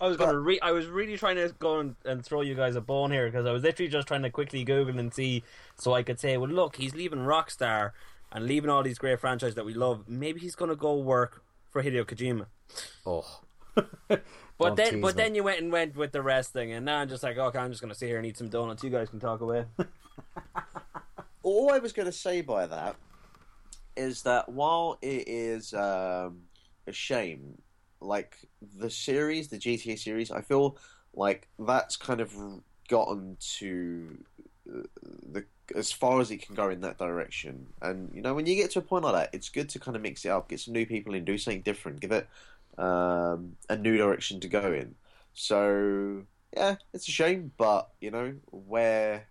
[0.00, 2.74] I was gonna re- I was really trying to go and, and throw you guys
[2.76, 5.44] a bone here because I was literally just trying to quickly Google and see
[5.76, 7.92] so I could say, well, look, he's leaving Rockstar
[8.32, 10.08] and leaving all these great franchises that we love.
[10.08, 12.46] Maybe he's gonna go work for Hideo Kojima.
[13.06, 13.40] Oh,
[14.58, 15.22] But Don't then, but me.
[15.22, 17.70] then you went and went with the wrestling, and now I'm just like, okay, I'm
[17.70, 18.84] just gonna sit here and eat some donuts.
[18.84, 19.64] You guys can talk away.
[21.42, 22.96] all I was going to say by that
[23.96, 26.42] is that while it is um,
[26.86, 27.60] a shame,
[28.00, 28.36] like
[28.78, 30.78] the series, the GTA series, I feel
[31.14, 32.32] like that's kind of
[32.88, 34.18] gotten to
[34.72, 34.82] uh,
[35.32, 35.44] the
[35.76, 37.66] as far as it can go in that direction.
[37.80, 39.96] And you know, when you get to a point like that, it's good to kind
[39.96, 42.28] of mix it up, get some new people in, do something different, give it
[42.78, 44.94] um, a new direction to go in.
[45.34, 46.24] So
[46.56, 49.28] yeah, it's a shame, but you know where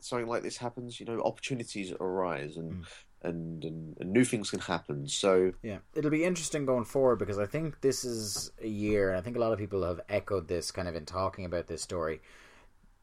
[0.00, 2.84] something like this happens, you know, opportunities arise and Mm.
[3.24, 5.08] And, and, and new things can happen.
[5.08, 9.18] So Yeah, it'll be interesting going forward because I think this is a year, and
[9.18, 11.82] I think a lot of people have echoed this kind of in talking about this
[11.82, 12.20] story.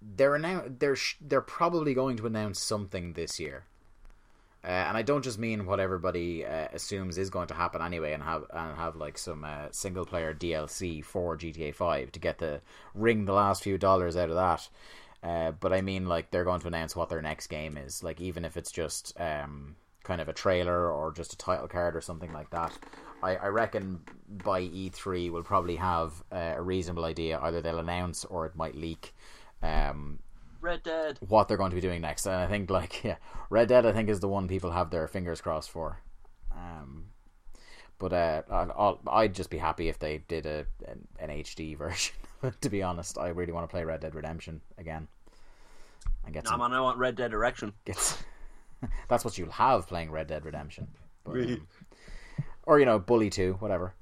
[0.02, 3.66] They're now they're they're probably going to announce something this year,
[4.64, 8.14] uh, and I don't just mean what everybody uh, assumes is going to happen anyway,
[8.14, 12.40] and have and have like some uh, single player DLC for GTA Five to get
[12.40, 12.62] the
[12.96, 14.70] ring the last few dollars out of that.
[15.24, 18.20] Uh, but I mean, like they're going to announce what their next game is, like
[18.20, 22.02] even if it's just um, kind of a trailer or just a title card or
[22.02, 22.78] something like that.
[23.24, 27.40] I, I reckon by E3 we'll probably have uh, a reasonable idea.
[27.40, 29.14] Either they'll announce or it might leak
[29.62, 30.20] um,
[30.60, 31.20] Red Dead.
[31.28, 32.26] what they're going to be doing next.
[32.26, 33.18] And I think like yeah,
[33.50, 36.00] Red Dead I think is the one people have their fingers crossed for.
[36.52, 37.06] Um,
[38.00, 41.78] but uh, I'll, I'll, I'd just be happy if they did a an, an HD
[41.78, 42.16] version.
[42.62, 45.08] to be honest, I really want to play Red Dead Redemption again.
[46.26, 47.74] And get Nah, some, man, I want Red Dead Erection.
[47.86, 48.18] gets
[49.08, 50.88] that's what you'll have playing Red Dead Redemption.
[51.24, 51.68] But, um,
[52.64, 53.94] or you know, Bully Two, whatever.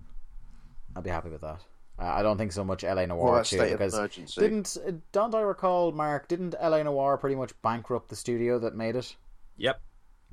[0.96, 1.62] I'll be happy with that.
[2.00, 4.42] Uh, I don't think so much LA What Noir about Two State of because Emergency?
[4.42, 6.28] didn't uh, don't I recall Mark?
[6.28, 9.16] Didn't LA Noire pretty much bankrupt the studio that made it?
[9.58, 9.82] Yep.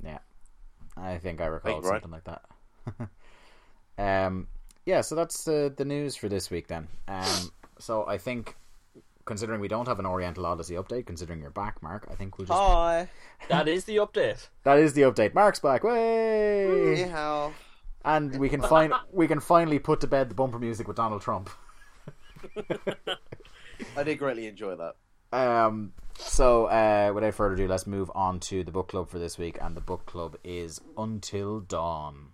[0.03, 0.19] Yeah,
[0.95, 2.01] I think I recall Think right.
[2.01, 2.39] something like
[3.97, 3.97] that.
[4.27, 4.47] um,
[4.85, 6.87] yeah, so that's the the news for this week then.
[7.07, 8.55] Um, so I think.
[9.27, 12.47] Considering we don't have an Oriental Odyssey update, considering you're back, Mark, I think we'll
[12.47, 13.09] just Hi,
[13.49, 14.47] That is the update.
[14.63, 15.33] that is the update.
[15.33, 16.95] Mark's back, way!
[16.95, 17.53] Hey, how?
[18.05, 21.21] and we can find we can finally put to bed the bumper music with Donald
[21.21, 21.49] Trump.
[23.97, 24.95] I did greatly enjoy that.
[25.37, 29.37] Um, So, uh, without further ado, let's move on to the book club for this
[29.37, 32.29] week, and the book club is Until Dawn.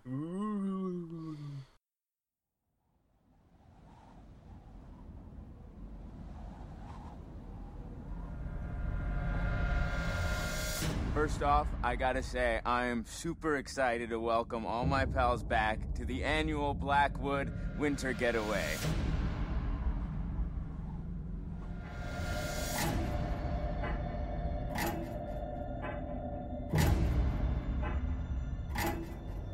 [11.14, 15.94] First off, I gotta say, I am super excited to welcome all my pals back
[15.94, 18.66] to the annual Blackwood Winter Getaway.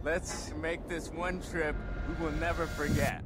[0.02, 1.76] Let's make this one trip
[2.08, 3.22] we will never forget.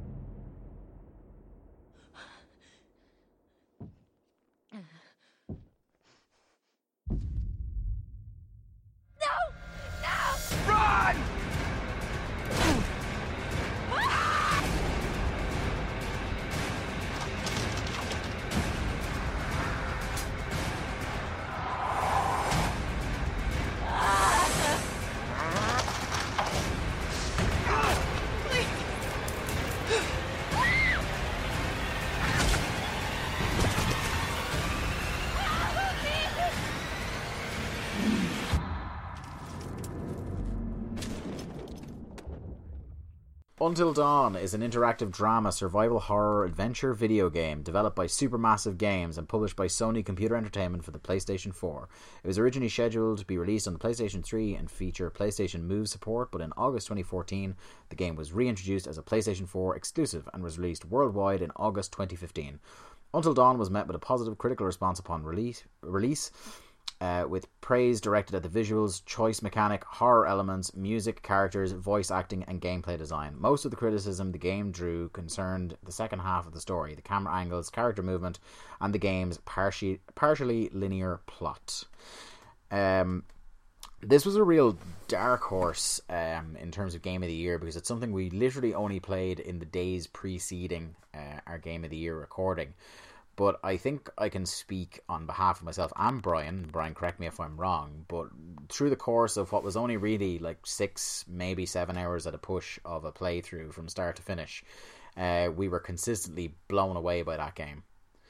[43.64, 49.16] Until Dawn is an interactive drama survival horror adventure video game developed by Supermassive Games
[49.16, 51.88] and published by Sony Computer Entertainment for the PlayStation 4.
[52.22, 55.88] It was originally scheduled to be released on the PlayStation 3 and feature PlayStation Move
[55.88, 57.56] support, but in August 2014,
[57.88, 61.90] the game was reintroduced as a PlayStation 4 exclusive and was released worldwide in August
[61.92, 62.60] 2015.
[63.14, 66.30] Until Dawn was met with a positive critical response upon release, release
[67.04, 72.44] uh, with praise directed at the visuals, choice mechanic, horror elements, music, characters, voice acting,
[72.44, 73.34] and gameplay design.
[73.36, 77.02] Most of the criticism the game drew concerned the second half of the story, the
[77.02, 78.38] camera angles, character movement,
[78.80, 81.84] and the game's partially, partially linear plot.
[82.70, 83.24] Um,
[84.00, 87.76] this was a real dark horse um, in terms of game of the year because
[87.76, 91.98] it's something we literally only played in the days preceding uh, our game of the
[91.98, 92.72] year recording.
[93.36, 96.68] But I think I can speak on behalf of myself and Brian.
[96.70, 98.04] Brian, correct me if I'm wrong.
[98.06, 98.28] But
[98.68, 102.38] through the course of what was only really like six, maybe seven hours at a
[102.38, 104.62] push of a playthrough from start to finish,
[105.16, 107.82] uh, we were consistently blown away by that game.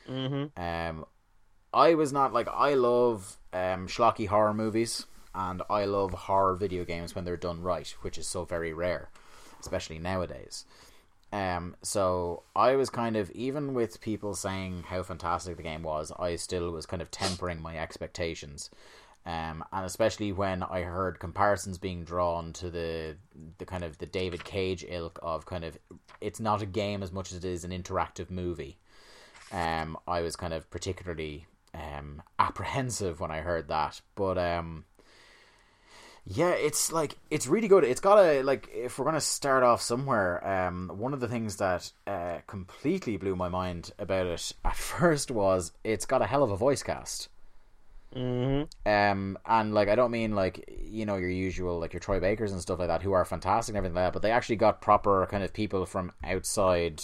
[0.08, 0.60] Mm-hmm.
[0.62, 1.04] Um,
[1.72, 6.84] I was not like I love um, schlocky horror movies, and I love horror video
[6.84, 9.10] games when they're done right, which is so very rare,
[9.60, 10.64] especially nowadays.
[11.34, 16.12] Um, so I was kind of even with people saying how fantastic the game was,
[16.16, 18.70] I still was kind of tempering my expectations.
[19.26, 23.16] Um, and especially when I heard comparisons being drawn to the
[23.58, 25.76] the kind of the David Cage ilk of kind of
[26.20, 28.78] it's not a game as much as it is an interactive movie.
[29.50, 34.84] Um, I was kind of particularly um, apprehensive when I heard that, but um,
[36.26, 37.84] yeah, it's like it's really good.
[37.84, 41.56] It's got a like if we're gonna start off somewhere, um, one of the things
[41.56, 46.42] that uh, completely blew my mind about it at first was it's got a hell
[46.42, 47.28] of a voice cast.
[48.16, 48.90] Mm-hmm.
[48.90, 52.52] Um, and like I don't mean like you know your usual like your Troy Bakers
[52.52, 54.80] and stuff like that who are fantastic and everything like that, but they actually got
[54.80, 57.02] proper kind of people from outside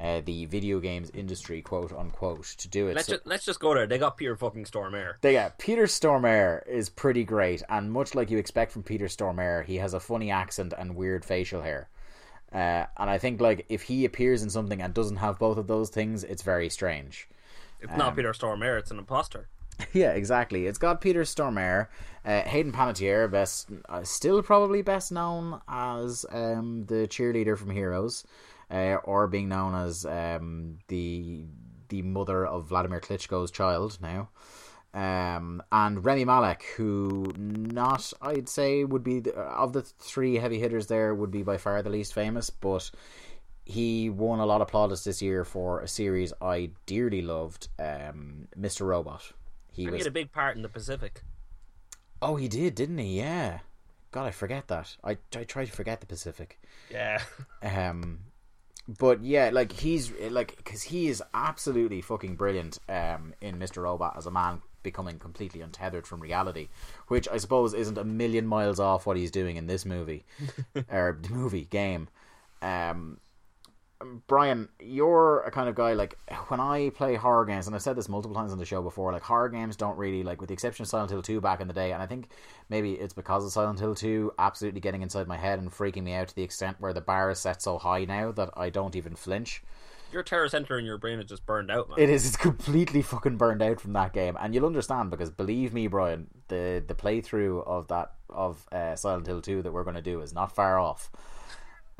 [0.00, 2.94] uh, the video games industry, quote unquote, to do it.
[2.96, 3.86] Let's So- just let's just go there.
[3.86, 5.14] They got Peter fucking Stormare.
[5.20, 9.64] they got Peter Stormare is pretty great, and much like you expect from Peter Stormare,
[9.64, 11.88] he has a funny accent and weird facial hair.
[12.52, 15.66] Uh, and I think like if he appears in something and doesn't have both of
[15.68, 17.28] those things, it's very strange.
[17.80, 18.78] It's Um, not Peter Stormare.
[18.78, 19.48] It's an imposter.
[19.92, 20.66] yeah, exactly.
[20.66, 21.86] It's got Peter Stormare,
[22.24, 28.24] uh, Hayden Panettiere, best uh, still probably best known as um, the cheerleader from Heroes,
[28.70, 31.44] uh, or being known as um, the
[31.88, 34.30] the mother of Wladimir Klitschko's child now.
[34.92, 40.58] Um, and Rami Malek, who not I'd say would be the, of the three heavy
[40.58, 42.90] hitters there would be by far the least famous, but
[43.64, 48.48] he won a lot of plaudits this year for a series I dearly loved, um,
[48.58, 48.86] Mr.
[48.86, 49.32] Robot.
[49.72, 51.22] He He was had a big part in the Pacific.
[52.20, 53.18] Oh, he did, didn't he?
[53.18, 53.60] Yeah.
[54.10, 54.96] God, I forget that.
[55.04, 56.60] I I try to forget the Pacific.
[56.90, 57.22] Yeah.
[57.62, 58.20] Um,
[58.98, 62.78] but yeah, like he's like because he is absolutely fucking brilliant.
[62.88, 66.68] Um, in Mister Robot as a man becoming completely untethered from reality,
[67.08, 70.24] which I suppose isn't a million miles off what he's doing in this movie
[70.90, 72.08] or the movie game.
[72.62, 73.18] Um,
[74.26, 76.18] Brian, you're a kind of guy like
[76.48, 79.12] when I play horror games, and I've said this multiple times on the show before.
[79.12, 81.68] Like horror games don't really like, with the exception of Silent Hill Two back in
[81.68, 82.30] the day, and I think
[82.70, 86.14] maybe it's because of Silent Hill Two absolutely getting inside my head and freaking me
[86.14, 88.96] out to the extent where the bar is set so high now that I don't
[88.96, 89.62] even flinch.
[90.12, 91.98] your terror center in your brain is just burned out, man.
[91.98, 92.26] It is.
[92.26, 96.28] It's completely fucking burned out from that game, and you'll understand because believe me, Brian,
[96.48, 100.20] the the playthrough of that of uh, Silent Hill two that we're going to do
[100.20, 101.10] is not far off.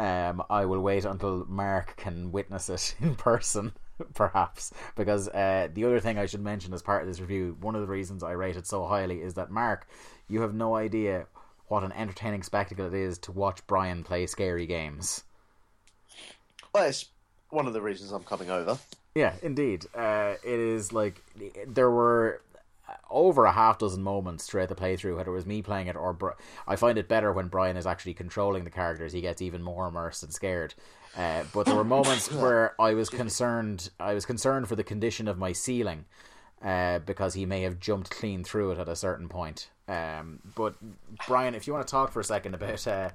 [0.01, 3.73] Um, I will wait until Mark can witness it in person,
[4.15, 7.75] perhaps, because uh, the other thing I should mention as part of this review, one
[7.75, 9.87] of the reasons I rate it so highly is that Mark,
[10.27, 11.27] you have no idea
[11.69, 15.25] what an entertaining spectacle it is to watch Brian play scary games.
[16.73, 17.05] Well, it's
[17.51, 18.79] one of the reasons I'm coming over.
[19.15, 19.85] Yeah, indeed.
[19.95, 21.23] Uh, it is like
[21.67, 22.41] there were
[23.11, 26.13] over a half dozen moments throughout the playthrough, whether it was me playing it or
[26.13, 26.33] Bri-
[26.67, 29.13] I find it better when Brian is actually controlling the characters.
[29.13, 30.75] He gets even more immersed and scared.
[31.17, 33.91] Uh, but there were moments where I was concerned.
[33.99, 36.05] I was concerned for the condition of my ceiling
[36.63, 39.71] uh, because he may have jumped clean through it at a certain point.
[39.89, 40.75] Um, but
[41.27, 43.11] Brian, if you want to talk for a second about uh,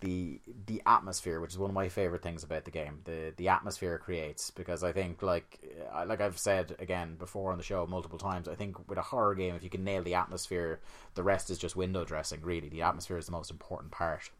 [0.00, 3.48] the the atmosphere, which is one of my favorite things about the game, the the
[3.48, 5.58] atmosphere it creates, because I think like
[5.94, 9.02] uh, like I've said again before on the show multiple times, I think with a
[9.02, 10.80] horror game, if you can nail the atmosphere,
[11.14, 12.42] the rest is just window dressing.
[12.42, 14.30] Really, the atmosphere is the most important part.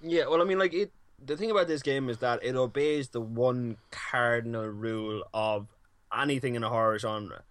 [0.00, 0.92] Yeah, well, I mean, like it.
[1.24, 5.66] The thing about this game is that it obeys the one cardinal rule of
[6.14, 7.42] anything in a horror genre.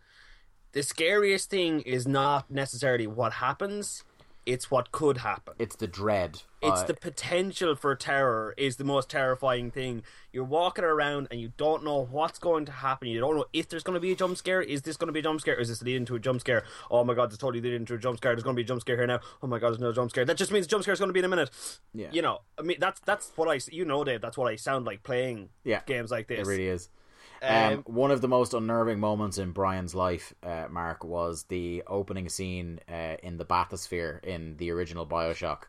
[0.74, 4.04] The scariest thing is not necessarily what happens;
[4.46, 5.56] it's what could happen.
[5.60, 6.42] It's the dread.
[6.62, 10.04] It's Uh, the potential for terror is the most terrifying thing.
[10.32, 13.08] You're walking around and you don't know what's going to happen.
[13.08, 14.62] You don't know if there's going to be a jump scare.
[14.62, 15.56] Is this going to be a jump scare?
[15.56, 16.64] Is this leading to a jump scare?
[16.90, 18.34] Oh my god, this totally leading into a jump scare.
[18.34, 19.20] There's going to be a jump scare here now.
[19.42, 20.26] Oh my god, there's no jump scare.
[20.26, 21.50] That just means the jump scare is going to be in a minute.
[21.94, 22.10] Yeah.
[22.12, 24.22] You know, I mean, that's that's what I you know, Dave.
[24.22, 26.40] That's what I sound like playing Yeah, games like this.
[26.40, 26.90] It really is.
[27.46, 31.84] Um, Um, one of the most unnerving moments in Brian's life, uh, Mark, was the
[31.88, 35.64] opening scene uh, in the bathysphere in the original Bioshock.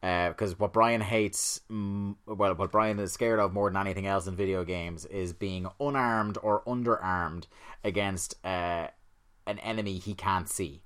[0.00, 4.36] Because what Brian hates, well, what Brian is scared of more than anything else in
[4.36, 7.46] video games is being unarmed or underarmed
[7.82, 8.88] against uh,
[9.46, 10.82] an enemy he can't see.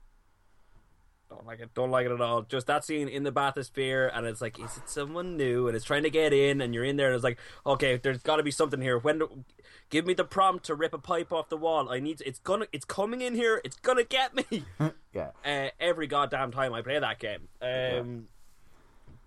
[1.29, 1.75] Don't like it.
[1.75, 2.43] Don't like it at all.
[2.43, 5.67] Just that scene in the bathysphere, and it's like, is it someone new?
[5.67, 8.23] And it's trying to get in, and you're in there, and it's like, okay, there's
[8.23, 8.99] got to be something here.
[8.99, 9.45] When, do,
[9.91, 11.89] give me the prompt to rip a pipe off the wall.
[11.91, 12.19] I need.
[12.19, 12.67] To, it's gonna.
[12.73, 13.61] It's coming in here.
[13.65, 14.65] It's gonna get me.
[15.15, 15.31] Yeah.
[15.45, 17.49] uh, every goddamn time I play that game.
[17.61, 18.29] Um,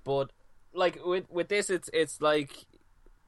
[0.04, 0.32] but
[0.74, 2.66] like with with this, it's it's like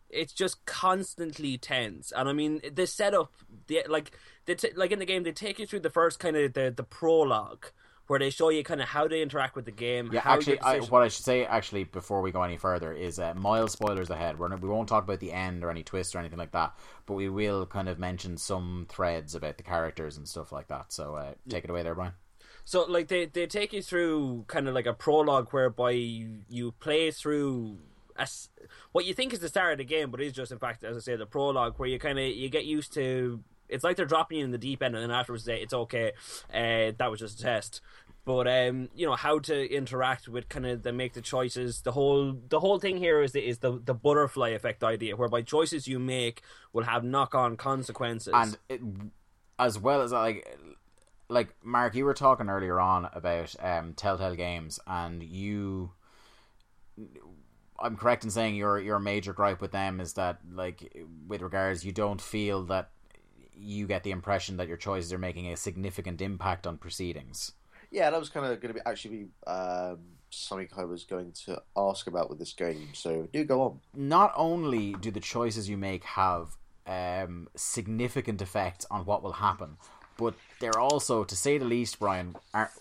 [0.09, 3.33] it's just constantly tense, and I mean the setup,
[3.67, 4.11] the like
[4.45, 6.71] they t- like in the game they take you through the first kind of the
[6.75, 7.65] the prologue
[8.07, 10.09] where they show you kind of how they interact with the game.
[10.11, 13.19] Yeah, how actually, I, what I should say actually before we go any further is
[13.19, 14.39] uh, mild spoilers ahead.
[14.39, 17.13] We're we won't talk about the end or any twist or anything like that, but
[17.13, 20.91] we will kind of mention some threads about the characters and stuff like that.
[20.91, 22.13] So uh, take it away there, Brian.
[22.65, 26.71] So like they they take you through kind of like a prologue whereby you, you
[26.73, 27.77] play through
[28.15, 28.27] a
[28.91, 30.95] what you think is the start of the game, but is just in fact, as
[30.95, 33.43] I say, the prologue where you kind of you get used to.
[33.69, 36.11] It's like they're dropping you in the deep end, and then afterwards say it's okay.
[36.53, 37.81] Uh, that was just a test.
[38.25, 41.81] But um, you know how to interact with kind of the make the choices.
[41.81, 45.41] The whole the whole thing here is the is the the butterfly effect idea, whereby
[45.41, 46.41] choices you make
[46.71, 48.33] will have knock on consequences.
[48.33, 48.81] And it,
[49.59, 50.57] as well as like,
[51.27, 55.91] like Mark, you were talking earlier on about um, Telltale Games, and you.
[57.79, 60.95] I'm correct in saying your your major gripe with them is that like
[61.27, 62.91] with regards you don't feel that
[63.63, 67.53] you get the impression that your choices are making a significant impact on proceedings.
[67.91, 69.99] Yeah, that was kind of going to be actually be um,
[70.29, 72.89] something I was going to ask about with this game.
[72.93, 73.79] So do go on.
[73.95, 76.57] not only do the choices you make have
[76.87, 79.77] um, significant effects on what will happen,
[80.17, 82.71] but they're also, to say the least, Brian, are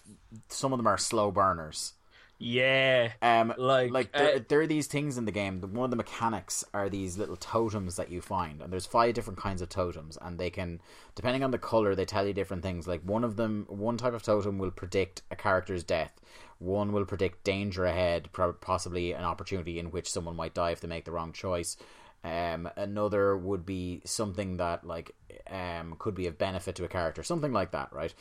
[0.48, 1.94] some of them are slow burners.
[2.42, 5.60] Yeah, Um, Like, like there, uh, there are these things in the game.
[5.60, 9.38] One of the mechanics are these little totems that you find, and there's five different
[9.38, 10.80] kinds of totems, and they can,
[11.14, 12.88] depending on the color, they tell you different things.
[12.88, 16.12] Like one of them, one type of totem will predict a character's death.
[16.58, 18.28] One will predict danger ahead,
[18.60, 21.76] possibly an opportunity in which someone might die if they make the wrong choice.
[22.24, 25.10] Um, another would be something that like
[25.50, 28.14] um could be of benefit to a character, something like that, right?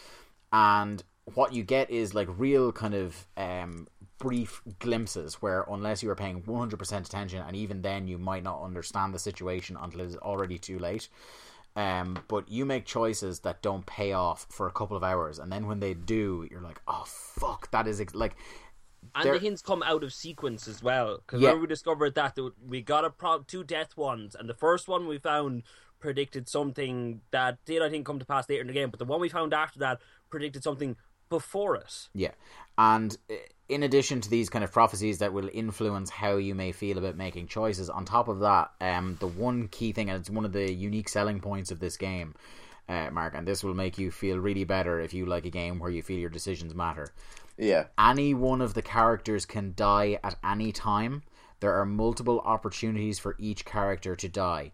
[0.52, 1.04] and
[1.34, 3.88] what you get is like real kind of um,
[4.22, 8.62] brief glimpses where unless you are paying 100% attention and even then you might not
[8.62, 11.10] understand the situation until it's already too late
[11.76, 15.52] um, but you make choices that don't pay off for a couple of hours and
[15.52, 18.36] then when they do you're like oh fuck that is ex-, like
[19.16, 21.18] and the hints come out of sequence as well.
[21.18, 21.56] Because Yeah.
[21.56, 22.38] we discovered that
[22.68, 25.64] we got a pro- two death ones, and the first one we found
[26.00, 29.06] predicted something that did I think come to pass later in the game, but the
[29.06, 30.98] one we found after that predicted something
[31.32, 32.10] before it.
[32.14, 32.34] Yeah.
[32.78, 33.36] And uh,
[33.68, 37.16] in addition to these kind of prophecies that will influence how you may feel about
[37.16, 40.52] making choices, on top of that, um, the one key thing, and it's one of
[40.52, 42.36] the unique selling points of this game,
[42.90, 45.80] uh, Mark, and this will make you feel really better if you like a game
[45.80, 47.14] where you feel your decisions matter.
[47.58, 47.86] Yeah.
[47.98, 51.24] Any one of the characters can die at any time.
[51.62, 54.74] There are multiple opportunities for each character to die.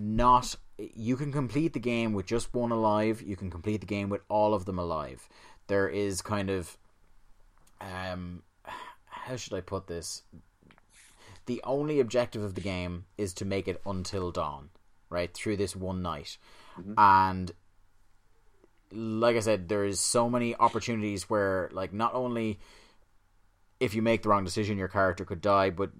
[0.00, 3.22] Not you can complete the game with just one alive.
[3.22, 5.28] You can complete the game with all of them alive.
[5.66, 6.76] There is kind of
[7.80, 8.42] um
[9.06, 10.22] how should I put this?
[11.46, 14.70] The only objective of the game is to make it until dawn,
[15.10, 15.32] right?
[15.32, 16.36] Through this one night.
[16.96, 17.50] And
[18.92, 22.58] like I said, there is so many opportunities where, like, not only
[23.80, 25.90] if you make the wrong decision, your character could die, but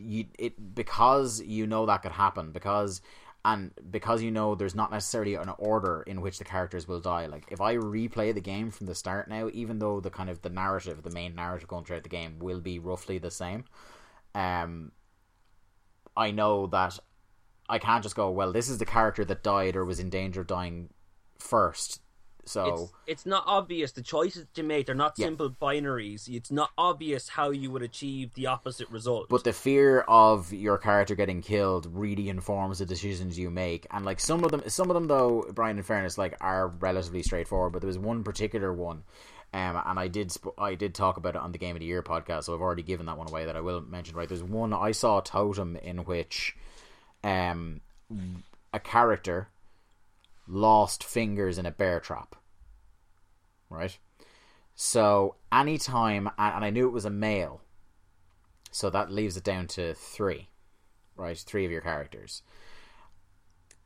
[0.00, 3.00] you it because you know that could happen because
[3.46, 7.26] and because you know there's not necessarily an order in which the characters will die.
[7.26, 10.42] Like if I replay the game from the start now, even though the kind of
[10.42, 13.64] the narrative, the main narrative going throughout the game will be roughly the same,
[14.34, 14.90] um,
[16.16, 16.98] I know that
[17.68, 20.40] I can't just go, well, this is the character that died or was in danger
[20.40, 20.88] of dying
[21.38, 22.00] first.
[22.46, 24.86] So It's it's not obvious the choices you make.
[24.86, 25.26] They're not Yeah.
[25.26, 26.28] simple binaries.
[26.32, 29.28] It's not obvious how you would achieve the opposite result.
[29.28, 34.04] but the fear of your character getting killed really informs the decisions you make and
[34.04, 37.72] like some of them some of them though brian in fairness like are relatively straightforward
[37.72, 39.02] but there was one particular one
[39.54, 41.86] um, and I did sp- I did talk about it on the Game of the
[41.86, 44.16] Year podcast, so I've already given that one away that I will mention.
[44.16, 46.56] Right, there's one I saw a Totem in which
[47.24, 47.80] um,
[48.74, 49.48] a character
[50.46, 52.36] lost fingers in a bear trap.
[53.68, 53.98] Right,
[54.76, 57.62] so anytime, and, I knew it was a male,
[58.70, 60.50] so that leaves it down to three,
[61.16, 61.36] right?
[61.36, 62.42] Three of your characters.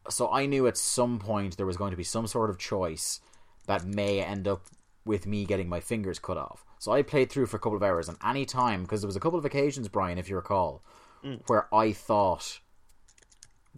[0.09, 3.21] So I knew at some point there was going to be some sort of choice
[3.67, 4.63] that may end up
[5.05, 6.65] with me getting my fingers cut off.
[6.81, 9.17] So I played through for a couple of hours, and any time because there was
[9.17, 10.83] a couple of occasions, Brian, if you recall,
[11.25, 11.41] mm.
[11.47, 12.59] where I thought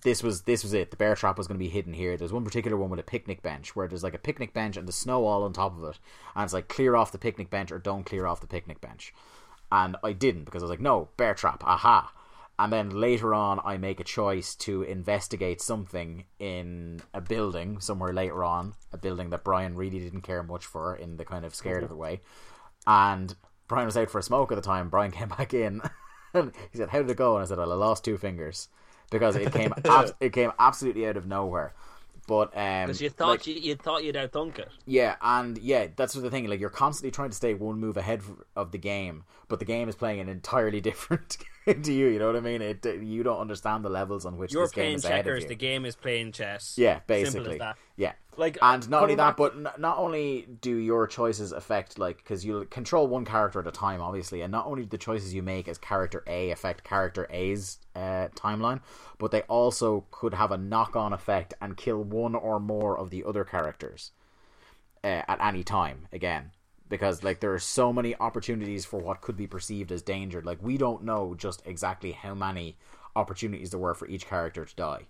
[0.03, 0.91] this was this was it.
[0.91, 2.17] The bear trap was going to be hidden here.
[2.17, 4.87] There's one particular one with a picnic bench where there's like a picnic bench and
[4.87, 5.99] the snow all on top of it,
[6.35, 9.15] and it's like clear off the picnic bench or don't clear off the picnic bench.
[9.71, 12.13] And I didn't because I was like, no, bear trap, aha.
[12.59, 18.13] And then later on, I make a choice to investigate something in a building somewhere
[18.13, 21.55] later on, a building that Brian really didn't care much for in the kind of
[21.55, 21.85] scared mm-hmm.
[21.87, 22.21] of it way.
[22.87, 23.35] And
[23.69, 24.91] Brian was out for a smoke at the time.
[24.91, 25.81] Brian came back in,
[26.35, 28.69] and he said, "How did it go?" And I said, "Well, I lost two fingers
[29.13, 31.73] because it came ab- it came absolutely out of nowhere."
[32.29, 34.69] But um, because you thought like- you, you thought you'd outthunk it.
[34.87, 36.49] yeah, and yeah, that's what the thing.
[36.49, 38.23] Like you're constantly trying to stay one move ahead
[38.57, 41.49] of the game, but the game is playing an entirely different game
[41.85, 42.09] to you.
[42.09, 42.63] You know what I mean?
[42.63, 45.41] It you don't understand the levels on which You're this game playing is ahead of
[45.41, 45.49] you.
[45.49, 46.75] The game is playing chess.
[46.77, 47.59] Yeah, Simple as basically.
[47.59, 47.77] that.
[47.97, 48.13] Yeah.
[48.39, 52.17] Like, and not only that, back- but n- not only do your choices affect like
[52.17, 55.35] because you control one character at a time, obviously, and not only do the choices
[55.35, 58.81] you make as character A affect character A's uh, timeline,
[59.19, 63.23] but they also could have a knock-on effect and kill one or more of the
[63.23, 64.13] other characters
[65.05, 66.09] uh, at any time.
[66.11, 66.53] Again,
[66.93, 70.43] because like there are so many opportunities for what could be perceived as danger.
[70.43, 72.77] Like we don't know just exactly how many
[73.17, 75.07] opportunities there were for each character to die.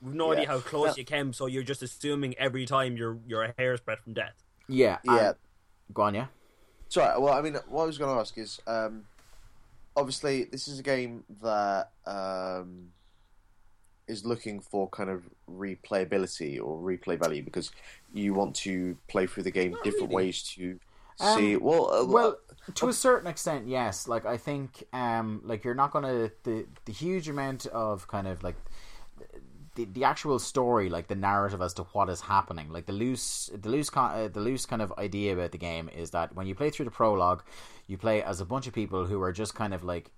[0.00, 3.18] We've no idea how close Well- you came, so you're just assuming every time you're
[3.26, 4.32] you're a hair's breadth from death.
[4.66, 5.28] Yeah, Yeah.
[5.28, 5.36] and-
[5.92, 6.28] go on, yeah.
[6.88, 7.20] Sorry.
[7.20, 9.04] Well, I mean, what I was going to ask is, um,
[9.94, 12.92] obviously, this is a game that um,
[14.08, 17.70] is looking for kind of replayability or replay value because
[18.14, 20.14] you want to play through the game different really.
[20.24, 20.80] ways to
[21.20, 21.56] Um, see.
[21.56, 22.36] Well, uh, Well,
[22.74, 24.06] to a certain extent, yes.
[24.08, 28.42] Like I think, um, like you're not gonna the the huge amount of kind of
[28.42, 28.56] like
[29.74, 33.50] the the actual story, like the narrative as to what is happening, like the loose
[33.54, 36.54] the loose uh, the loose kind of idea about the game is that when you
[36.54, 37.42] play through the prologue,
[37.86, 40.10] you play as a bunch of people who are just kind of like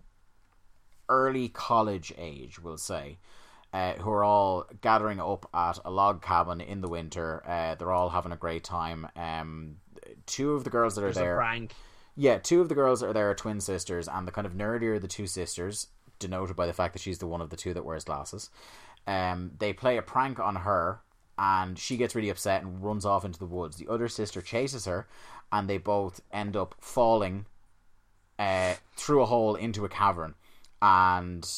[1.08, 3.18] early college age, we'll say.
[3.74, 7.42] Uh, who are all gathering up at a log cabin in the winter.
[7.48, 9.08] Uh, they're all having a great time.
[9.16, 9.76] Um,
[10.26, 11.74] two of the girls that are There's there, a prank.
[12.16, 14.54] yeah, two of the girls that are there are twin sisters, and the kind of
[14.54, 15.88] nerdier of the two sisters,
[16.18, 18.50] denoted by the fact that she's the one of the two that wears glasses.
[19.06, 21.00] Um, they play a prank on her,
[21.38, 23.76] and she gets really upset and runs off into the woods.
[23.76, 25.08] The other sister chases her,
[25.50, 27.46] and they both end up falling
[28.38, 30.34] uh, through a hole into a cavern,
[30.80, 31.48] and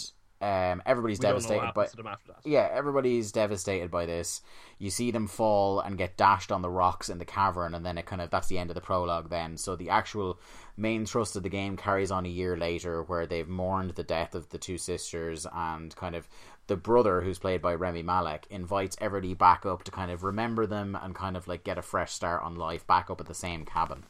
[0.44, 2.40] um, everybody's We don't know what devastated by to them after that.
[2.44, 4.42] yeah, everybody's devastated by this.
[4.78, 7.96] You see them fall and get dashed on the rocks in the cavern, and then
[7.96, 9.30] it kind of that's the end of the prologue.
[9.30, 10.38] Then, so the actual
[10.76, 14.34] main thrust of the game carries on a year later, where they've mourned the death
[14.34, 16.28] of the two sisters and kind of
[16.66, 20.66] the brother, who's played by Rami Malek, invites Everly back up to kind of remember
[20.66, 23.34] them and kind of like get a fresh start on life back up at the
[23.34, 24.04] same cabin.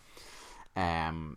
[0.77, 1.37] Um,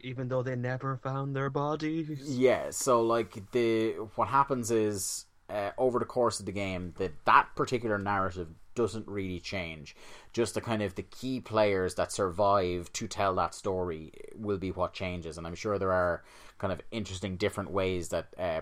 [0.00, 2.38] Even though they never found their bodies.
[2.38, 7.12] yeah, so like the what happens is uh, over the course of the game that
[7.24, 9.96] that particular narrative doesn't really change.
[10.32, 14.70] Just the kind of the key players that survive to tell that story will be
[14.70, 16.22] what changes, and I'm sure there are
[16.58, 18.28] kind of interesting different ways that.
[18.38, 18.60] Uh,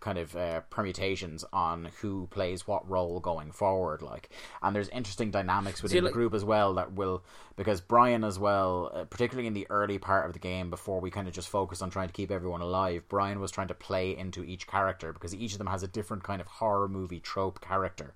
[0.00, 4.30] kind of uh, permutations on who plays what role going forward like.
[4.62, 7.22] And there's interesting dynamics within like- the group as well that will
[7.56, 11.10] because Brian as well uh, particularly in the early part of the game before we
[11.10, 14.16] kind of just focused on trying to keep everyone alive Brian was trying to play
[14.16, 17.60] into each character because each of them has a different kind of horror movie trope
[17.60, 18.14] character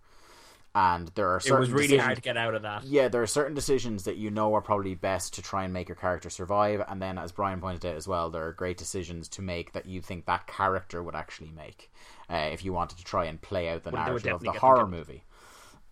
[0.75, 2.85] and there are It certain was really decisions- hard to get out of that.
[2.85, 5.89] yeah, there are certain decisions that you know are probably best to try and make
[5.89, 9.29] your character survive, and then, as Brian pointed out as well, there are great decisions
[9.31, 11.91] to make that you think that character would actually make
[12.31, 14.87] uh, if you wanted to try and play out the Well, narrative of the horror
[14.87, 15.25] movie.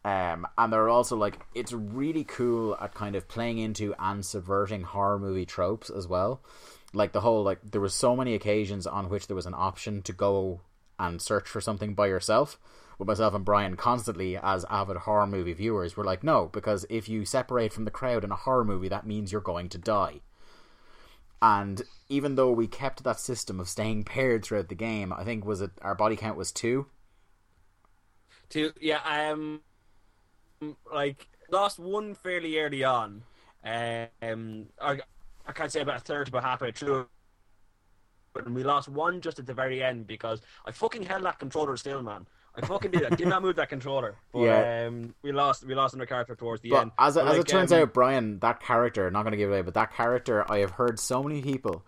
[0.05, 4.27] Um, and there are also like it's really cool at kind of playing into and
[4.27, 6.43] subverting horror movie tropes as well.
[6.93, 10.03] Like the whole like there was so many occasions on which there was an option
[10.03, 10.61] to go
[10.99, 12.59] and search for something by yourself.
[12.99, 17.09] With myself and Brian constantly as avid horror movie viewers, we're like, no, because if
[17.09, 20.21] you separate from the crowd in a horror movie, that means you're going to die.
[21.41, 25.45] And even though we kept that system of staying paired throughout the game, I think
[25.45, 26.87] was it our body count was two.
[28.51, 29.61] To yeah, um,
[30.93, 33.25] like lost one fairly early on.
[33.65, 35.01] Um, I
[35.47, 37.09] I can't say about a third, about halfway through.
[38.33, 41.77] But we lost one just at the very end because I fucking held that controller
[41.77, 42.27] still, man.
[42.55, 43.05] I fucking did.
[43.05, 44.17] I did not move that controller.
[44.33, 44.87] But, Yeah.
[44.87, 45.65] Um, we lost.
[45.65, 46.91] We lost another character towards the But end.
[46.99, 49.37] as, it, But, as like, it turns um, out, Brian, that character, not going to
[49.39, 51.85] give it away, but that character, I have heard so many people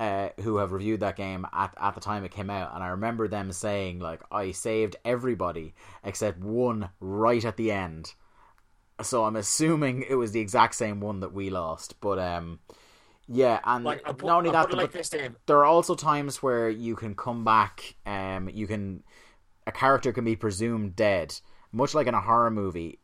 [0.00, 2.88] uh, who have reviewed that game at, at the time it came out, and I
[2.88, 5.74] remember them saying, like, I saved everybody
[6.04, 8.14] except one right at the end.
[9.02, 12.00] So I'm assuming it was the exact same one that we lost.
[12.00, 12.60] But, um,
[13.28, 16.70] yeah, and Like, put, not only that, like but this, there are also times where
[16.70, 19.02] you can come back um you can
[19.68, 21.28] a character can be presumed dead
[21.70, 22.98] much like in a horror movie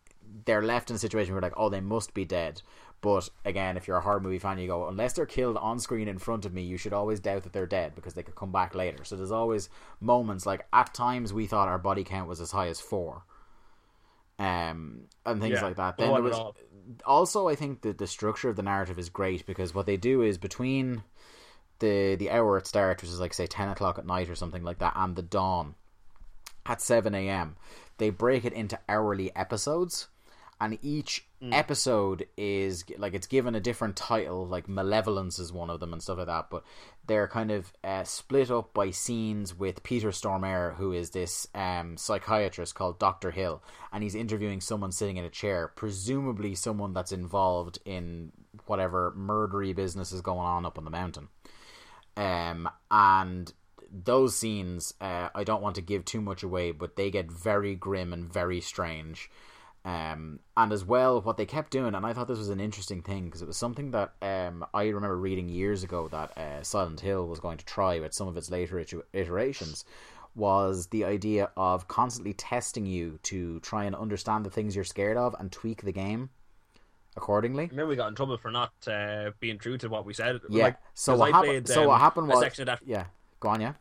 [0.47, 2.61] they're left in a situation where like oh they must be dead.
[3.01, 6.09] But again if you're a horror movie fan you go unless they're killed on screen
[6.09, 8.51] in front of me you should always doubt that they're dead because they could come
[8.51, 9.05] back later.
[9.05, 9.69] So there's always
[10.01, 13.25] moments like at times we thought our body count was as high as four
[14.39, 15.99] um and things Yeah, like that.
[15.99, 16.41] then there was
[17.05, 20.23] also I think that the structure of the narrative is great because what they do
[20.23, 21.05] is between
[21.79, 24.63] the the hour it starts, which is like say ten o'clock at night or something
[24.65, 25.75] like that, and the dawn
[26.67, 27.57] at seven a.m.
[27.99, 30.09] They break it into hourly episodes,
[30.61, 34.47] and each episode is like it's given a different title.
[34.47, 36.51] Like Malevolence is one of them and stuff like that.
[36.51, 36.65] But
[37.07, 41.97] they're kind of uh, split up by scenes with Peter Stormare, who is this um,
[41.97, 43.63] psychiatrist called Doctor Hill,
[43.93, 48.33] and he's interviewing someone sitting in a chair, presumably someone that's involved in
[48.67, 51.29] whatever murdery business is going on up on the mountain
[52.17, 53.53] um, and
[54.05, 57.75] those scenes uh, I don't want to give too much away, but they get very
[57.75, 59.31] grim and very strange.
[59.85, 63.03] Um, and as well, what they kept doing, and I thought this was an interesting
[63.03, 67.01] thing because it was something that um, I remember reading years ago that uh, Silent
[67.01, 69.85] Hill was going to try with some of its later iterations,
[70.35, 75.19] was the idea of constantly testing you to try and understand the things you're scared
[75.19, 76.31] of and tweak the game
[77.17, 77.67] accordingly.
[77.67, 80.41] Remember, we got in trouble for not uh, being true to what we said.
[80.49, 80.65] Yeah.
[80.65, 81.69] Like, so 'cause what I happened?
[81.69, 83.05] so um, what happened was section of that yeah.
[83.41, 83.75] Go on, yeah.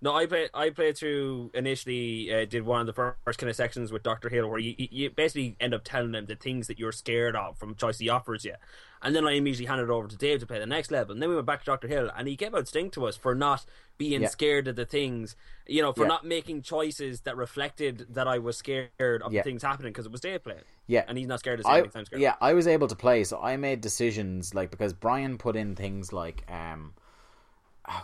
[0.00, 0.50] No, I played.
[0.54, 2.32] I played through initially.
[2.32, 5.10] Uh, did one of the first, kind of sections with Doctor Hill, where you, you-
[5.10, 8.44] basically end up telling them the things that you're scared of from choice he offers
[8.44, 8.54] you,
[9.02, 11.20] and then I immediately handed it over to Dave to play the next level, and
[11.20, 13.34] then we went back to Doctor Hill, and he gave out stink to us for
[13.34, 13.64] not
[13.96, 14.28] being Yeah.
[14.28, 15.34] scared of the things,
[15.66, 16.08] you know, for Yeah.
[16.08, 19.40] not making choices that reflected that I was scared of Yeah.
[19.40, 21.04] the things happening because it was Dave playing, Yeah.
[21.08, 22.22] and he's not scared of the I, things I'm scared.
[22.22, 25.74] yeah, I was able to play, so I made decisions like because Brian put in
[25.74, 26.94] things like um,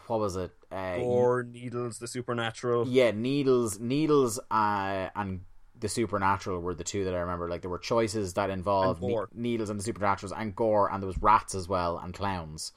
[0.07, 0.51] what was it?
[0.73, 2.87] Uh, Or needles, the supernatural.
[2.89, 5.41] yeah, needles, needles, uh, and
[5.79, 7.49] the supernatural were the two that I remember.
[7.49, 9.29] Like there were choices that involved And gore.
[9.35, 12.73] ne- needles and the supernaturals and gore, and there was rats as well and clowns.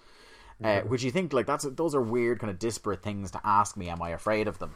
[0.64, 3.78] Uh, which you think like that's those are weird kind of disparate things to ask
[3.78, 3.90] me.
[3.90, 4.74] Am I afraid of them?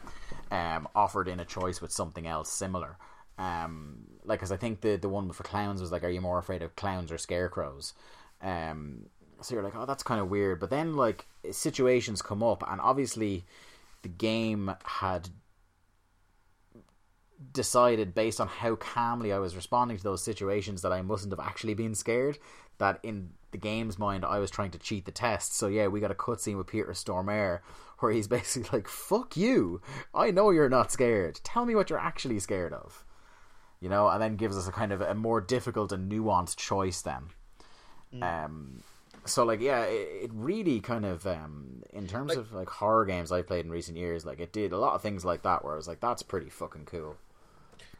[0.52, 2.98] Um, offered in a choice with something else similar.
[3.36, 6.20] Um, like because I think the the one with for clowns was like, are you
[6.20, 7.94] more afraid of clowns or scarecrows?
[8.40, 9.06] Um,
[9.42, 10.60] so you're like, oh, that's kind of weird.
[10.60, 13.44] But then like situations come up, and obviously
[14.02, 15.28] the game had
[17.52, 21.44] decided based on how calmly I was responding to those situations that I mustn't have
[21.44, 22.38] actually been scared.
[22.78, 25.54] That in the game's mind, I was trying to cheat the test.
[25.54, 27.60] So yeah, we got a cutscene with Peter Stormare
[27.98, 29.80] where he's basically like, "Fuck you!
[30.14, 31.40] I know you're not scared.
[31.44, 33.04] Tell me what you're actually scared of."
[33.80, 37.02] You know, and then gives us a kind of a more difficult and nuanced choice.
[37.02, 37.24] Then,
[38.22, 38.82] um,
[39.24, 43.04] so like yeah, it, it really kind of um, in terms Like- of like horror
[43.04, 45.64] games I've played in recent years, like it did a lot of things like that
[45.64, 47.16] where I was like, "That's pretty fucking cool."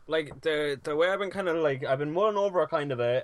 [0.08, 2.90] like the the way I've been kind of like I've been mulling over a kind
[2.92, 3.22] of a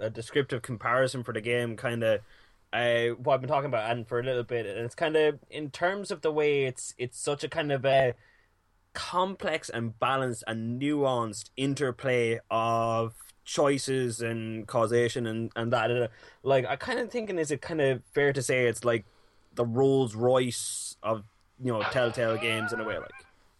[0.00, 2.20] a, a descriptive comparison for the game, kind of
[2.72, 5.38] uh, what I've been talking about, and for a little bit, and it's kind of
[5.50, 8.14] in terms of the way it's it's such a kind of a
[8.92, 13.14] complex and balanced and nuanced interplay of
[13.44, 16.08] choices and causation and and that uh,
[16.42, 19.04] like I kind of thinking is it kind of fair to say it's like
[19.54, 21.24] the Rolls Royce of
[21.62, 23.10] you know Telltale games in a way like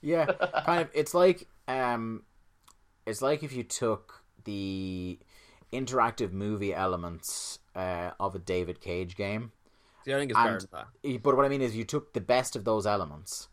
[0.05, 0.27] Yeah,
[0.65, 0.91] kind of.
[0.93, 2.23] It's like um,
[3.07, 5.19] it's like if you took the
[5.73, 9.53] interactive movie elements uh, of a David Cage game.
[10.05, 10.39] See, I think it's
[11.03, 13.49] And, but what I mean is, you took the best of those elements,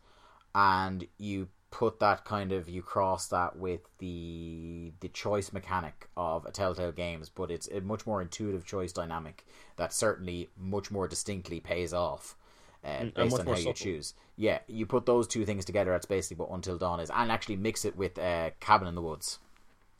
[0.54, 6.46] and you put that kind of you cross that with the the choice mechanic of
[6.46, 9.44] a Telltale games, but it's a much more intuitive choice dynamic
[9.76, 12.36] that certainly much more distinctly pays off.
[12.84, 15.90] Uh, and based on how you choose, yeah, you put those two things together.
[15.90, 19.02] That's basically what Until Dawn is, and actually mix it with uh, Cabin in the
[19.02, 19.38] Woods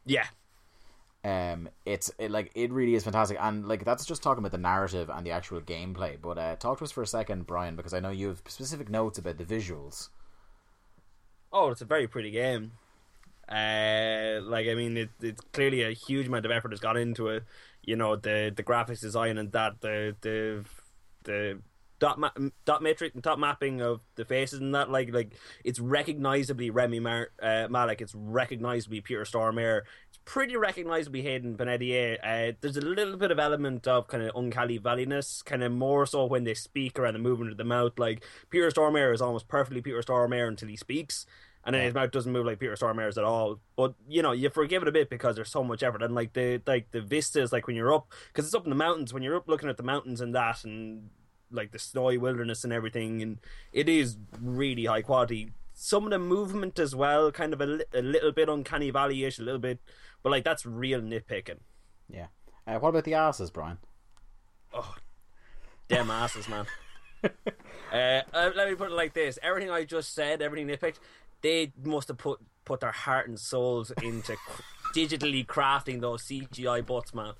[0.04, 0.26] Yeah,
[1.24, 4.58] um it's it, like it really is fantastic and like that's just talking about the
[4.58, 7.94] narrative and the actual gameplay but uh talk to us for a second brian because
[7.94, 10.08] i know you have specific notes about the visuals
[11.52, 12.72] Oh, it's a very pretty game.
[13.48, 17.28] Uh, like I mean, it, it's clearly a huge amount of effort has gone into
[17.28, 17.44] it.
[17.82, 20.64] You know, the the graphics design and that the the
[21.24, 21.58] the
[21.98, 22.30] dot ma-
[22.64, 25.34] dot matrix and dot mapping of the faces and that like like
[25.64, 28.00] it's recognizably Rami Mar- uh, Malek.
[28.00, 29.82] It's recognizably Peter Stormare.
[30.24, 32.18] Pretty recognizably Hayden Panettiere.
[32.22, 36.06] Uh, there's a little bit of element of kind of uncanny valleyness, kind of more
[36.06, 37.98] so when they speak around the movement of the mouth.
[37.98, 41.26] Like Peter Stormare is almost perfectly Peter Stormare until he speaks
[41.64, 43.60] and then his mouth doesn't move like Peter Stormare's at all.
[43.76, 46.32] But you know, you forgive it a bit because there's so much effort, and like
[46.32, 49.14] the like the vistas, like when you're up, because it's up in the mountains.
[49.14, 51.10] When you're up looking at the mountains and that, and
[51.50, 53.38] like the snowy wilderness and everything, and
[53.72, 55.52] it is really high quality.
[55.74, 59.42] Some of the movement as well, kind of a, a little bit uncanny valley-ish, a
[59.42, 59.78] little bit,
[60.22, 61.58] but like that's real nitpicking.
[62.08, 62.26] yeah
[62.66, 63.78] uh, what about the asses brian
[64.74, 64.94] Oh,
[65.88, 66.64] damn asses, man.
[67.92, 67.96] uh,
[68.32, 70.98] uh, let me put it like this: everything I just said, everything they picked,
[71.42, 74.34] they must have put put their heart and souls into
[74.94, 77.34] digitally crafting those CGI butts, man.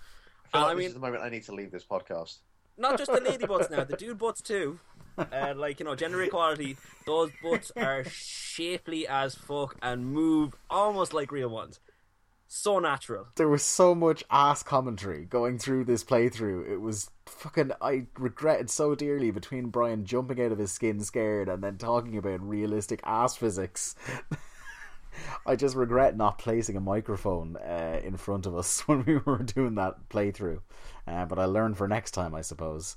[0.44, 2.40] I feel like I this mean, is the moment I need to leave this podcast.
[2.76, 4.78] not just the lady butts now, the dude butts too.
[5.16, 6.76] Uh, like you know, gender equality.
[7.06, 11.80] Those butts are shapely as fuck and move almost like real ones.
[12.54, 13.28] So natural.
[13.36, 18.68] there was so much ass commentary going through this playthrough it was fucking i regretted
[18.68, 23.00] so dearly between brian jumping out of his skin scared and then talking about realistic
[23.04, 23.94] ass physics
[25.46, 29.38] I just regret not placing a microphone uh, in front of us when we were
[29.38, 30.60] doing that playthrough,
[31.06, 32.96] uh, but I learned for next time, I suppose.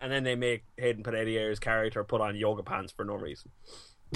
[0.00, 3.50] And then they make Hayden Panettiere's character put on yoga pants for no reason.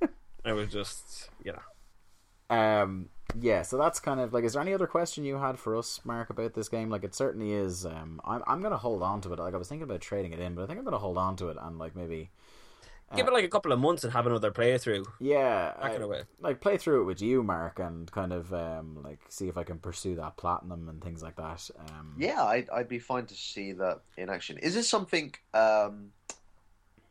[0.00, 2.56] it was just, you know.
[2.56, 3.08] Um,
[3.40, 4.44] yeah, so that's kind of like.
[4.44, 6.90] Is there any other question you had for us, Mark, about this game?
[6.90, 7.84] Like, it certainly is.
[7.86, 9.38] Um, I'm I'm gonna hold on to it.
[9.38, 11.36] Like, I was thinking about trading it in, but I think I'm gonna hold on
[11.36, 12.30] to it and like maybe.
[13.14, 15.04] Give it like a couple of months and have another playthrough.
[15.20, 16.22] Yeah, That I- kind of way.
[16.40, 19.62] like play through it with you, Mark, and kind of um, like see if I
[19.62, 21.70] can pursue that platinum and things like that.
[21.78, 24.58] Um, Yeah, I'd, I'd be fine to see that in action.
[24.58, 26.10] Is this something um,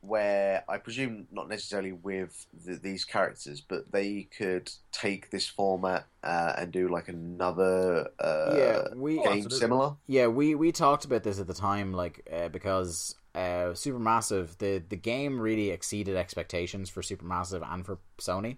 [0.05, 6.05] where I presume not necessarily with the, these characters, but they could take this format
[6.23, 9.59] uh, and do like another uh, Yeah, we- game absolutely.
[9.59, 9.95] similar?
[10.07, 14.83] Yeah, we we talked about this at the time, like uh, because uh, Supermassive, the
[14.89, 18.57] the game really exceeded expectations for Supermassive and for Sony.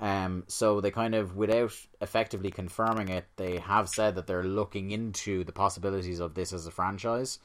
[0.00, 4.92] Um, so they kind of, without effectively confirming it, they have said that they're looking
[4.92, 7.40] into the possibilities of this as a franchise.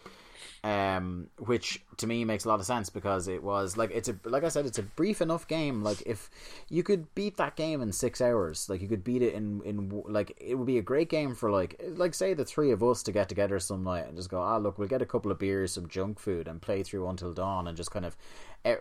[0.63, 4.17] Um, which to me makes a lot of sense because it was like it's a
[4.23, 5.83] like I said, it's a brief enough game.
[5.83, 6.29] Like if
[6.69, 10.03] you could beat that game in six hours, like you could beat it in in
[10.07, 13.03] like it would be a great game for like like say the three of us
[13.03, 15.39] to get together some night and just go ah look we'll get a couple of
[15.39, 18.15] beers, some junk food, and play through until dawn and just kind of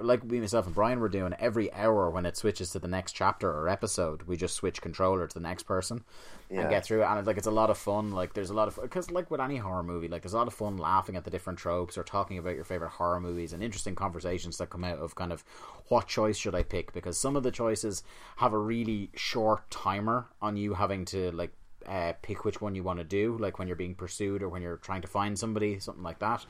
[0.00, 3.12] like me, myself, and Brian were doing every hour when it switches to the next
[3.12, 6.04] chapter or episode, we just switch controller to the next person
[6.48, 6.60] Yeah.
[6.60, 7.06] and get through it.
[7.06, 8.12] And it's like it's a lot of fun.
[8.12, 10.46] Like there's a lot of because like with any horror movie, like there's a lot
[10.46, 13.62] of fun laughing at the different tropes or talking about your favorite horror movies and
[13.62, 15.42] interesting conversations that come out of kind of
[15.88, 18.04] what choice should I pick because some of the choices
[18.36, 21.50] have a really short timer on you having to like
[21.88, 24.62] uh, pick which one you want to do, like when you're being pursued or when
[24.62, 26.46] you're trying to find somebody, something like that.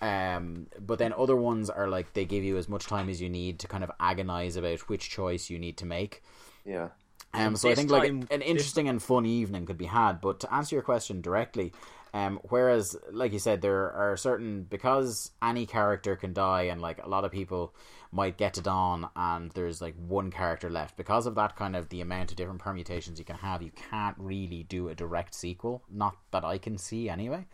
[0.00, 3.28] Um, but then other ones are like they give you as much time as you
[3.28, 6.22] need to kind of agonize about which choice you need to make.
[6.64, 6.88] Yeah.
[7.34, 10.20] Um, so I This think like an interesting and fun evening could be had.
[10.20, 11.72] But to answer your question directly,
[12.14, 17.04] um, whereas like you said, there are certain because any character can die, and like
[17.04, 17.74] a lot of people
[18.10, 20.96] might get it on and there's like one character left.
[20.96, 24.16] Because of that kind of the amount of different permutations you can have, you can't
[24.18, 25.82] really do a direct sequel.
[25.90, 27.46] Not that I can see anyway.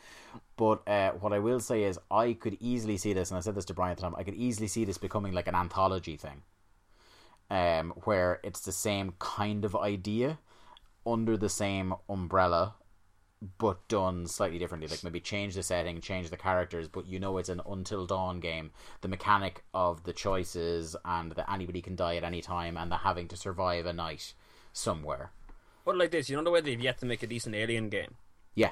[0.57, 3.57] But uh, what I will say is, I could easily see this, and I said
[3.57, 4.15] this to Brian at the time.
[4.17, 6.43] I could easily see this becoming like an anthology thing
[7.51, 10.39] um, where it's the same kind of idea
[11.07, 12.75] under the same umbrella,
[13.59, 14.89] but done slightly differently.
[14.89, 18.41] Like maybe change the setting, change the characters, but you know it's an Until Dawn
[18.41, 18.71] game.
[19.03, 22.99] The mechanic of the choices and that anybody can die at any time, and the
[22.99, 24.35] having to survive a night
[24.73, 25.31] somewhere.
[25.85, 28.15] But like this, you know the way they've yet to make a decent Alien game.
[28.55, 28.71] Yeah.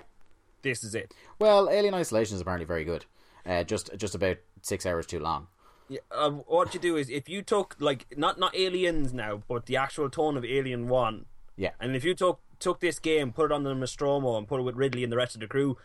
[0.62, 1.12] This is it.
[1.38, 3.04] Well, Alien Isolation is apparently very good.
[3.44, 5.48] Uh, just just about six hours too long.
[5.88, 9.66] Yeah, uh, what you do is if you took like not not aliens now, but
[9.66, 11.26] the actual tone of Alien One,
[11.56, 11.72] Yeah.
[11.80, 14.62] and if you took took this game, put it on the Nostromo, and put it
[14.62, 15.76] with Ridley and the rest of the crew,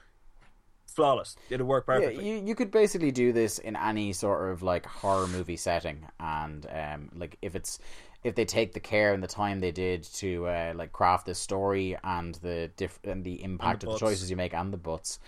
[0.87, 1.35] flawless.
[1.49, 2.29] It'd work Yeah, perfectly.
[2.29, 6.65] you, you could basically do this in any sort of like horror movie setting, and
[6.69, 7.79] um, like if it's
[8.23, 11.35] if they take the care and the time they did to uh, like craft the
[11.35, 15.19] story and the diff- and the impact of the choices you make and the butts,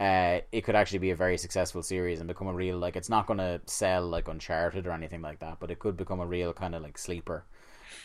[0.00, 3.08] uh, it could actually be a very successful series and become a real like it's
[3.10, 6.26] not going to sell like Uncharted or anything like that, but it could become a
[6.26, 7.44] real kind of like sleeper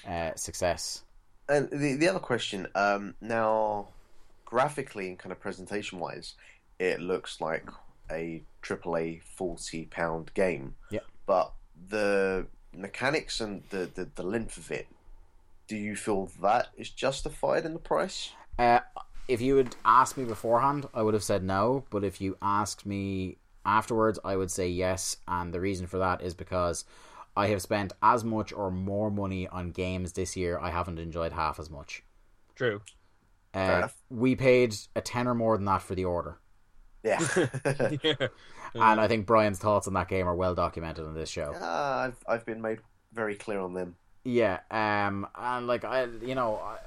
[0.07, 1.03] uh, success.
[1.49, 3.87] And the the other question, um, now,
[4.45, 6.35] graphically and kind of presentation wise,
[6.79, 7.67] it looks like
[8.11, 10.75] a AAA forty pound game.
[10.89, 11.01] Yeah.
[11.25, 11.53] But
[11.89, 14.87] the mechanics and the, the, the length of it,
[15.67, 18.31] do you feel that is justified in the price?
[18.57, 18.79] Uh,
[19.27, 21.85] if you had asked me beforehand, I would have said no.
[21.89, 25.17] But if you asked me afterwards, I would say yes.
[25.27, 26.85] And the reason for that is because
[27.35, 30.59] I have spent as much or more money on games this year.
[30.59, 32.03] I haven't enjoyed half as much.
[32.55, 32.81] True.
[33.55, 34.01] Uh, enough.
[34.09, 36.39] we paid a ten or more than that for the order,
[37.03, 37.19] Yeah.
[38.03, 38.27] yeah.
[38.73, 41.53] and I think Brian's thoughts on that game are well documented on this show.
[41.61, 42.79] Ah, I've I've been made
[43.13, 43.95] very clear on them.
[44.23, 46.77] Yeah, um, and like I, you know, I,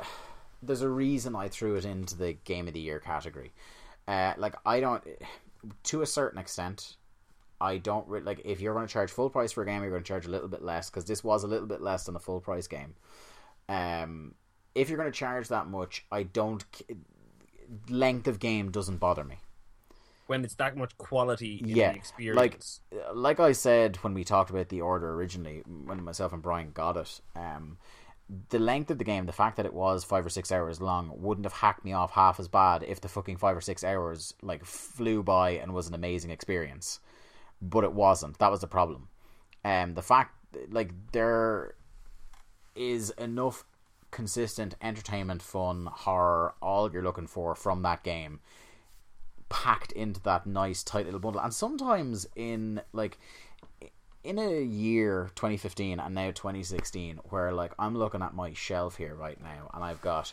[0.62, 3.52] there's a reason I threw it into the game of the year category.
[4.08, 5.04] Uh, like I don't,
[5.84, 6.96] to a certain extent,
[7.60, 9.90] I don't re- like if you're going to charge full price for a game, you're
[9.90, 12.16] going to charge a little bit less because this was a little bit less than
[12.16, 12.94] a full price game.
[13.68, 14.34] Um,
[14.74, 16.64] if you're going to charge that much, I don't.
[17.88, 19.38] Length of game doesn't bother me.
[20.26, 22.80] When it's that much quality in Yeah, the experience.
[22.92, 26.72] like like I said when we talked about the order originally, when myself and Brian
[26.72, 27.78] got it, um,
[28.48, 31.12] the length of the game, the fact that it was five or six hours long,
[31.14, 34.34] wouldn't have hacked me off half as bad if the fucking five or six hours
[34.42, 36.98] like flew by and was an amazing experience.
[37.60, 38.38] But it wasn't.
[38.38, 39.08] That was the problem.
[39.64, 40.34] Um, the fact
[40.70, 41.74] like there
[42.74, 43.64] is enough
[44.10, 48.40] consistent entertainment, fun, horror, all you're looking for from that game
[49.48, 51.40] packed into that nice tight little bundle.
[51.40, 53.18] And sometimes in like
[54.24, 59.14] in a year 2015 and now 2016 where like I'm looking at my shelf here
[59.14, 60.32] right now and I've got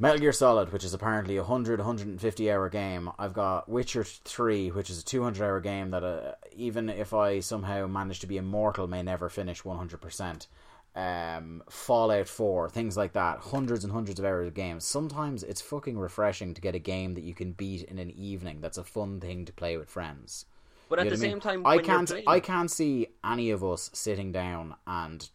[0.00, 3.10] Metal Gear Solid, which is apparently a 100 150 hour game.
[3.18, 7.40] I've got Witcher 3, which is a 200 hour game that uh, even if I
[7.40, 10.46] somehow manage to be immortal may never finish 100%.
[10.94, 13.38] Um, Fallout 4, things like that.
[13.38, 14.84] Hundreds and hundreds of hours of games.
[14.84, 18.60] Sometimes it's fucking refreshing to get a game that you can beat in an evening.
[18.60, 20.46] That's a fun thing to play with friends.
[20.88, 21.40] but at the I same mean?
[21.40, 22.10] time, I can't.
[22.26, 25.28] I can't see any of us sitting down and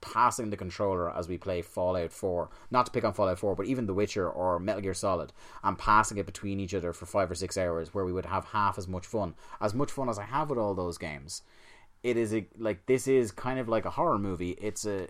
[0.00, 2.50] passing the controller as we play Fallout Four.
[2.70, 5.32] Not to pick on Fallout Four, but even The Witcher or Metal Gear Solid,
[5.62, 8.46] and passing it between each other for five or six hours, where we would have
[8.46, 11.42] half as much fun, as much fun as I have with all those games.
[12.02, 14.50] It is a like this is kind of like a horror movie.
[14.60, 15.08] It's a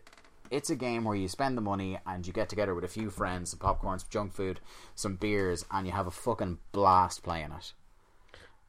[0.50, 3.10] it's a game where you spend the money and you get together with a few
[3.10, 4.60] friends, some popcorn, some junk food,
[4.94, 7.72] some beers, and you have a fucking blast playing it.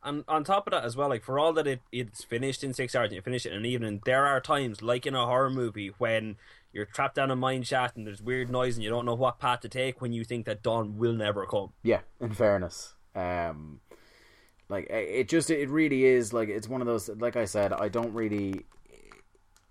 [0.06, 2.74] And on top of that as well, like for all that it, it's finished in
[2.74, 5.26] six hours and you finish it in an evening, there are times, like in a
[5.26, 6.38] horror movie, when
[6.72, 9.40] you're trapped down a mine shaft and there's weird noise and you don't know what
[9.40, 11.74] path to take when you think that dawn will never come.
[11.84, 12.94] Yeah, in fairness.
[13.16, 13.80] Um,
[14.70, 17.88] Like it just it really is like it's one of those like I said, I
[17.90, 18.66] don't really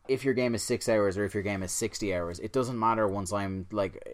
[0.06, 2.78] if your game is 6 hours or if your game is 60 hours, it doesn't
[2.78, 4.06] matter once I'm like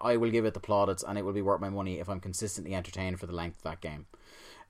[0.00, 2.20] I will give it the plaudits and it will be worth my money if I'm
[2.20, 4.06] consistently entertained for the length of that game.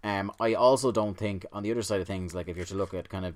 [0.04, 2.74] Um, I also don't think on the other side of things, like if you're to
[2.74, 3.34] look at kind of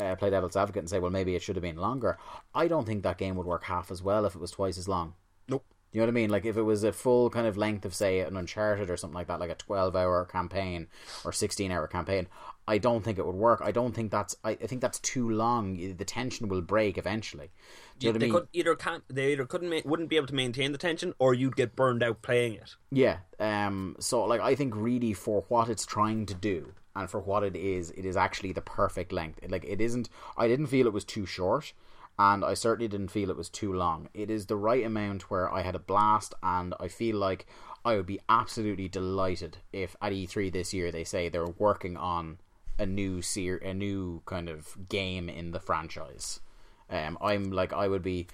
[0.00, 2.18] uh, play devil's advocate and say, well, maybe it should have been longer.
[2.54, 4.88] I don't think that game would work half as well if it was twice as
[4.88, 5.14] long.
[5.48, 5.64] Nope.
[5.92, 6.30] You know what I mean?
[6.30, 9.14] Like if it was a full kind of length of say an Uncharted or something
[9.14, 10.86] like that, like a twelve hour campaign
[11.24, 12.28] or sixteen hour campaign,
[12.70, 13.60] I don't think it would work.
[13.64, 15.96] I don't think that's I, I think that's too long.
[15.96, 17.50] The tension will break eventually.
[17.98, 18.40] Do you know what I they mean?
[18.40, 21.34] could either can't they either couldn't ma- wouldn't be able to maintain the tension, or
[21.34, 22.76] you'd get burned out playing it.
[22.92, 23.18] Yeah.
[23.40, 23.96] Um.
[23.98, 27.56] So, like, I think really for what it's trying to do and for what it
[27.56, 29.40] is, it is actually the perfect length.
[29.48, 30.08] Like, it isn't.
[30.36, 31.72] I didn't feel it was too short,
[32.20, 34.08] and I certainly didn't feel it was too long.
[34.14, 37.46] It is the right amount where I had a blast, and I feel like
[37.84, 42.38] I would be absolutely delighted if at E3 this year they say they're working on
[42.80, 46.40] a new ser- a new kind of game in the franchise.
[46.88, 48.26] Um, I'm like I would be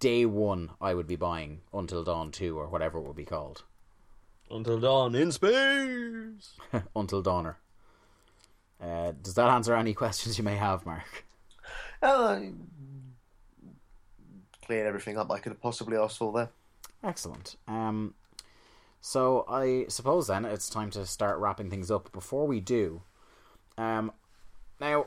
[0.00, 0.70] day one.
[0.80, 3.62] I would be buying Until Dawn two or whatever it would be called.
[4.50, 6.56] Until dawn in space.
[6.96, 7.54] Until Dawner.
[8.82, 11.24] Uh, does that answer any questions you may have, Mark?
[12.02, 12.40] Uh,
[14.66, 16.50] cleared everything up I could have possibly asked for there.
[17.02, 17.56] Excellent.
[17.66, 18.14] Um,
[19.00, 22.12] so I suppose then it's time to start wrapping things up.
[22.12, 23.02] Before we do,
[23.78, 24.12] um,
[24.80, 25.06] now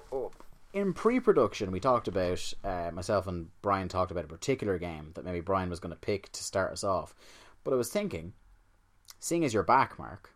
[0.73, 5.25] in pre-production we talked about uh, myself and Brian talked about a particular game that
[5.25, 7.15] maybe Brian was going to pick to start us off.
[7.63, 8.33] But I was thinking,
[9.19, 10.31] seeing as you're back, Mark,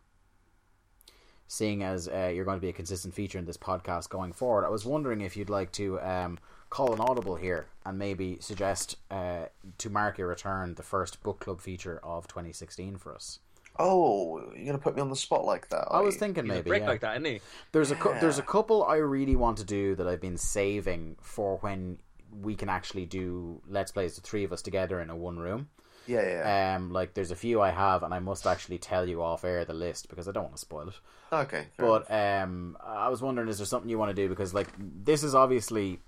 [1.46, 4.64] seeing as uh, you're going to be a consistent feature in this podcast going forward,
[4.64, 6.38] I was wondering if you'd like to um,
[6.70, 9.46] call an audible here and maybe suggest uh,
[9.78, 13.40] to mark your return the first book club feature of 2016 for us.
[13.78, 15.88] Oh, you're going to put me on the spot like that?
[15.90, 16.20] I was you?
[16.20, 16.88] thinking He's maybe brick yeah.
[16.88, 17.40] like that, isn't he?
[17.72, 21.16] There's a cou- there's a couple I really want to do that I've been saving
[21.22, 21.98] for when
[22.42, 25.68] we can actually do let's plays the three of us together in a one room.
[26.06, 26.76] Yeah, yeah.
[26.76, 29.64] Um, like there's a few I have, and I must actually tell you off air
[29.64, 30.94] the list because I don't want to spoil it.
[31.32, 31.66] okay.
[31.76, 32.04] fair enough.
[32.08, 34.28] But um, I was wondering, is there something you want to do?
[34.28, 36.00] Because like this is obviously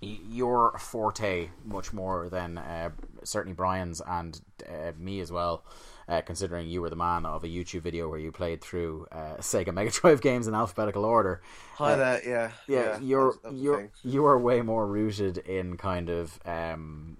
[0.00, 2.90] your forte much more than uh,
[3.24, 5.64] certainly Brian's and uh, me as well.
[6.08, 9.36] Uh, considering you were the man of a YouTube video where you played through uh,
[9.40, 11.42] Sega Mega Drive games in alphabetical order.
[11.74, 12.22] Hi there.
[12.26, 12.50] Yeah.
[12.66, 16.08] Yeah, you're that was- that was the you're you are way more rooted in kind
[16.08, 17.18] of um,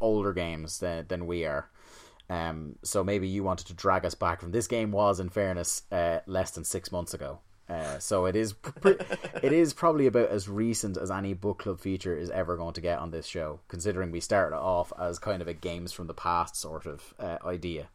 [0.00, 1.68] older games than than we are.
[2.30, 5.82] Um, so maybe you wanted to drag us back from this game was, in fairness,
[5.92, 7.40] uh, less than six months ago.
[7.68, 8.96] Uh, so it is pre-
[9.42, 12.80] it is probably about as recent as any book club feature is ever going to
[12.80, 16.14] get on this show, considering we started off as kind of a games from the
[16.14, 17.88] past sort of uh, idea.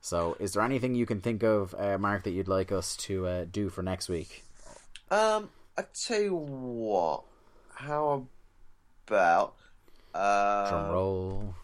[0.00, 3.26] So, is there anything you can think of, uh, Mark, that you'd like us to
[3.26, 4.44] uh, do for next week?
[5.10, 7.24] Um, I tell you what.
[7.74, 8.26] How
[9.06, 9.54] about?
[10.14, 11.54] Uh, Drum roll.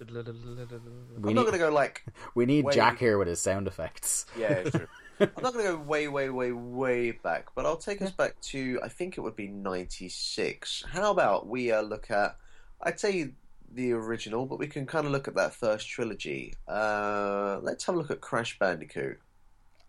[0.00, 2.04] I'm We not going to go like.
[2.34, 2.74] we need Wait.
[2.74, 4.26] Jack here with his sound effects.
[4.36, 4.88] Yeah, true.
[5.20, 8.40] I'm not going to go way, way, way, way back, but I'll take us back
[8.40, 10.84] to I think it would be '96.
[10.90, 12.36] How about we uh, look at?
[12.80, 13.32] I'd say
[13.74, 16.54] the original, but we can kind of look at that first trilogy.
[16.68, 19.18] Uh, let's have a look at Crash Bandicoot.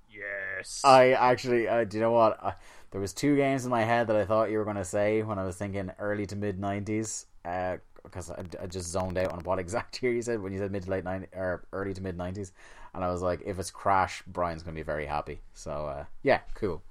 [0.09, 0.81] Yes.
[0.83, 2.43] I actually, uh, do you know what?
[2.43, 2.53] I,
[2.91, 5.23] there was two games in my head that I thought you were going to say
[5.23, 9.39] when I was thinking early to mid nineties, because I, I just zoned out on
[9.39, 12.01] what exact year you said when you said mid to late 90s or early to
[12.01, 12.51] mid nineties,
[12.93, 15.41] and I was like, if it's Crash, Brian's going to be very happy.
[15.53, 16.83] So uh, yeah, cool.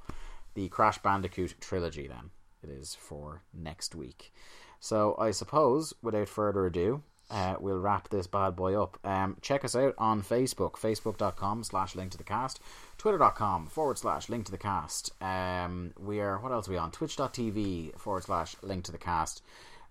[0.54, 2.30] The Crash Bandicoot trilogy, then
[2.62, 4.32] it is for next week.
[4.82, 8.98] So I suppose, without further ado, uh, we'll wrap this bad boy up.
[9.04, 12.58] Um, check us out on Facebook, facebook.com slash link to the cast,
[12.98, 15.12] twitter.com forward slash link to the cast.
[15.22, 16.90] Um, we are, what else are we on?
[16.90, 19.40] Twitch.tv forward slash link to the cast.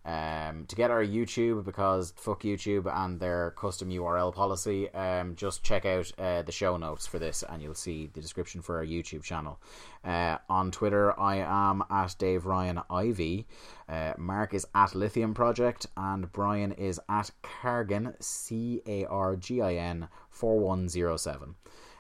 [0.04, 5.64] Um, to get our YouTube, because fuck YouTube and their custom URL policy, um, just
[5.64, 8.86] check out uh, the show notes for this and you'll see the description for our
[8.86, 9.60] YouTube channel.
[10.04, 13.46] Uh, on Twitter, I am at Dave Ryan Ivy.
[13.88, 19.62] Uh, Mark is at Lithium Project, and Brian is at Cargin C A R G
[19.62, 21.56] I N four one zero seven.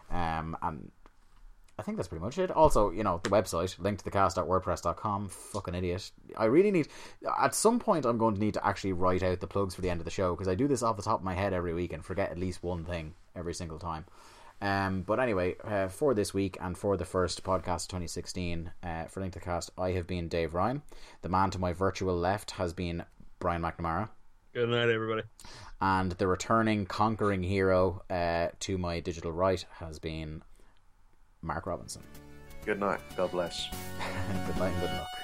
[0.10, 0.91] Um, and
[1.80, 2.52] I think that's pretty much it.
[2.52, 5.30] Also, you know, the website, link to the cast.wordpress.com.
[5.30, 6.11] Fucking idiot.
[6.38, 6.89] I really need,
[7.39, 9.89] at some point, I'm going to need to actually write out the plugs for the
[9.89, 11.73] end of the show because I do this off the top of my head every
[11.73, 14.06] week and forget at least one thing every single time.
[14.61, 19.19] Um, but anyway, uh, for this week and for the first podcast 2016 uh, for
[19.19, 20.84] Link to the Cast, I have been Dave Ryan.
[21.23, 23.03] The man to my virtual left has been
[23.39, 24.10] Brian McNamara.
[24.53, 25.23] Good night, everybody.
[25.80, 30.43] And the returning conquering hero uh, to my digital right has been
[31.42, 32.04] Mark Robinson.
[32.66, 33.00] Good night.
[33.18, 33.70] God bless.
[34.48, 35.20] good night and good luck.